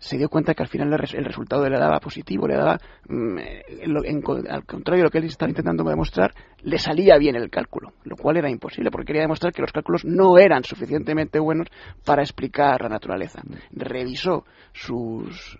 se 0.00 0.16
dio 0.16 0.30
cuenta 0.30 0.54
que 0.54 0.62
al 0.62 0.68
final 0.68 0.90
el, 0.90 1.24
resultado 1.24 1.68
le 1.68 1.78
daba 1.78 2.00
positivo, 2.00 2.48
le 2.48 2.56
daba, 2.56 2.78
mm, 3.06 3.36
al 4.48 4.64
contrario 4.64 5.02
de 5.02 5.04
lo 5.04 5.10
que 5.10 5.18
él 5.18 5.24
estaba 5.24 5.50
intentando 5.50 5.84
demostrar, 5.84 6.32
le 6.62 6.78
salía 6.78 7.18
bien 7.18 7.36
el 7.36 7.50
cálculo, 7.50 7.92
lo 8.04 8.16
cual 8.16 8.38
era 8.38 8.50
imposible 8.50 8.90
porque 8.90 9.08
quería 9.08 9.22
demostrar 9.22 9.52
que 9.52 9.60
los 9.60 9.72
cálculos 9.72 10.06
no 10.06 10.38
eran 10.38 10.64
suficientemente 10.64 11.38
buenos 11.38 11.68
para 12.02 12.22
explicar 12.22 12.80
la 12.80 12.88
naturaleza. 12.88 13.42
Revisó 13.72 14.46
sus, 14.72 15.58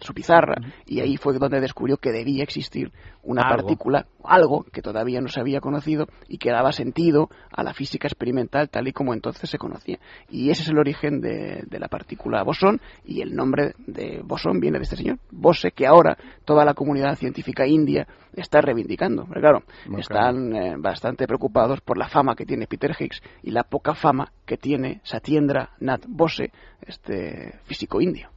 su 0.00 0.14
pizarra 0.14 0.56
y 0.84 0.98
ahí 1.00 1.16
fue 1.16 1.38
donde 1.38 1.60
descubrió 1.60 1.96
que 1.96 2.10
debía 2.10 2.42
existir 2.42 2.90
una 3.22 3.42
partícula, 3.42 4.06
algo 4.28 4.64
que 4.72 4.82
todavía 4.82 5.20
no 5.20 5.28
se 5.28 5.40
había 5.40 5.60
conocido 5.60 6.06
y 6.28 6.38
que 6.38 6.50
daba 6.50 6.72
sentido 6.72 7.28
a 7.50 7.62
la 7.62 7.74
física 7.74 8.08
experimental 8.08 8.68
tal 8.68 8.88
y 8.88 8.92
como 8.92 9.14
entonces 9.14 9.48
se 9.48 9.58
conocía. 9.58 9.98
Y 10.30 10.50
ese 10.50 10.62
es 10.62 10.68
el 10.68 10.78
origen 10.78 11.20
de, 11.20 11.64
de 11.66 11.78
la 11.78 11.88
partícula 11.88 12.42
bosón 12.42 12.80
y 13.04 13.20
el 13.20 13.34
nombre 13.34 13.74
de 13.86 14.20
bosón 14.24 14.60
viene 14.60 14.78
de 14.78 14.84
este 14.84 14.96
señor, 14.96 15.18
Bose, 15.30 15.72
que 15.72 15.86
ahora 15.86 16.16
toda 16.44 16.64
la 16.64 16.74
comunidad 16.74 17.16
científica 17.16 17.66
india 17.66 18.06
está 18.34 18.60
reivindicando. 18.60 19.26
Pero 19.28 19.40
claro, 19.40 19.62
están 19.98 20.54
eh, 20.54 20.74
bastante 20.78 21.26
preocupados 21.26 21.80
por 21.80 21.98
la 21.98 22.08
fama 22.08 22.34
que 22.36 22.46
tiene 22.46 22.66
Peter 22.66 22.94
Higgs 22.98 23.22
y 23.42 23.50
la 23.50 23.64
poca 23.64 23.94
fama 23.94 24.32
que 24.44 24.56
tiene 24.56 25.00
Satyendra 25.04 25.70
Nath 25.80 26.04
Bose, 26.08 26.52
este 26.82 27.58
físico 27.64 28.00
indio. 28.00 28.35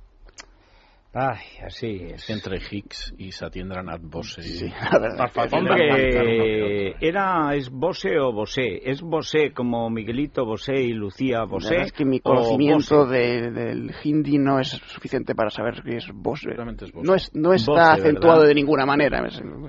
Ay, 1.11 1.39
así 1.65 2.01
es. 2.13 2.29
Entre 2.29 2.59
Higgs 2.59 3.15
y 3.17 3.31
Satyendra 3.31 3.83
Bose. 3.99 4.43
Sí, 4.43 4.71
Hombre, 5.51 6.95
era, 7.01 7.55
¿es 7.55 7.71
Bose 7.71 8.19
o 8.19 8.31
Bose? 8.31 8.79
¿Es 8.83 9.01
Bose 9.01 9.51
como 9.51 9.89
Miguelito 9.89 10.45
Bose 10.45 10.79
y 10.79 10.93
Lucía 10.93 11.45
Bose? 11.45 11.77
es 11.77 11.93
que 11.93 12.05
mi 12.05 12.19
conocimiento 12.19 13.07
del 13.07 13.91
hindi 14.03 14.37
no 14.37 14.59
es 14.59 14.69
suficiente 14.69 15.33
para 15.33 15.49
saber 15.49 15.81
que 15.81 15.97
es 15.97 16.11
Bose. 16.13 16.51
No, 17.01 17.15
es, 17.15 17.33
no 17.33 17.53
está 17.53 17.93
acentuado 17.93 18.43
de 18.43 18.53
ninguna 18.53 18.85
manera. 18.85 19.19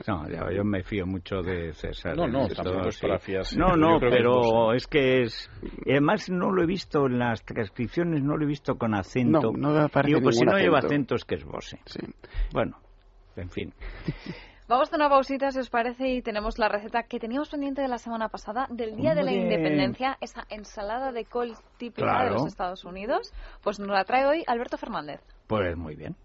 No, 0.07 0.51
yo 0.51 0.63
me 0.63 0.83
fío 0.83 1.07
mucho 1.07 1.41
de 1.41 1.73
César. 1.73 2.19
No, 2.19 2.29
no, 2.29 2.49
tampoco 2.49 2.89
es 2.89 3.01
para 3.01 3.19
fiarse. 3.19 3.59
No, 3.59 3.77
no, 3.77 3.99
pero 3.99 4.75
es, 4.75 4.87
que 4.87 5.23
es... 5.23 5.51
Además 5.87 6.29
no 6.29 6.53
lo 6.53 6.63
he 6.63 6.67
visto 6.67 7.07
en 7.07 7.19
las 7.19 7.43
transcripciones, 7.45 8.23
no 8.23 8.37
lo 8.37 8.45
he 8.45 8.49
visto 8.49 8.77
con 8.77 8.95
acento. 8.95 9.53
No, 9.57 9.73
no 9.73 9.79
aparece 9.81 10.09
Digo, 10.09 10.21
pues 10.23 10.37
si 10.37 10.45
no 10.45 10.59
lleva 10.59 10.81
acentos 10.81 11.25
que 11.31 11.37
es 11.37 11.45
Bose. 11.45 11.79
Sí. 11.87 12.01
Bueno, 12.53 12.77
en 13.37 13.49
fin. 13.51 13.73
Vamos 14.69 14.93
a 14.93 14.97
una 14.97 15.09
pausita, 15.09 15.51
si 15.51 15.59
os 15.59 15.71
parece, 15.71 16.09
y 16.09 16.23
tenemos 16.23 16.59
la 16.59 16.69
receta 16.69 17.05
que 17.05 17.19
teníamos 17.19 17.49
pendiente 17.49 17.83
de 17.83 17.89
la 17.89 17.99
semana 17.99 18.29
pasada, 18.29 18.67
del 18.71 18.97
Día 18.97 19.15
de 19.15 19.25
la 19.25 19.33
Independencia, 19.33 20.17
esa 20.21 20.45
ensalada 20.49 21.11
de 21.11 21.25
col 21.25 21.55
típica 21.77 22.25
de 22.25 22.31
los 22.31 22.47
Estados 22.47 22.85
Unidos. 22.85 23.33
Pues 23.63 23.81
nos 23.81 23.89
la 23.89 24.05
trae 24.05 24.27
hoy 24.27 24.45
Alberto 24.47 24.77
Fernández. 24.77 25.21
Pues 25.49 25.77
muy 25.77 25.97
bien. 25.97 26.17